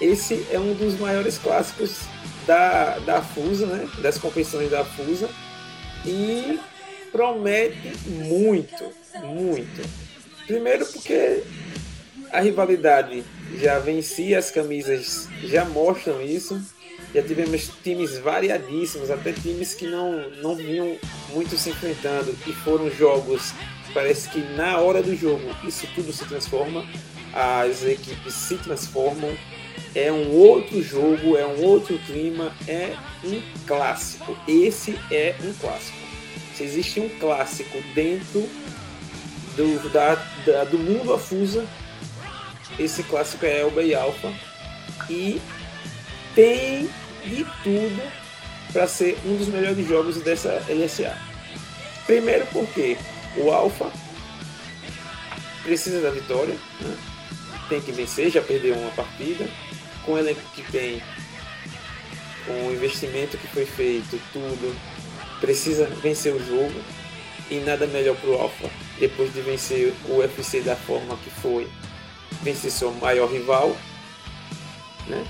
Esse 0.00 0.46
é 0.50 0.58
um 0.58 0.74
dos 0.74 0.98
maiores 0.98 1.38
clássicos 1.38 2.00
da, 2.46 2.98
da 3.00 3.22
FUSA, 3.22 3.66
né? 3.66 3.88
das 3.98 4.18
competições 4.18 4.70
da 4.70 4.84
FUSA. 4.84 5.28
E 6.04 6.60
promete 7.16 7.92
muito 8.06 8.92
muito. 9.24 9.88
Primeiro 10.46 10.84
porque 10.86 11.42
a 12.30 12.40
rivalidade 12.40 13.24
já 13.58 13.78
vencia, 13.78 14.38
as 14.38 14.50
camisas 14.50 15.28
já 15.42 15.64
mostram 15.64 16.20
isso. 16.20 16.60
Já 17.14 17.22
tivemos 17.22 17.70
times 17.82 18.18
variadíssimos, 18.18 19.10
até 19.10 19.32
times 19.32 19.74
que 19.74 19.86
não, 19.86 20.28
não 20.42 20.54
vinham 20.54 20.96
muito 21.32 21.56
se 21.56 21.70
enfrentando 21.70 22.36
e 22.46 22.52
foram 22.52 22.90
jogos. 22.90 23.54
Parece 23.94 24.28
que 24.28 24.40
na 24.54 24.78
hora 24.78 25.02
do 25.02 25.16
jogo 25.16 25.42
isso 25.64 25.86
tudo 25.94 26.12
se 26.12 26.26
transforma, 26.26 26.84
as 27.32 27.84
equipes 27.84 28.34
se 28.34 28.56
transformam, 28.58 29.34
é 29.94 30.12
um 30.12 30.30
outro 30.32 30.82
jogo, 30.82 31.38
é 31.38 31.46
um 31.46 31.62
outro 31.64 31.98
clima, 32.00 32.52
é 32.68 32.94
um 33.24 33.40
clássico. 33.66 34.36
Esse 34.46 34.98
é 35.10 35.34
um 35.42 35.54
clássico. 35.54 36.05
Se 36.56 36.64
existe 36.64 37.00
um 37.00 37.08
clássico 37.18 37.78
dentro 37.94 38.48
do, 39.56 39.90
da, 39.90 40.14
da, 40.44 40.64
do 40.64 40.78
mundo 40.78 41.12
afusa. 41.12 41.66
Esse 42.78 43.02
clássico 43.02 43.44
é 43.46 43.60
Elba 43.60 43.82
e 43.82 43.94
Alpha. 43.94 44.32
E 45.08 45.40
tem 46.34 46.88
de 47.24 47.44
tudo 47.62 48.12
para 48.72 48.86
ser 48.86 49.18
um 49.24 49.36
dos 49.36 49.48
melhores 49.48 49.86
jogos 49.88 50.16
dessa 50.18 50.62
LSA. 50.68 51.16
Primeiro 52.06 52.46
porque 52.52 52.96
o 53.36 53.50
Alpha 53.50 53.90
precisa 55.62 56.00
da 56.00 56.10
vitória, 56.10 56.56
né? 56.80 56.96
tem 57.68 57.80
que 57.80 57.90
vencer, 57.90 58.30
já 58.30 58.42
perdeu 58.42 58.76
uma 58.76 58.90
partida. 58.92 59.48
Com 60.04 60.16
ele 60.16 60.36
que 60.54 60.62
tem 60.70 61.02
com 62.46 62.68
o 62.68 62.72
investimento 62.72 63.36
que 63.36 63.48
foi 63.48 63.66
feito, 63.66 64.20
tudo, 64.32 64.76
precisa 65.40 65.86
vencer 65.86 66.34
o 66.34 66.44
jogo. 66.44 66.80
E 67.48 67.60
nada 67.60 67.86
melhor 67.86 68.16
para 68.16 68.30
o 68.30 68.34
Alpha, 68.34 68.68
depois 68.98 69.32
de 69.32 69.40
vencer 69.40 69.94
o 70.08 70.16
UFC 70.16 70.62
da 70.62 70.74
forma 70.74 71.16
que 71.18 71.30
foi, 71.30 71.68
vencer 72.42 72.72
seu 72.72 72.92
maior 72.92 73.30
rival, 73.30 73.76
né? 75.06 75.24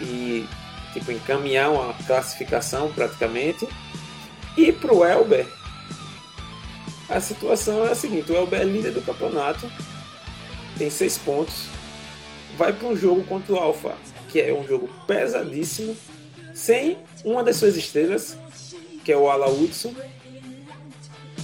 E 0.00 0.48
tipo 0.94 1.12
encaminhar 1.12 1.70
uma 1.70 1.92
classificação 2.06 2.90
praticamente. 2.92 3.68
E 4.56 4.72
para 4.72 4.94
o 4.94 5.04
Elber, 5.04 5.46
a 7.08 7.20
situação 7.20 7.84
é 7.84 7.92
a 7.92 7.94
seguinte: 7.94 8.32
o 8.32 8.36
Elber 8.36 8.62
é 8.62 8.64
líder 8.64 8.92
do 8.92 9.02
campeonato, 9.02 9.70
tem 10.78 10.88
seis 10.88 11.18
pontos, 11.18 11.66
vai 12.56 12.72
para 12.72 12.88
um 12.88 12.96
jogo 12.96 13.24
contra 13.24 13.52
o 13.52 13.56
Alpha, 13.56 13.94
que 14.30 14.40
é 14.40 14.52
um 14.52 14.66
jogo 14.66 14.88
pesadíssimo, 15.06 15.96
sem 16.54 16.98
uma 17.24 17.42
das 17.42 17.56
suas 17.56 17.76
estrelas, 17.76 18.38
que 19.04 19.12
é 19.12 19.16
o 19.16 19.28
Ala 19.28 19.48
Hudson, 19.48 19.94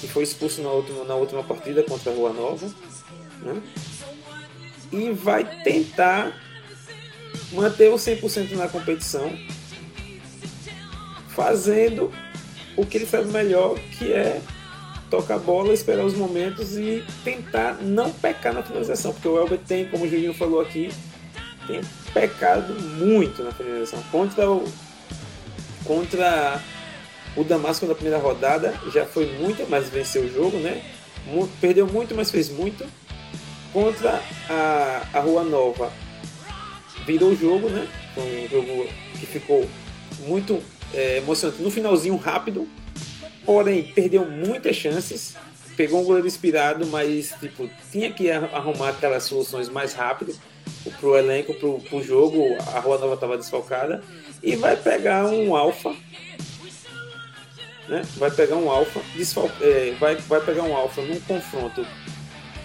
que 0.01 0.09
foi 0.09 0.23
expulso 0.23 0.63
na 0.63 0.71
última, 0.71 1.05
na 1.05 1.15
última 1.15 1.43
partida 1.43 1.83
contra 1.83 2.11
a 2.11 2.15
Rua 2.15 2.33
Nova. 2.33 2.67
Né? 3.43 3.63
E 4.91 5.11
vai 5.11 5.45
tentar 5.63 6.33
manter 7.53 7.91
o 7.91 7.97
100% 7.97 8.53
na 8.53 8.69
competição, 8.69 9.31
fazendo 11.29 12.11
o 12.77 12.87
que 12.87 12.99
ele 12.99 13.07
faz 13.07 13.27
melhor, 13.27 13.79
que 13.99 14.13
é 14.13 14.41
tocar 15.11 15.35
a 15.35 15.39
bola, 15.39 15.73
esperar 15.73 16.05
os 16.05 16.15
momentos 16.15 16.77
e 16.77 17.05
tentar 17.25 17.79
não 17.83 18.11
pecar 18.11 18.55
na 18.55 18.63
finalização, 18.63 19.13
porque 19.13 19.29
o 19.29 19.39
Elber 19.39 19.59
tem, 19.59 19.87
como 19.87 20.05
o 20.05 20.09
Julinho 20.09 20.33
falou 20.33 20.61
aqui, 20.61 20.91
tem 21.67 21.81
pecado 22.15 22.73
muito 22.75 23.43
na 23.43 23.53
finalização. 23.53 24.03
Contra 24.11 24.51
o, 24.51 24.65
contra 25.85 26.61
o 27.37 27.45
Damasco 27.45 27.87
na 27.87 27.95
primeira 27.95 28.19
rodada 28.19 28.75
já 28.93 29.07
foi 29.07 29.27
muito, 29.39 29.67
mas 29.69 29.89
venceu 29.89 30.23
o 30.23 30.33
jogo, 30.33 30.59
né? 30.59 30.83
Perdeu 31.61 31.87
muito, 31.87 32.15
mas 32.15 32.31
fez 32.31 32.49
muito. 32.49 32.85
Contra 33.73 34.21
a, 34.49 35.07
a 35.13 35.21
Rua 35.21 35.45
Nova 35.45 35.93
virou 37.07 37.31
o 37.31 37.37
jogo, 37.37 37.69
né? 37.69 37.87
Foi 38.15 38.45
um 38.45 38.49
jogo 38.49 38.87
que 39.19 39.27
ficou 39.27 39.69
muito 40.27 40.61
é, 40.93 41.19
emocionante 41.19 41.63
no 41.63 41.71
finalzinho 41.71 42.17
rápido, 42.17 42.69
porém 43.45 43.83
perdeu 43.83 44.29
muitas 44.29 44.77
chances. 44.77 45.37
Pegou 45.77 46.01
um 46.01 46.05
goleiro 46.05 46.27
inspirado, 46.27 46.87
mas 46.87 47.33
tipo, 47.41 47.71
tinha 47.91 48.13
que 48.13 48.31
arrumar 48.31 48.91
aquelas 48.91 49.23
soluções 49.23 49.69
mais 49.69 49.95
rápido 49.95 50.35
pro 50.99 51.17
elenco, 51.17 51.55
pro, 51.55 51.79
pro 51.81 52.03
jogo. 52.03 52.43
A 52.75 52.81
Rua 52.81 52.99
Nova 52.99 53.15
estava 53.15 53.39
desfalcada. 53.39 54.03
E 54.43 54.57
vai 54.57 54.77
pegar 54.77 55.27
um 55.27 55.55
Alfa. 55.55 55.95
Né? 57.91 58.03
Vai 58.17 58.31
pegar 58.31 58.55
um 58.55 58.71
Alfa. 58.71 59.01
É, 59.61 59.95
vai, 59.99 60.15
vai 60.15 60.41
pegar 60.41 60.63
um 60.63 60.77
Alfa 60.77 61.03
num 61.03 61.19
confronto 61.21 61.85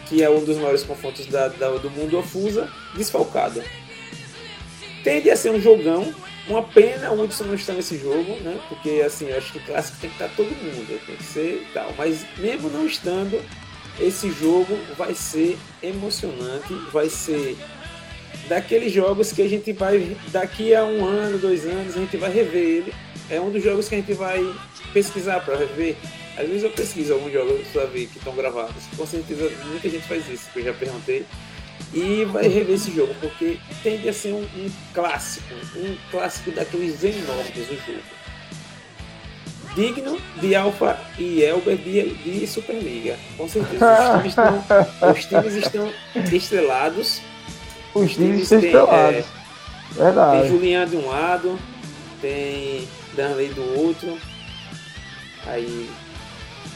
que 0.06 0.22
é 0.22 0.30
um 0.30 0.46
dos 0.46 0.58
maiores 0.58 0.84
confrontos 0.84 1.26
da, 1.26 1.48
da, 1.48 1.72
do 1.72 1.90
mundo 1.90 2.20
Afusa, 2.20 2.70
desfalcado. 2.96 3.64
Tende 5.04 5.32
a 5.32 5.36
ser 5.36 5.50
um 5.50 5.60
jogão, 5.60 6.14
uma 6.48 6.62
pena 6.62 7.12
o 7.12 7.24
Hudson 7.24 7.46
não 7.46 7.56
estar 7.56 7.74
nesse 7.74 7.98
jogo, 7.98 8.36
né? 8.42 8.60
Porque 8.70 9.02
assim, 9.04 9.28
eu 9.28 9.38
acho 9.40 9.52
que 9.52 9.60
clássico 9.62 9.98
tem 10.00 10.12
que 10.12 10.16
estar 10.16 10.36
todo 10.36 10.46
mundo, 10.46 11.02
tem 11.08 11.16
que 11.16 11.24
ser 11.24 11.68
tal. 11.74 11.92
Mas 11.98 12.24
mesmo 12.38 12.70
não 12.70 12.86
estando, 12.86 13.44
esse 14.00 14.32
jogo 14.32 14.78
vai 14.96 15.16
ser 15.16 15.58
emocionante, 15.82 16.72
vai 16.92 17.10
ser 17.10 17.58
daqueles 18.48 18.94
jogos 18.94 19.32
que 19.32 19.42
a 19.42 19.50
gente 19.50 19.74
vai, 19.74 20.16
daqui 20.28 20.76
a 20.76 20.84
um 20.86 21.04
ano, 21.04 21.40
dois 21.40 21.66
anos, 21.66 21.98
a 21.98 22.00
gente 22.00 22.16
vai 22.16 22.32
rever 22.32 22.64
ele. 22.64 22.94
É 23.30 23.40
um 23.40 23.50
dos 23.50 23.64
jogos 23.64 23.88
que 23.88 23.96
a 23.96 23.98
gente 23.98 24.14
vai 24.14 24.44
pesquisar 24.94 25.40
para 25.40 25.58
rever. 25.58 25.96
Às 26.38 26.48
vezes 26.48 26.64
eu 26.64 26.70
pesquiso 26.72 27.14
alguns 27.14 27.32
jogos 27.32 27.68
para 27.70 27.86
ver 27.86 28.08
que 28.08 28.18
estão 28.18 28.36
gravados. 28.36 28.84
Com 28.96 29.06
certeza 29.06 29.50
muita 29.66 29.90
gente 29.90 30.08
faz 30.08 30.28
isso, 30.30 30.50
que 30.52 30.60
eu 30.60 30.66
já 30.66 30.74
perguntei 30.74 31.26
e 31.94 32.26
vai 32.26 32.48
rever 32.48 32.76
esse 32.76 32.92
jogo, 32.92 33.14
porque 33.22 33.58
tende 33.82 34.08
a 34.10 34.14
ser 34.14 34.34
um, 34.34 34.44
um 34.44 34.72
clássico, 34.94 35.54
um 35.78 35.96
clássico 36.12 36.52
daqueles 36.52 37.04
enormes 37.04 37.68
do 37.68 37.76
jogo. 37.86 38.16
Digno 39.76 40.18
de 40.40 40.56
Alfa 40.56 40.98
e 41.20 41.42
Elber 41.42 41.76
de, 41.78 42.14
de 42.16 42.48
Superliga. 42.48 43.18
Com 43.38 43.48
certeza 43.48 43.86
os 43.86 44.24
times 44.24 44.30
estão, 44.30 44.64
os 45.12 45.26
times 45.26 45.54
estão 45.56 45.94
estrelados. 46.34 47.22
Os, 47.94 48.14
times, 48.14 48.44
estão 48.44 48.60
estrelados. 48.60 49.26
É, 49.26 49.26
Verdade. 49.92 50.42
Tem 50.42 50.52
Julian 50.52 50.88
de 50.88 50.96
um 50.98 51.08
lado, 51.08 51.60
tem 52.22 52.88
Danley 53.16 53.50
do 53.50 53.80
outro. 53.80 54.18
Aí 55.46 55.90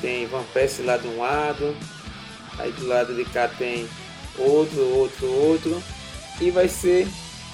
tem 0.01 0.27
Van 0.27 0.43
Persie 0.53 0.85
lá 0.85 0.97
de 0.97 1.07
um 1.07 1.19
lado. 1.19 1.75
Aí 2.57 2.71
do 2.71 2.87
lado 2.87 3.13
de 3.13 3.25
cá 3.25 3.47
tem 3.47 3.87
outro, 4.37 4.81
outro, 4.97 5.27
outro, 5.27 5.83
e 6.41 6.51
vai 6.51 6.67
ser 6.67 7.07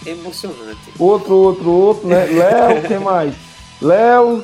emocionante. 0.06 0.92
Outro, 1.00 1.36
outro, 1.36 1.72
outro, 1.72 2.08
né? 2.08 2.26
Léo, 2.34 2.82
quem 2.88 3.00
mais? 3.00 3.34
Léo, 3.82 4.44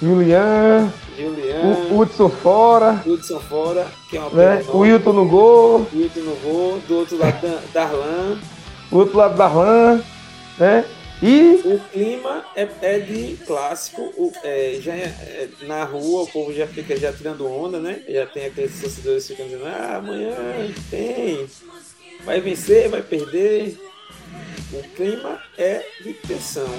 Julian, 0.00 0.92
Julian, 1.16 1.88
o 1.90 2.00
Hudson 2.00 2.28
fora, 2.28 3.02
Hudson 3.06 3.40
fora, 3.40 3.86
que 4.08 4.16
é 4.16 4.20
uma 4.20 4.30
né? 4.30 4.64
O 4.68 4.78
Wilton 4.78 5.12
no 5.12 5.26
gol, 5.26 5.86
Wilton 5.92 6.20
no 6.20 6.36
gol, 6.36 6.80
do 6.88 6.96
outro 6.96 7.18
lado 7.18 7.60
Darlan, 7.72 8.38
do 8.90 8.98
outro 8.98 9.18
lado 9.18 9.36
Darlan, 9.36 10.02
né? 10.58 10.84
E 11.22 11.60
o 11.66 11.78
clima 11.92 12.44
é, 12.56 12.66
é 12.80 12.98
de 12.98 13.36
clássico, 13.46 14.02
o, 14.16 14.32
é, 14.42 14.78
já 14.80 14.94
é, 14.94 15.04
é, 15.04 15.48
na 15.66 15.84
rua 15.84 16.22
o 16.22 16.26
povo 16.26 16.52
já 16.52 16.66
fica 16.66 16.96
já 16.96 17.12
tirando 17.12 17.46
onda, 17.46 17.78
né? 17.78 18.02
Já 18.08 18.26
tem 18.26 18.46
aqueles 18.46 18.80
torcedores 18.80 19.26
ficando 19.26 19.50
dizendo, 19.50 19.66
ah, 19.66 19.96
amanhã 19.96 20.34
tem, 20.90 21.46
vai 22.24 22.40
vencer, 22.40 22.88
vai 22.88 23.02
perder. 23.02 23.78
O 24.72 24.82
clima 24.94 25.42
é 25.58 25.84
de 26.02 26.14
tensão. 26.14 26.70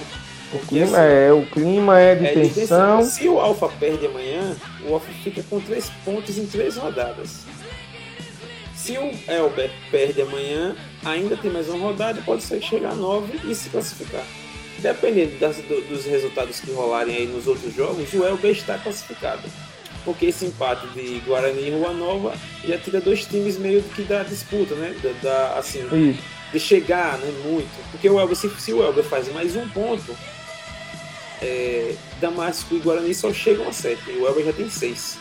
O 0.53 0.59
clima, 0.59 0.97
assim, 0.97 1.07
é, 1.07 1.31
o 1.31 1.45
clima 1.45 1.99
é 1.99 2.15
de, 2.15 2.25
é 2.25 2.33
tensão. 2.33 2.47
de 2.47 2.53
tensão. 2.55 3.03
Se 3.03 3.27
o 3.27 3.39
Alfa 3.39 3.69
perde 3.69 4.07
amanhã, 4.07 4.55
o 4.87 4.93
Alfa 4.93 5.11
fica 5.23 5.43
com 5.43 5.59
três 5.61 5.89
pontos 6.03 6.37
em 6.37 6.47
três 6.47 6.77
rodadas. 6.77 7.45
Se 8.75 8.97
o 8.97 9.11
Elber 9.31 9.69
perde 9.91 10.23
amanhã, 10.23 10.75
ainda 11.03 11.35
tem 11.37 11.51
mais 11.51 11.67
uma 11.69 11.79
rodada 11.79 12.21
pode 12.21 12.43
chegar 12.61 12.91
a 12.91 12.95
9 12.95 13.49
e 13.49 13.55
se 13.55 13.69
classificar. 13.69 14.23
Dependendo 14.79 15.37
das, 15.37 15.57
do, 15.57 15.81
dos 15.87 16.05
resultados 16.05 16.59
que 16.59 16.71
rolarem 16.71 17.15
aí 17.15 17.27
nos 17.27 17.47
outros 17.47 17.73
jogos, 17.73 18.11
o 18.13 18.23
Elber 18.23 18.51
está 18.51 18.77
classificado. 18.77 19.43
Porque 20.03 20.27
esse 20.27 20.45
empate 20.45 20.87
de 20.87 21.19
Guarani 21.19 21.67
e 21.67 21.71
Rua 21.71 21.93
Nova 21.93 22.33
já 22.65 22.77
tira 22.77 22.99
dois 22.99 23.25
times 23.25 23.57
meio 23.57 23.83
que 23.83 24.01
da 24.01 24.23
disputa, 24.23 24.73
né? 24.73 24.95
Da, 25.03 25.11
da 25.21 25.59
assim, 25.59 25.79
de 26.51 26.59
chegar 26.59 27.19
né, 27.19 27.31
muito. 27.43 27.69
Porque 27.91 28.09
o 28.09 28.19
Elber, 28.19 28.35
se, 28.35 28.49
se 28.59 28.73
o 28.73 28.83
Elber 28.83 29.03
faz 29.03 29.31
mais 29.31 29.55
um 29.55 29.67
ponto, 29.69 30.17
é, 31.41 31.93
Damasco 32.19 32.73
e 32.75 32.79
Guarani 32.79 33.13
só 33.13 33.31
chegam 33.31 33.67
a 33.67 33.73
7. 33.73 34.11
O 34.11 34.27
Elber 34.27 34.45
já 34.45 34.53
tem 34.53 34.69
6. 34.69 35.19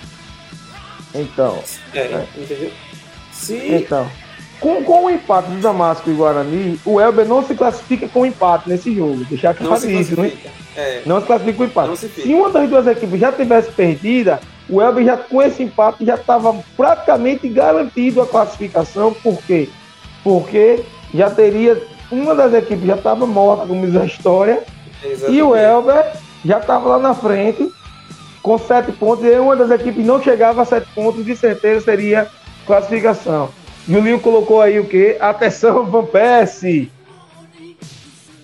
Então. 1.15 1.63
É, 1.93 1.99
é. 2.01 2.29
entendeu? 2.37 2.73
Se... 3.33 3.57
Então, 3.57 4.11
com, 4.61 4.85
com 4.85 5.07
o 5.07 5.11
empate 5.11 5.51
do 5.51 5.61
Damasco 5.61 6.11
e 6.11 6.13
Guarani, 6.13 6.79
o 6.85 7.01
Elber 7.01 7.27
não 7.27 7.43
se 7.45 7.55
classifica 7.55 8.07
com 8.09 8.27
empate 8.27 8.69
nesse 8.69 8.95
jogo. 8.95 9.25
Deixar 9.25 9.55
claro 9.55 9.91
isso, 9.91 10.21
né? 10.21 10.33
É. 10.77 11.03
Não 11.07 11.21
se 11.21 11.27
classifica 11.27 11.57
com 11.57 11.65
empate. 11.65 11.97
Se, 11.97 12.09
se, 12.09 12.35
uma 12.35 12.51
das 12.51 12.69
duas 12.69 12.87
equipes 12.87 13.19
já 13.19 13.33
tivesse 13.33 13.71
perdida, 13.73 14.39
o 14.69 14.81
Elber 14.81 15.05
já 15.05 15.17
com 15.17 15.43
esse 15.43 15.63
empate 15.63 16.05
já 16.05 16.15
estava 16.15 16.55
praticamente 16.77 17.49
garantido 17.49 18.21
a 18.21 18.27
classificação. 18.27 19.15
Por 19.15 19.39
quê? 19.43 19.69
Porque 20.23 20.85
já 21.15 21.31
teria. 21.31 21.83
Uma 22.11 22.35
das 22.35 22.53
equipes 22.53 22.87
já 22.87 22.97
estava 22.97 23.25
morta, 23.25 23.67
como 23.67 23.87
diz 23.87 23.97
a 23.97 24.05
história. 24.05 24.63
Exatamente. 25.03 25.39
E 25.39 25.43
o 25.43 25.57
Elber 25.57 26.13
já 26.45 26.59
estava 26.59 26.89
lá 26.89 26.99
na 26.99 27.15
frente 27.15 27.71
com 28.43 28.59
sete 28.59 28.93
pontos. 28.93 29.25
E 29.25 29.39
uma 29.39 29.57
das 29.57 29.71
equipes 29.71 30.05
não 30.05 30.21
chegava 30.23 30.63
a 30.63 30.65
sete 30.65 30.89
pontos, 30.95 31.25
de 31.25 31.37
certeza 31.37 31.85
seria 31.85 32.29
classificação. 32.67 33.49
Julinho 33.91 34.21
colocou 34.21 34.63
aí 34.63 34.79
o 34.79 34.87
quê? 34.87 35.17
Atenção, 35.19 35.85
Van 35.85 36.05
Persie. 36.05 36.93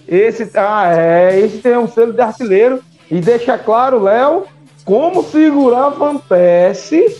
Esse, 0.09 0.51
ah, 0.57 0.93
é, 0.93 1.39
esse 1.39 1.59
tem 1.59 1.79
um 1.79 1.87
selo 1.87 2.13
de 2.13 2.21
artilheiro. 2.21 2.83
E 3.09 3.21
deixa 3.21 3.57
claro, 3.57 4.03
Léo, 4.03 4.45
como 4.85 5.23
segurar 5.23 5.91
Van 5.91 6.17
Persie, 6.19 7.17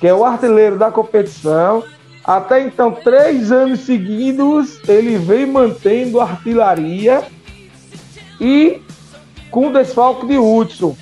que 0.00 0.08
é 0.08 0.14
o 0.14 0.24
artilheiro 0.24 0.78
da 0.78 0.90
competição. 0.90 1.84
Até 2.24 2.62
então, 2.62 2.92
três 2.92 3.52
anos 3.52 3.80
seguidos, 3.80 4.80
ele 4.88 5.18
vem 5.18 5.44
mantendo 5.44 6.18
artilharia 6.18 7.24
e 8.40 8.80
com 9.50 9.70
desfalque 9.70 10.26
de 10.26 10.38
Hudson. 10.38 10.96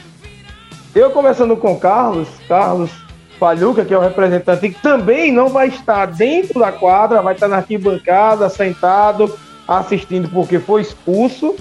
Eu 0.93 1.12
conversando 1.12 1.57
com 1.57 1.79
Carlos, 1.79 2.29
Carlos 2.49 3.04
Paluca, 3.39 3.85
que 3.85 3.93
é 3.93 3.99
o 3.99 4.01
representante, 4.01 4.70
que 4.70 4.80
também 4.80 5.32
não 5.32 5.49
vai 5.49 5.68
estar 5.68 6.07
dentro 6.07 6.61
da 6.61 6.72
quadra, 6.72 7.22
vai 7.22 7.35
estar 7.35 7.49
na 7.49 7.57
arquibancada, 7.57 8.49
sentado, 8.49 9.32
assistindo, 9.66 10.28
porque 10.28 10.59
foi 10.59 10.82
expulso. 10.82 11.55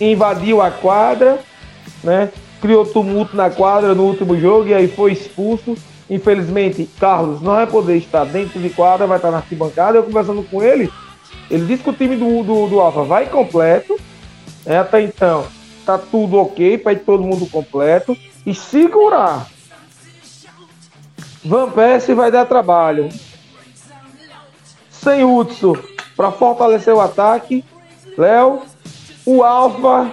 invadiu 0.00 0.60
a 0.60 0.70
quadra, 0.70 1.38
né? 2.02 2.30
Criou 2.60 2.84
tumulto 2.84 3.36
na 3.36 3.50
quadra 3.50 3.94
no 3.94 4.04
último 4.04 4.38
jogo 4.38 4.68
e 4.68 4.74
aí 4.74 4.88
foi 4.88 5.12
expulso. 5.12 5.76
Infelizmente, 6.08 6.88
Carlos 6.98 7.40
não 7.40 7.54
vai 7.54 7.66
poder 7.66 7.96
estar 7.96 8.24
dentro 8.24 8.60
de 8.60 8.70
quadra, 8.70 9.06
vai 9.06 9.16
estar 9.16 9.30
na 9.30 9.38
arquibancada. 9.38 9.98
Eu 9.98 10.02
conversando 10.02 10.42
com 10.42 10.62
ele, 10.62 10.90
ele 11.50 11.66
disse 11.66 11.82
que 11.82 11.90
o 11.90 11.94
time 11.94 12.16
do, 12.16 12.42
do, 12.42 12.68
do 12.68 12.80
Alfa 12.80 13.02
vai 13.02 13.26
completo. 13.26 13.98
Né? 14.64 14.78
Até 14.78 15.02
então, 15.02 15.46
tá 15.84 15.98
tudo 15.98 16.38
ok 16.38 16.78
para 16.78 16.92
ir 16.92 17.00
todo 17.00 17.22
mundo 17.22 17.46
completo. 17.46 18.16
E 18.44 18.54
segurar. 18.54 19.46
Van 21.44 21.70
Persie 21.70 22.14
vai 22.14 22.30
dar 22.30 22.46
trabalho. 22.46 23.08
Sem 24.90 25.24
Hudson 25.24 25.76
para 26.16 26.30
fortalecer 26.30 26.94
o 26.94 27.00
ataque. 27.00 27.64
Léo, 28.16 28.62
o 29.26 29.42
Alfa 29.42 30.12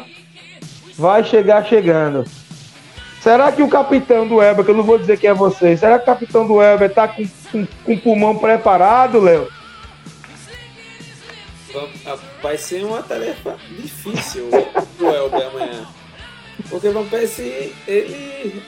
vai 0.98 1.24
chegar 1.24 1.66
chegando. 1.66 2.26
Será 3.22 3.52
que 3.52 3.62
o 3.62 3.70
capitão 3.70 4.26
do 4.28 4.42
Elber, 4.42 4.64
que 4.64 4.72
eu 4.72 4.76
não 4.76 4.84
vou 4.84 4.98
dizer 4.98 5.20
que 5.20 5.28
é 5.28 5.34
você, 5.34 5.76
será 5.76 5.98
que 5.98 6.04
o 6.04 6.06
capitão 6.06 6.48
do 6.48 6.62
Elber 6.62 6.94
tá 6.94 7.08
com, 7.08 7.28
com, 7.52 7.68
com 7.86 7.94
o 7.94 8.00
pulmão 8.00 8.38
preparado, 8.38 9.20
Léo? 9.20 9.48
Vai 12.42 12.58
ser 12.58 12.84
uma 12.84 13.04
tarefa 13.04 13.58
difícil 13.78 14.50
o 15.00 15.06
Elber 15.06 15.48
amanhã. 15.48 15.86
Porque 16.70 16.88
o 16.88 16.94
Van 16.94 17.06
Persie, 17.06 17.74
ele, 17.88 18.64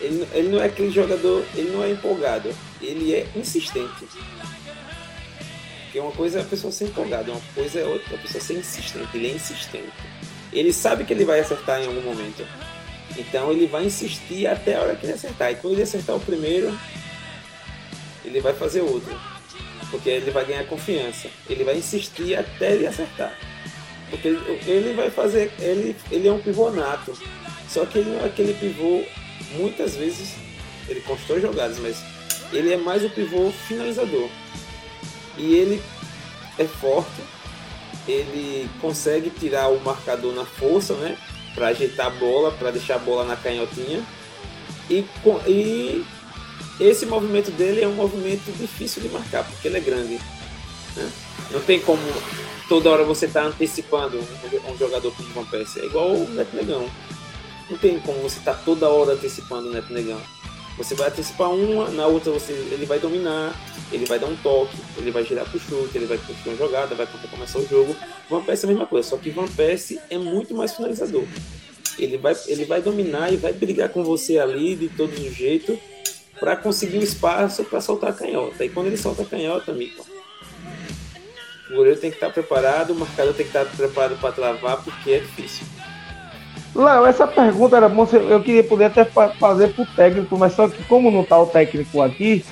ele, 0.00 0.28
ele 0.32 0.48
não 0.48 0.62
é 0.62 0.66
aquele 0.66 0.90
jogador, 0.90 1.44
ele 1.54 1.70
não 1.70 1.82
é 1.82 1.90
empolgado, 1.90 2.54
ele 2.80 3.14
é 3.14 3.26
insistente. 3.34 4.06
Porque 5.84 6.00
uma 6.00 6.12
coisa 6.12 6.40
é 6.40 6.42
a 6.42 6.44
pessoa 6.44 6.72
ser 6.72 6.84
empolgada, 6.86 7.30
uma 7.32 7.40
coisa 7.54 7.80
é 7.80 7.84
outra, 7.84 8.16
a 8.16 8.18
pessoa 8.18 8.42
ser 8.42 8.54
insistente, 8.54 9.08
ele 9.14 9.28
é 9.28 9.32
insistente. 9.32 9.92
Ele 10.52 10.72
sabe 10.72 11.04
que 11.04 11.12
ele 11.12 11.24
vai 11.24 11.40
acertar 11.40 11.80
em 11.80 11.86
algum 11.86 12.02
momento. 12.02 12.46
Então 13.16 13.50
ele 13.50 13.66
vai 13.66 13.84
insistir 13.84 14.46
até 14.46 14.76
a 14.76 14.80
hora 14.80 14.96
que 14.96 15.06
ele 15.06 15.12
acertar. 15.12 15.50
E 15.50 15.56
quando 15.56 15.74
ele 15.74 15.82
acertar 15.82 16.16
o 16.16 16.20
primeiro, 16.20 16.78
ele 18.24 18.40
vai 18.40 18.52
fazer 18.54 18.80
outro. 18.80 19.18
Porque 19.90 20.10
ele 20.10 20.30
vai 20.30 20.44
ganhar 20.44 20.64
confiança. 20.66 21.28
Ele 21.48 21.64
vai 21.64 21.76
insistir 21.76 22.36
até 22.36 22.72
ele 22.72 22.86
acertar. 22.86 23.36
Porque 24.10 24.28
ele 24.28 24.94
vai 24.94 25.10
fazer. 25.10 25.52
Ele, 25.58 25.96
ele 26.10 26.28
é 26.28 26.32
um 26.32 26.40
pivô 26.40 26.70
nato. 26.70 27.12
Só 27.68 27.84
que 27.86 27.98
ele 27.98 28.10
não 28.10 28.20
é 28.20 28.26
aquele 28.26 28.54
pivô. 28.54 29.02
Muitas 29.52 29.96
vezes 29.96 30.34
ele 30.88 31.00
constrói 31.00 31.40
jogadas, 31.40 31.78
mas 31.78 31.96
ele 32.52 32.72
é 32.72 32.76
mais 32.76 33.04
o 33.04 33.10
pivô 33.10 33.50
finalizador. 33.50 34.28
E 35.36 35.54
ele 35.54 35.82
é 36.58 36.64
forte. 36.64 37.22
Ele 38.06 38.68
consegue 38.80 39.30
tirar 39.30 39.68
o 39.68 39.80
marcador 39.80 40.34
na 40.34 40.44
força, 40.44 40.94
né? 40.94 41.16
para 41.58 41.68
ajeitar 41.68 42.06
a 42.06 42.10
bola, 42.10 42.52
para 42.52 42.70
deixar 42.70 42.94
a 42.94 42.98
bola 42.98 43.24
na 43.24 43.36
canhotinha. 43.36 44.02
E, 44.88 45.04
e 45.46 46.04
esse 46.80 47.04
movimento 47.04 47.50
dele 47.50 47.82
é 47.82 47.88
um 47.88 47.94
movimento 47.94 48.50
difícil 48.56 49.02
de 49.02 49.08
marcar, 49.08 49.44
porque 49.44 49.66
ele 49.66 49.76
é 49.76 49.80
grande. 49.80 50.20
Né? 50.96 51.10
Não 51.50 51.60
tem 51.60 51.80
como 51.80 52.00
toda 52.68 52.90
hora 52.90 53.02
você 53.02 53.26
estar 53.26 53.42
tá 53.42 53.46
antecipando 53.48 54.18
um 54.18 54.78
jogador 54.78 55.12
o 55.18 55.22
Van 55.34 55.44
Persie. 55.44 55.82
É 55.82 55.86
igual 55.86 56.12
o 56.12 56.28
Neto 56.30 56.54
Negão. 56.54 56.88
Não 57.70 57.76
tem 57.76 57.98
como 58.00 58.20
você 58.20 58.38
estar 58.38 58.54
tá 58.54 58.62
toda 58.64 58.88
hora 58.88 59.12
antecipando 59.12 59.68
o 59.68 59.72
Neto 59.72 59.92
Negão. 59.92 60.20
Você 60.78 60.94
vai 60.94 61.08
antecipar 61.08 61.50
uma, 61.50 61.88
na 61.90 62.06
outra 62.06 62.30
você, 62.30 62.52
ele 62.52 62.86
vai 62.86 63.00
dominar, 63.00 63.52
ele 63.90 64.06
vai 64.06 64.18
dar 64.18 64.26
um 64.26 64.36
toque, 64.36 64.76
ele 64.96 65.10
vai 65.10 65.24
girar 65.24 65.44
pro 65.50 65.58
chute, 65.58 65.98
ele 65.98 66.06
vai 66.06 66.16
construir 66.18 66.52
uma 66.52 66.56
jogada, 66.56 66.94
vai 66.94 67.06
começar 67.30 67.58
o 67.58 67.66
jogo. 67.66 67.96
Van 68.30 68.42
Persie 68.42 68.64
é 68.64 68.68
a 68.68 68.72
mesma 68.72 68.86
coisa, 68.86 69.08
só 69.08 69.16
que 69.16 69.28
Van 69.30 69.48
Persie 69.48 69.98
é 70.08 70.16
muito 70.16 70.54
mais 70.54 70.74
finalizador. 70.74 71.24
Ele 71.98 72.16
vai, 72.16 72.36
ele 72.46 72.64
vai 72.64 72.80
dominar 72.80 73.32
e 73.32 73.36
vai 73.36 73.52
brigar 73.52 73.88
com 73.88 74.04
você 74.04 74.38
ali 74.38 74.76
de 74.76 74.88
todo 74.88 75.12
jeito 75.32 75.76
para 76.38 76.54
conseguir 76.54 76.98
um 76.98 77.02
espaço 77.02 77.64
para 77.64 77.80
soltar 77.80 78.10
a 78.10 78.12
canhota. 78.12 78.64
E 78.64 78.68
quando 78.68 78.86
ele 78.86 78.96
solta 78.96 79.22
a 79.22 79.26
canhota, 79.26 79.72
amigo, 79.72 80.06
o 81.70 81.74
goleiro 81.74 81.98
tem 81.98 82.10
que 82.10 82.16
estar 82.16 82.30
preparado, 82.30 82.92
o 82.92 82.94
marcador 82.94 83.34
tem 83.34 83.46
que 83.46 83.56
estar 83.56 83.64
preparado 83.64 84.18
para 84.20 84.32
travar, 84.32 84.82
porque 84.84 85.10
é 85.10 85.18
difícil. 85.18 85.66
Léo, 86.78 87.06
essa 87.06 87.26
pergunta 87.26 87.76
era 87.76 87.88
bom, 87.88 88.06
eu 88.12 88.40
queria 88.40 88.62
poder 88.62 88.84
até 88.84 89.04
fazer 89.04 89.68
pro 89.74 89.84
técnico, 89.84 90.38
mas 90.38 90.52
só 90.52 90.68
que 90.68 90.82
como 90.84 91.10
não 91.10 91.24
tá 91.24 91.36
o 91.36 91.46
técnico 91.46 92.00
aqui, 92.00 92.44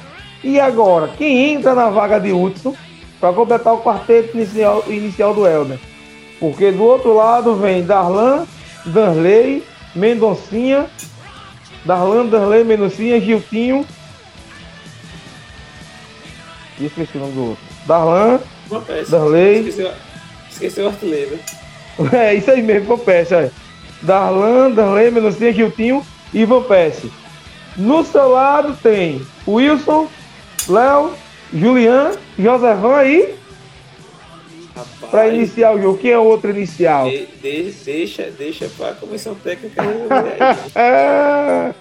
e 0.43 0.59
agora, 0.59 1.09
quem 1.17 1.55
entra 1.55 1.75
na 1.75 1.91
vaga 1.91 2.19
de 2.19 2.33
Hudson 2.33 2.75
para 3.21 3.33
completar 3.33 3.73
o 3.73 3.83
quarteto 3.83 4.37
inicial, 4.37 4.85
inicial 4.89 5.33
do 5.33 5.47
Helder? 5.47 5.79
Porque 6.39 6.71
do 6.71 6.83
outro 6.83 7.15
lado 7.15 7.55
vem 7.55 7.85
Darlan, 7.85 8.47
Danley, 8.85 9.65
Mendoncinha, 9.95 10.87
Darlan, 11.85 12.27
Danley, 12.27 12.65
Mendoncinha, 12.65 13.21
Giltinho. 13.21 13.87
E 16.79 16.87
esqueci 16.87 17.17
o 17.17 17.21
nome 17.21 17.33
do 17.33 17.45
outro. 17.51 17.65
Darlan, 17.87 18.41
Darley. 19.09 19.61
Esqueceu, 19.61 19.93
esqueceu 20.51 20.85
o 20.85 20.89
artilheiro. 20.89 21.39
É, 22.13 22.35
isso 22.35 22.51
aí 22.51 22.61
mesmo, 22.61 22.95
Van 22.95 23.03
Persie. 23.03 23.51
Darlan, 24.03 24.71
Darley, 24.71 25.11
Mendoncinha, 25.11 25.53
Giltinho 25.53 26.05
e 26.33 26.45
Van 26.45 26.63
Persie. 26.63 27.11
No 27.77 28.05
seu 28.05 28.29
lado 28.29 28.77
tem 28.83 29.21
Wilson, 29.47 30.09
Léo, 30.69 31.13
Julian, 31.53 32.13
Josevan 32.39 32.97
aí 32.97 33.35
para 35.11 35.29
iniciar 35.29 35.73
o 35.73 35.81
jogo. 35.81 35.99
Quem 35.99 36.11
é 36.11 36.19
o 36.19 36.25
outro 36.25 36.51
inicial? 36.51 37.09
De, 37.09 37.27
de, 37.27 37.73
deixa, 37.85 38.31
deixa 38.37 38.69
para 38.77 38.91
a 38.91 38.95
comissão 38.95 39.35
técnica 39.35 39.83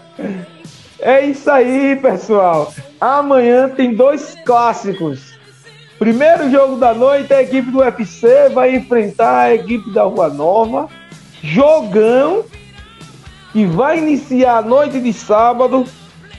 É 0.99 1.25
isso 1.25 1.49
aí, 1.51 1.95
pessoal. 1.97 2.73
Amanhã 2.99 3.69
tem 3.69 3.93
dois 3.93 4.35
clássicos. 4.45 5.35
Primeiro 5.99 6.49
jogo 6.49 6.77
da 6.77 6.93
noite, 6.93 7.33
a 7.33 7.41
equipe 7.41 7.69
do 7.71 7.79
UFC 7.79 8.49
vai 8.49 8.75
enfrentar 8.75 9.41
a 9.41 9.55
equipe 9.55 9.91
da 9.93 10.03
Rua 10.03 10.29
Nova. 10.29 10.89
Jogão 11.45 12.43
que 13.53 13.67
vai 13.67 13.99
iniciar 13.99 14.63
noite 14.63 14.99
de 14.99 15.13
sábado. 15.13 15.85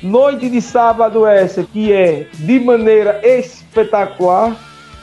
Noite 0.02 0.50
de 0.50 0.60
sábado 0.60 1.24
essa 1.24 1.62
que 1.62 1.92
é 1.92 2.26
de 2.34 2.58
maneira 2.58 3.20
espetacular. 3.24 4.56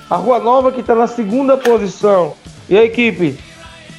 A 0.10 0.18
Rua 0.18 0.40
Nova 0.40 0.74
que 0.74 0.82
está 0.82 0.94
na 0.94 1.08
segunda 1.08 1.56
posição 1.56 2.34
e 2.70 2.78
a 2.78 2.84
equipe 2.84 3.40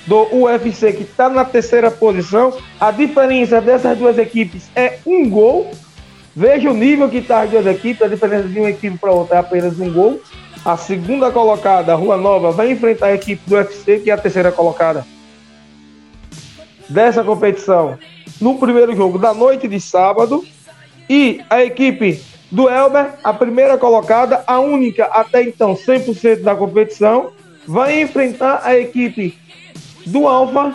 do 0.07 0.28
UFC 0.30 0.92
que 0.92 1.05
está 1.05 1.30
na 1.30 1.42
terceira 1.42 1.90
posição. 1.90 2.52
A 2.78 2.90
diferença 2.90 3.62
dessas 3.62 3.96
duas 3.96 4.18
equipes 4.18 4.68
é 4.76 4.98
um 5.07 5.28
gol. 5.30 5.70
Veja 6.36 6.70
o 6.70 6.74
nível 6.74 7.09
que 7.09 7.18
está 7.18 7.40
as 7.40 7.50
duas 7.50 7.66
equipes. 7.66 8.02
A 8.02 8.09
diferença 8.09 8.46
de 8.46 8.61
uma 8.61 8.68
equipe 8.68 8.98
para 8.98 9.11
outra 9.11 9.36
é 9.36 9.40
apenas 9.40 9.80
um 9.80 9.90
gol. 9.90 10.20
A 10.66 10.76
segunda 10.76 11.30
colocada, 11.30 11.92
a 11.92 11.96
Rua 11.96 12.18
Nova, 12.18 12.50
vai 12.50 12.70
enfrentar 12.70 13.07
a 13.07 13.14
equipe 13.14 13.42
do 13.48 13.55
UFC, 13.55 14.00
que 14.00 14.11
é 14.11 14.12
a 14.12 14.18
terceira 14.18 14.52
colocada 14.52 15.14
dessa 16.89 17.24
competição, 17.24 17.99
no 18.41 18.59
primeiro 18.59 18.95
jogo 18.95 19.18
da 19.18 19.32
noite 19.32 19.68
de 19.68 19.80
sábado. 19.80 20.45
E 21.09 21.43
a 21.51 21.62
equipe 21.62 22.22
do 22.51 22.68
Elber, 22.68 23.14
a 23.22 23.32
primeira 23.32 23.76
colocada, 23.76 24.43
a 24.47 24.59
única 24.61 25.05
até 25.05 25.43
então 25.43 25.74
100% 25.74 26.43
da 26.43 26.55
competição, 26.55 27.30
vai 27.66 28.01
enfrentar 28.01 28.61
a 28.64 28.78
equipe 28.78 29.39
do 30.07 30.26
Alfa 30.26 30.74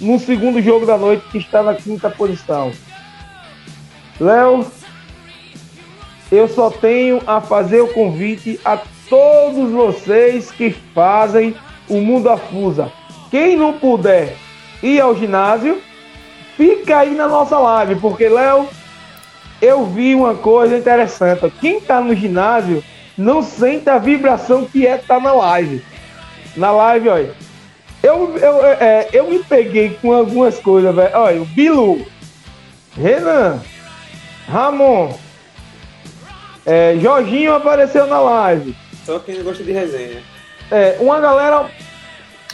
no 0.00 0.18
segundo 0.18 0.62
jogo 0.62 0.86
da 0.86 0.96
noite, 0.96 1.26
que 1.30 1.38
está 1.38 1.62
na 1.62 1.74
quinta 1.74 2.08
posição. 2.08 2.72
Léo, 4.20 4.64
eu 6.30 6.46
só 6.48 6.70
tenho 6.70 7.20
a 7.26 7.40
fazer 7.40 7.80
o 7.80 7.88
convite 7.88 8.60
a 8.64 8.78
todos 9.08 9.70
vocês 9.70 10.50
que 10.50 10.70
fazem 10.70 11.54
o 11.88 12.00
Mundo 12.00 12.28
Afusa. 12.28 12.92
Quem 13.30 13.56
não 13.56 13.72
puder 13.72 14.36
ir 14.82 15.00
ao 15.00 15.14
ginásio, 15.14 15.80
fica 16.56 16.98
aí 16.98 17.14
na 17.14 17.28
nossa 17.28 17.58
live, 17.58 17.96
porque, 17.96 18.28
Léo, 18.28 18.68
eu 19.60 19.86
vi 19.86 20.14
uma 20.14 20.34
coisa 20.34 20.76
interessante. 20.76 21.52
Quem 21.60 21.80
tá 21.80 22.00
no 22.00 22.14
ginásio 22.14 22.82
não 23.16 23.42
sente 23.42 23.90
a 23.90 23.98
vibração 23.98 24.64
que 24.64 24.86
é 24.86 24.96
estar 24.96 25.16
tá 25.16 25.20
na 25.20 25.32
live. 25.32 25.84
Na 26.56 26.70
live, 26.70 27.08
olha. 27.08 27.34
Eu, 28.00 28.38
eu, 28.38 28.64
é, 28.64 29.08
eu 29.12 29.28
me 29.28 29.40
peguei 29.40 29.98
com 30.00 30.12
algumas 30.12 30.58
coisas, 30.60 30.94
velho. 30.94 31.10
Olha, 31.14 31.42
o 31.42 31.44
Bilu, 31.44 32.06
Renan, 32.96 33.60
Ramon, 34.48 35.18
é, 36.64 36.96
Jorginho 37.00 37.54
apareceu 37.54 38.06
na 38.06 38.20
live. 38.20 38.76
Só 39.04 39.18
quem 39.18 39.42
gosta 39.42 39.64
de 39.64 39.72
resenha. 39.72 40.22
É, 40.70 40.96
uma 41.00 41.18
galera 41.18 41.68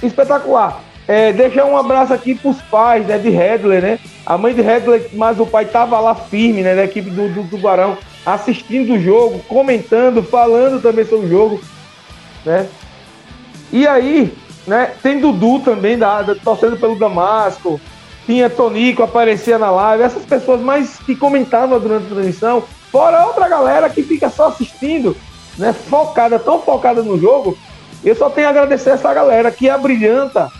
espetacular. 0.02 0.80
É, 1.06 1.32
deixar 1.32 1.66
um 1.66 1.76
abraço 1.76 2.14
aqui 2.14 2.34
pros 2.34 2.60
pais 2.62 3.06
né, 3.06 3.18
de 3.18 3.28
Redler, 3.28 3.82
né? 3.82 3.98
A 4.24 4.38
mãe 4.38 4.54
de 4.54 4.62
Redler, 4.62 5.10
mas 5.12 5.38
o 5.38 5.44
pai 5.44 5.66
tava 5.66 6.00
lá 6.00 6.14
firme, 6.14 6.62
né? 6.62 6.74
Da 6.74 6.84
equipe 6.84 7.10
do, 7.10 7.28
do 7.28 7.44
Tubarão, 7.44 7.98
assistindo 8.24 8.94
o 8.94 9.00
jogo, 9.00 9.38
comentando, 9.40 10.22
falando 10.22 10.80
também 10.80 11.04
sobre 11.04 11.26
o 11.26 11.28
jogo, 11.28 11.60
né? 12.44 12.66
E 13.70 13.86
aí, 13.86 14.32
né? 14.66 14.92
Tem 15.02 15.20
Dudu 15.20 15.60
também, 15.60 15.98
da, 15.98 16.22
da, 16.22 16.34
torcendo 16.34 16.78
pelo 16.78 16.98
Damasco. 16.98 17.78
Tinha 18.24 18.48
Tonico, 18.48 19.02
aparecia 19.02 19.58
na 19.58 19.70
live. 19.70 20.04
Essas 20.04 20.24
pessoas 20.24 20.62
mais 20.62 20.96
que 21.00 21.14
comentavam 21.14 21.78
durante 21.78 22.06
a 22.06 22.14
transmissão. 22.14 22.64
Fora 22.90 23.26
outra 23.26 23.46
galera 23.46 23.90
que 23.90 24.02
fica 24.02 24.30
só 24.30 24.46
assistindo, 24.46 25.14
né? 25.58 25.74
Focada, 25.74 26.38
tão 26.38 26.62
focada 26.62 27.02
no 27.02 27.20
jogo. 27.20 27.58
Eu 28.02 28.14
só 28.14 28.30
tenho 28.30 28.46
a 28.46 28.50
agradecer 28.50 28.90
essa 28.90 29.12
galera 29.12 29.50
que 29.50 29.68
é 29.68 29.76
brilhanta 29.76 30.50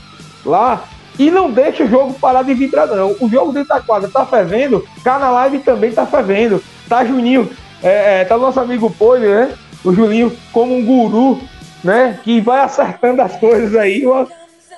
lá 0.45 0.85
e 1.19 1.31
não 1.31 1.51
deixa 1.51 1.85
o 1.85 1.89
jogo 1.89 2.15
parar 2.15 2.43
de 2.43 2.55
vibrar, 2.55 2.89
não. 2.89 3.17
O 3.21 3.29
jogo 3.29 3.53
dentro 3.53 3.69
da 3.69 3.81
quadra 3.81 4.09
tá 4.09 4.27
fervendo, 4.27 4.85
cá 5.03 5.19
na 5.19 5.31
live 5.31 5.61
também 5.61 5.93
tá 5.93 6.07
fervendo. 6.07 6.63
Tá 6.89 7.05
Juninho, 7.05 7.51
é, 7.83 8.21
é, 8.21 8.25
tá 8.25 8.37
nosso 8.37 8.61
amigo 8.61 8.91
Poli, 8.91 9.27
né? 9.27 9.53
O 9.85 9.93
Juninho 9.93 10.33
como 10.53 10.77
um 10.77 10.85
guru, 10.85 11.41
né? 11.83 12.19
Que 12.25 12.41
vai 12.41 12.61
acertando 12.61 13.23
as 13.23 13.37
coisas 13.37 13.77
aí. 13.77 14.03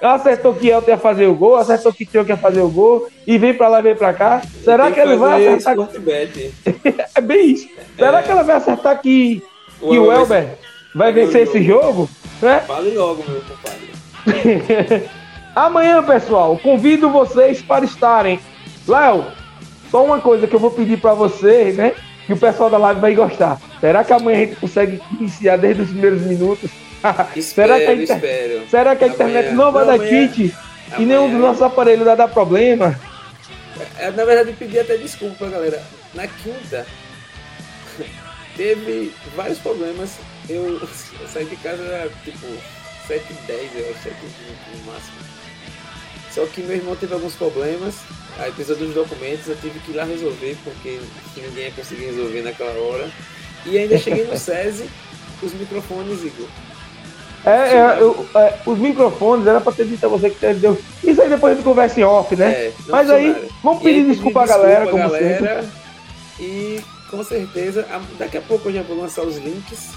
Acertou 0.03 0.53
que 0.53 0.69
Elton 0.69 0.91
ia 0.91 0.99
fazer 0.99 1.27
o 1.27 1.35
gol, 1.35 1.57
acertou 1.57 1.93
que 1.93 2.05
Tio 2.05 2.27
ia 2.29 2.37
fazer 2.37 2.61
o 2.61 2.69
gol, 2.69 3.09
e 3.27 3.39
vem 3.39 3.55
pra 3.55 3.69
lá, 3.69 3.81
vem 3.81 3.97
pra 3.97 4.13
cá. 4.13 4.43
Será 4.63 4.91
que, 4.91 5.01
ele 5.01 5.17
vai 5.17 5.47
acertar? 5.47 5.89
é 7.15 7.21
bem 7.23 7.53
isso. 7.53 7.69
Será 7.97 8.19
é... 8.19 8.23
que 8.23 8.31
ela 8.31 8.43
vai 8.43 8.57
acertar 8.57 9.01
que 9.01 9.43
o, 9.81 9.91
que 9.91 9.99
o 9.99 10.13
Elber 10.13 10.59
vai 10.95 11.13
vencer 11.13 11.45
esse 11.45 11.63
jogo? 11.63 12.11
Né? 12.43 12.61
Fale 12.67 12.91
logo, 12.91 13.25
meu 13.27 13.41
compadre. 13.41 15.09
Amanhã, 15.57 16.03
pessoal, 16.03 16.59
convido 16.59 17.09
vocês 17.09 17.63
para 17.63 17.83
estarem. 17.83 18.39
Léo, 18.87 19.25
só 19.91 20.05
uma 20.05 20.21
coisa 20.21 20.47
que 20.47 20.55
eu 20.55 20.61
vou 20.61 20.71
pedir 20.71 21.01
para 21.01 21.15
vocês, 21.15 21.75
né? 21.79 21.95
Que 22.27 22.35
o 22.35 22.37
pessoal 22.37 22.69
da 22.69 22.77
live 22.77 23.01
vai 23.01 23.15
gostar. 23.15 23.59
Será 23.81 24.05
que 24.05 24.13
amanhã 24.13 24.37
a 24.37 24.41
gente 24.41 24.57
consegue 24.57 25.01
iniciar 25.19 25.57
desde 25.57 25.81
os 25.81 25.89
primeiros 25.89 26.21
minutos? 26.21 26.71
Espero, 27.35 27.73
será, 27.73 27.79
que 27.79 27.91
a 27.91 27.95
inter... 27.95 28.63
será 28.69 28.97
que 28.97 29.05
a 29.05 29.09
internet 29.09 29.55
não 29.55 29.73
vai 29.73 29.87
dar 29.87 29.99
kit 29.99 30.55
e 30.99 31.07
nenhum 31.07 31.31
dos 31.31 31.41
nossos 31.41 31.63
aparelhos 31.63 32.05
vai 32.05 32.17
dar 32.17 32.29
problema? 32.29 32.95
É, 33.99 34.11
na 34.11 34.27
verdade, 34.27 34.51
eu 34.51 34.57
pedi 34.57 34.79
até 34.79 34.99
desculpa, 34.99 35.49
galera. 35.49 35.83
Na 36.13 36.27
quinta, 36.27 36.87
teve 38.59 39.11
vários 39.35 39.59
problemas. 39.61 40.19
Eu, 40.51 40.81
eu 40.81 40.89
saí 41.33 41.47
de 41.47 41.57
casa 41.57 42.11
tipo 42.25 42.47
7h10, 43.09 43.71
eu 43.75 43.91
acho, 43.91 44.09
7h20 44.11 44.85
no 44.85 44.93
máximo. 44.93 45.26
Só 46.37 46.45
que 46.45 46.63
meu 46.63 46.77
irmão 46.77 46.95
teve 46.95 47.15
alguns 47.15 47.35
problemas, 47.35 47.95
aí 48.39 48.53
precisou 48.53 48.77
dos 48.77 48.95
documentos, 48.95 49.49
eu 49.49 49.57
tive 49.57 49.81
que 49.81 49.93
ir 49.93 49.95
lá 49.95 50.05
resolver, 50.05 50.55
porque 50.63 51.01
ninguém 51.35 51.65
ia 51.65 51.71
conseguir 51.71 52.05
resolver 52.05 52.43
naquela 52.43 52.79
hora. 52.79 53.09
E 53.65 53.79
ainda 53.79 53.97
cheguei 53.97 54.27
no 54.27 54.37
SESI, 54.37 54.85
os 55.43 55.55
microfones, 55.55 56.23
Igor. 56.23 56.47
É, 57.43 57.51
é, 57.51 57.97
eu, 58.01 58.27
é, 58.35 58.59
os 58.67 58.79
microfones 58.79 59.47
era 59.47 59.63
pra 59.63 59.73
ter 59.73 59.87
dito 59.87 60.05
a 60.05 60.11
você 60.11 60.29
que 60.29 60.53
deu. 60.53 60.79
Isso 61.03 61.23
aí 61.23 61.31
depois 61.31 61.55
a 61.55 61.57
gente 61.57 61.65
conversa 61.65 61.99
em 62.01 62.05
off, 62.05 62.37
né? 62.37 62.51
É, 62.51 62.73
Mas 62.87 63.09
aí, 63.09 63.49
vamos 63.63 63.83
pedir 63.83 64.01
aí, 64.01 64.11
desculpa 64.11 64.43
à 64.43 64.47
galera, 64.47 64.87
como 64.89 65.09
galera, 65.09 65.63
sempre. 65.63 65.73
E 66.39 66.83
com 67.11 67.25
certeza, 67.25 67.87
daqui 68.19 68.37
a 68.37 68.43
pouco 68.43 68.69
eu 68.69 68.75
já 68.75 68.83
vou 68.83 69.01
lançar 69.01 69.23
os 69.23 69.39
links 69.39 69.89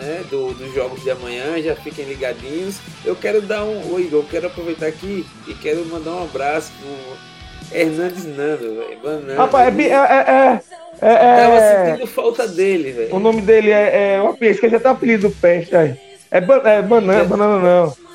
né, 0.00 0.24
do, 0.30 0.52
dos 0.54 0.74
jogos 0.74 1.02
de 1.02 1.10
amanhã, 1.10 1.60
já 1.62 1.74
fiquem 1.76 2.04
ligadinhos. 2.04 2.78
Eu 3.04 3.14
quero 3.14 3.40
dar 3.42 3.64
um. 3.64 3.92
Oi, 3.92 4.02
Igor, 4.02 4.20
eu 4.20 4.28
quero 4.30 4.46
aproveitar 4.46 4.86
aqui 4.86 5.26
e 5.46 5.54
quero 5.54 5.84
mandar 5.86 6.12
um 6.12 6.24
abraço 6.24 6.72
pro 6.80 7.78
Hernandes 7.78 8.24
Nando, 8.24 8.74
velho. 8.74 9.36
Rapaz, 9.36 9.78
é, 9.78 9.82
é, 9.82 9.92
é, 9.92 10.60
é, 11.00 11.12
é, 11.12 11.36
Tava 11.36 11.86
sentindo 11.86 12.06
falta 12.06 12.48
dele, 12.48 12.92
velho. 12.92 13.14
O 13.14 13.18
nome 13.18 13.40
dele 13.42 13.70
é. 13.70 14.16
é 14.16 14.32
que 14.38 14.46
esqueci 14.46 14.76
até 14.76 14.88
o 14.88 14.92
apelido 14.92 15.28
do 15.28 15.34
peste 15.34 15.76
aí. 15.76 15.94
É, 16.30 16.40
ba 16.40 16.62
é 16.64 16.82
banana, 16.82 17.24
banana 17.24 17.58
não. 17.58 18.10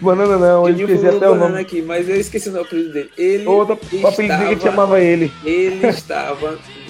Banana 0.00 0.36
não, 0.36 0.68
eu 0.68 0.74
esqueci 0.74 1.06
até 1.06 1.30
o 1.30 1.34
nome. 1.36 1.60
aqui, 1.60 1.80
mas 1.80 2.08
eu 2.08 2.16
esqueci 2.16 2.48
o 2.48 2.60
apelido 2.60 2.92
dele. 2.92 3.10
Ele 3.16 3.46
Outro 3.46 3.78
apelido 4.04 4.56
que 4.56 4.62
chamava 4.62 5.00
ele. 5.00 5.32
Ele 5.44 5.86
estava 5.86 6.58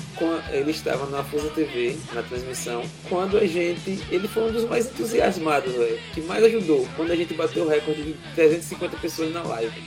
ele 0.51 0.71
estava 0.71 1.07
na 1.07 1.25
Força 1.25 1.49
TV, 1.49 1.97
na 2.13 2.23
transmissão, 2.23 2.83
quando 3.09 3.39
a 3.39 3.47
gente. 3.47 3.99
Ele 4.11 4.29
foi 4.29 4.45
um 4.45 4.53
dos 4.53 4.65
mais 4.69 4.87
entusiasmados, 4.87 5.73
véio, 5.73 5.99
que 6.13 6.21
mais 6.21 6.45
ajudou, 6.45 6.87
quando 6.97 7.11
a 7.11 7.17
gente 7.17 7.35
bateu 7.35 7.65
o 7.65 7.69
recorde 7.69 8.03
de 8.03 8.13
350 8.35 8.97
pessoas 8.99 9.33
na 9.33 9.43
live. 9.43 9.83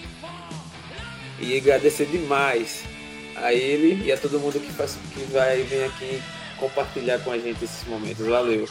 E 1.39 1.57
agradecer 1.57 2.05
demais 2.05 2.84
a 3.36 3.53
ele 3.53 4.05
e 4.05 4.11
a 4.11 4.18
todo 4.18 4.39
mundo 4.39 4.59
que, 4.59 4.72
faz, 4.72 4.97
que 5.13 5.22
vai 5.32 5.61
vir 5.63 5.84
aqui 5.84 6.22
compartilhar 6.57 7.20
com 7.20 7.32
a 7.32 7.38
gente 7.38 7.63
esses 7.63 7.88
momentos. 7.88 8.26
Valeu. 8.26 8.68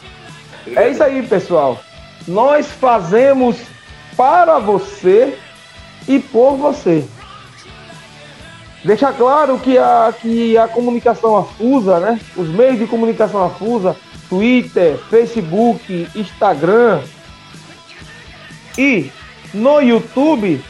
Obrigado. 0.61 0.83
É 0.83 0.89
isso 0.89 1.03
aí, 1.03 1.25
pessoal. 1.27 1.81
Nós 2.27 2.67
fazemos 2.67 3.57
para 4.17 4.59
você 4.59 5.37
e 6.07 6.19
por 6.19 6.57
você. 6.57 7.03
Deixa 8.85 9.11
claro 9.11 9.57
que 9.57 9.79
a, 9.79 10.13
que 10.21 10.55
a 10.55 10.67
comunicação 10.67 11.35
afusa, 11.35 11.99
né? 11.99 12.19
Os 12.37 12.47
meios 12.49 12.77
de 12.77 12.85
comunicação 12.85 13.43
afusa, 13.43 13.95
Twitter, 14.29 14.95
Facebook, 15.09 16.07
Instagram 16.15 17.01
e 18.77 19.09
no 19.51 19.79
YouTube, 19.81 20.63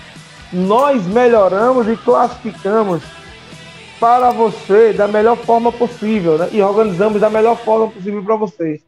nós 0.53 1.05
melhoramos 1.05 1.89
e 1.89 1.97
classificamos 1.97 3.03
para 3.99 4.31
você 4.31 4.93
da 4.93 5.09
melhor 5.09 5.35
forma 5.35 5.69
possível, 5.69 6.37
né? 6.37 6.47
E 6.53 6.61
organizamos 6.61 7.19
da 7.19 7.29
melhor 7.29 7.57
forma 7.57 7.89
possível 7.89 8.23
para 8.23 8.37
vocês. 8.37 8.81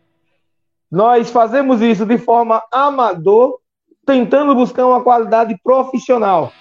Nós 0.90 1.30
fazemos 1.30 1.82
isso 1.82 2.06
de 2.06 2.18
forma 2.18 2.64
amador, 2.72 3.60
tentando 4.06 4.56
buscar 4.56 4.86
uma 4.86 5.04
qualidade 5.04 5.60
profissional. 5.62 6.54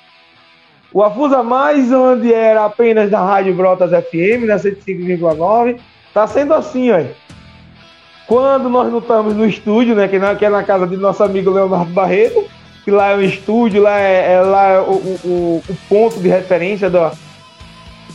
O 0.96 1.02
Afusa 1.02 1.42
Mais, 1.42 1.92
onde 1.92 2.32
era 2.32 2.64
apenas 2.64 3.10
da 3.10 3.20
Rádio 3.22 3.54
Brotas 3.54 3.90
FM, 3.90 4.46
na 4.46 4.56
105,9, 4.56 5.78
tá 6.14 6.26
sendo 6.26 6.54
assim, 6.54 6.90
ó. 6.90 7.04
Quando 8.26 8.70
nós 8.70 8.90
não 8.90 9.00
estamos 9.00 9.36
no 9.36 9.44
estúdio, 9.44 9.94
né, 9.94 10.08
que, 10.08 10.16
é 10.16 10.48
na 10.48 10.62
casa 10.62 10.86
de 10.86 10.96
nosso 10.96 11.22
amigo 11.22 11.50
Leonardo 11.50 11.92
Barreto, 11.92 12.42
que 12.82 12.90
lá 12.90 13.08
é 13.08 13.14
o 13.14 13.20
estúdio, 13.20 13.82
lá 13.82 14.00
é, 14.00 14.36
é 14.36 14.40
lá 14.40 14.68
é 14.68 14.80
o, 14.80 14.94
o, 15.22 15.62
o, 15.68 15.76
ponto 15.86 16.18
de 16.18 16.30
referência 16.30 16.88
do, 16.88 17.10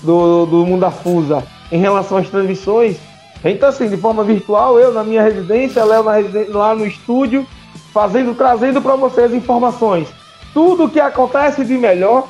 do, 0.02 0.48
do 0.48 0.66
Mundo 0.66 0.84
Afusa 0.84 1.44
em 1.72 1.78
relação 1.78 2.18
às 2.18 2.32
transmissões. 2.32 2.98
Então, 3.46 3.70
assim, 3.70 3.90
de 3.90 3.98
forma 3.98 4.24
virtual, 4.24 4.80
eu 4.80 4.92
na 4.92 5.04
minha 5.04 5.22
residência, 5.22 5.86
Léo 5.86 6.04
lá 6.50 6.74
no 6.74 6.88
estúdio, 6.88 7.46
fazendo, 7.94 8.34
trazendo 8.34 8.82
para 8.82 8.96
vocês 8.96 9.36
informações. 9.36 10.08
Tudo 10.52 10.86
o 10.86 10.90
que 10.90 11.00
acontece 11.00 11.64
de 11.64 11.76
melhor 11.76 12.28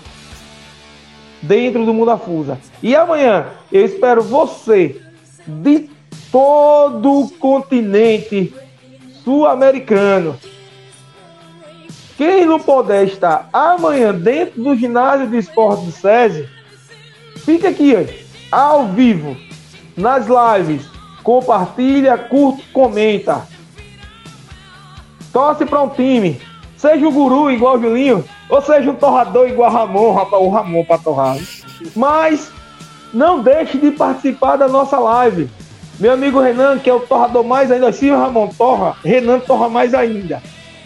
dentro 1.41 1.85
do 1.85 1.93
Mundo 1.93 2.11
Afusa. 2.11 2.59
E 2.81 2.95
amanhã 2.95 3.47
eu 3.71 3.85
espero 3.85 4.21
você 4.21 5.01
de 5.47 5.89
todo 6.31 7.21
o 7.21 7.29
continente 7.31 8.53
sul-americano. 9.23 10.37
Quem 12.17 12.45
não 12.45 12.59
puder 12.59 13.05
estar 13.05 13.49
amanhã 13.51 14.13
dentro 14.13 14.61
do 14.61 14.75
ginásio 14.75 15.27
de 15.27 15.37
esporte 15.37 15.85
do 15.85 15.91
SESI, 15.91 16.47
fica 17.37 17.69
aqui, 17.69 17.93
ao 18.51 18.87
vivo, 18.89 19.35
nas 19.97 20.27
lives. 20.27 20.85
Compartilha, 21.23 22.17
curte, 22.17 22.63
comenta. 22.73 23.47
Torce 25.31 25.65
para 25.65 25.81
um 25.81 25.89
time. 25.89 26.39
Seja 26.75 27.07
o 27.07 27.11
guru 27.11 27.51
igual 27.51 27.77
o 27.77 27.81
Julinho, 27.81 28.25
ou 28.51 28.61
seja 28.61 28.91
um 28.91 28.95
torrador 28.95 29.47
igual 29.47 29.71
Ramon, 29.71 30.13
rapaz, 30.13 30.43
o 30.43 30.49
Ramon 30.49 30.83
para 30.83 30.97
torrar. 30.97 31.37
Mas 31.95 32.51
não 33.13 33.41
deixe 33.41 33.77
de 33.77 33.91
participar 33.91 34.57
da 34.57 34.67
nossa 34.67 34.99
live. 34.99 35.49
Meu 35.97 36.11
amigo 36.11 36.41
Renan, 36.41 36.77
que 36.77 36.89
é 36.89 36.93
o 36.93 36.99
torrador 36.99 37.45
mais 37.45 37.71
ainda, 37.71 37.93
se 37.93 38.11
o 38.11 38.17
Ramon 38.17 38.49
torra, 38.49 38.97
Renan 39.05 39.39
torra 39.39 39.69
mais 39.69 39.93
ainda. 39.93 40.43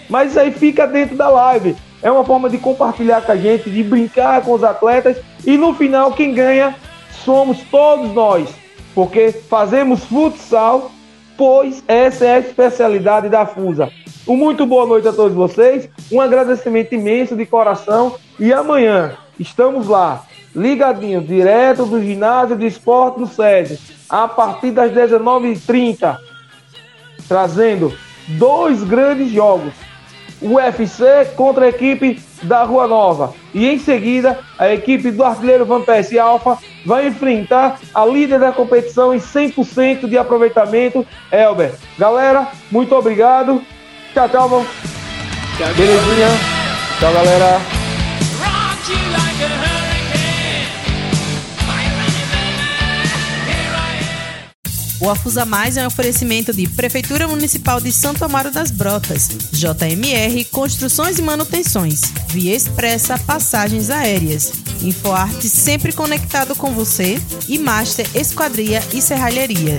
Mas 0.07 0.29
isso 0.29 0.39
aí 0.39 0.51
fica 0.51 0.85
dentro 0.85 1.17
da 1.17 1.27
live. 1.27 1.75
É 2.03 2.11
uma 2.11 2.23
forma 2.23 2.51
de 2.51 2.59
compartilhar 2.59 3.21
com 3.21 3.31
a 3.31 3.35
gente, 3.35 3.67
de 3.67 3.83
brincar 3.83 4.43
com 4.43 4.53
os 4.53 4.63
atletas. 4.63 5.17
E 5.43 5.57
no 5.57 5.73
final, 5.73 6.11
quem 6.11 6.35
ganha 6.35 6.75
somos 7.23 7.57
todos 7.71 8.13
nós. 8.13 8.47
Porque 8.93 9.31
fazemos 9.31 10.03
futsal, 10.03 10.91
pois 11.35 11.83
essa 11.87 12.25
é 12.25 12.35
a 12.35 12.39
especialidade 12.39 13.27
da 13.27 13.43
FUSA. 13.45 13.89
Um 14.27 14.35
muito 14.35 14.65
boa 14.65 14.87
noite 14.87 15.07
a 15.07 15.13
todos 15.13 15.35
vocês, 15.35 15.87
um 16.11 16.19
agradecimento 16.19 16.95
imenso 16.95 17.35
de 17.35 17.45
coração 17.45 18.15
e 18.39 18.51
amanhã 18.51 19.15
estamos 19.39 19.87
lá, 19.87 20.23
ligadinhos, 20.55 21.27
direto 21.27 21.85
do 21.85 22.01
ginásio 22.01 22.55
de 22.55 22.65
esporte 22.65 23.19
do 23.19 23.27
SESI, 23.27 23.79
a 24.09 24.27
partir 24.27 24.71
das 24.71 24.91
19h30, 24.91 26.17
trazendo 27.27 27.95
dois 28.29 28.83
grandes 28.83 29.29
jogos. 29.29 29.73
O 30.41 30.55
UFC 30.55 31.05
contra 31.35 31.65
a 31.65 31.69
equipe 31.69 32.19
da 32.41 32.63
Rua 32.63 32.87
Nova. 32.87 33.33
E 33.53 33.67
em 33.67 33.77
seguida, 33.77 34.39
a 34.57 34.73
equipe 34.73 35.11
do 35.11 35.23
artilheiro 35.23 35.65
Van 35.65 35.81
Persie 35.81 36.19
Alfa 36.19 36.57
vai 36.83 37.07
enfrentar 37.07 37.79
a 37.93 38.05
líder 38.05 38.39
da 38.39 38.51
competição 38.51 39.13
em 39.13 39.19
100% 39.19 40.09
de 40.09 40.17
aproveitamento, 40.17 41.05
Elber. 41.31 41.75
Galera, 41.97 42.47
muito 42.71 42.93
obrigado. 42.95 43.61
Tchau, 44.15 44.29
tchau, 44.29 44.65
Tchau, 45.57 45.73
Belezinha. 45.75 46.29
Tchau, 47.01 47.13
galera. 47.13 47.61
O 55.01 55.09
Afusa 55.09 55.43
Mais 55.43 55.75
é 55.75 55.83
um 55.83 55.87
oferecimento 55.87 56.53
de 56.53 56.65
Prefeitura 56.65 57.27
Municipal 57.27 57.81
de 57.81 57.91
Santo 57.91 58.23
Amaro 58.23 58.49
das 58.49 58.71
Brotas, 58.71 59.27
JMR 59.51 60.45
Construções 60.45 61.19
e 61.19 61.21
Manutenções, 61.21 62.03
Via 62.29 62.55
Expressa 62.55 63.19
Passagens 63.19 63.89
Aéreas, 63.89 64.53
InfoArte 64.81 65.49
sempre 65.49 65.91
conectado 65.91 66.55
com 66.55 66.71
você 66.71 67.21
e 67.49 67.59
Master 67.59 68.07
Esquadria 68.15 68.81
e 68.93 69.01
Serralheria. 69.01 69.77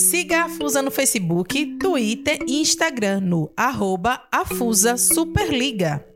Siga 0.00 0.40
a 0.40 0.44
Afusa 0.46 0.80
no 0.80 0.90
Facebook, 0.90 1.76
Twitter 1.78 2.38
e 2.48 2.62
Instagram 2.62 3.20
no 3.20 3.52
arroba 3.54 4.26
Afusa 4.32 4.96
Superliga. 4.96 6.09